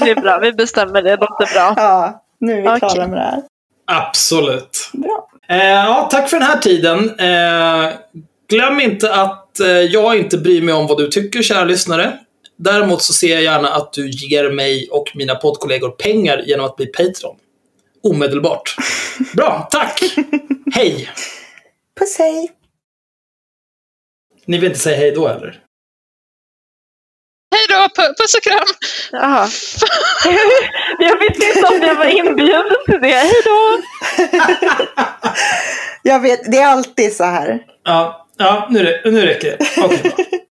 [0.00, 1.10] Det är bra, vi bestämmer det.
[1.10, 1.74] Det låter bra.
[1.76, 2.78] Ja, nu är vi Okej.
[2.78, 3.42] klara med det här.
[3.86, 4.90] Absolut.
[4.92, 5.28] Bra.
[5.48, 7.18] Eh, ja, tack för den här tiden.
[7.18, 7.92] Eh,
[8.48, 12.18] glöm inte att eh, jag inte bryr mig om vad du tycker, kära lyssnare.
[12.56, 16.76] Däremot så ser jag gärna att du ger mig och mina poddkollegor pengar genom att
[16.76, 17.36] bli Patreon.
[18.02, 18.76] Omedelbart.
[19.36, 20.02] Bra, tack!
[20.74, 21.08] Hej!
[21.98, 22.50] Puss hej!
[24.46, 25.64] Ni vill inte säga hej då eller?
[27.54, 28.66] Hej då, pu- puss och kram!
[29.12, 29.48] Jaha.
[30.98, 33.08] Jag vet inte om jag var inbjuden till det.
[33.08, 33.82] Hej då!
[36.02, 37.66] Jag vet, det är alltid så här.
[37.84, 39.76] Ja, ja nu, nu räcker det.
[39.76, 39.90] Bra.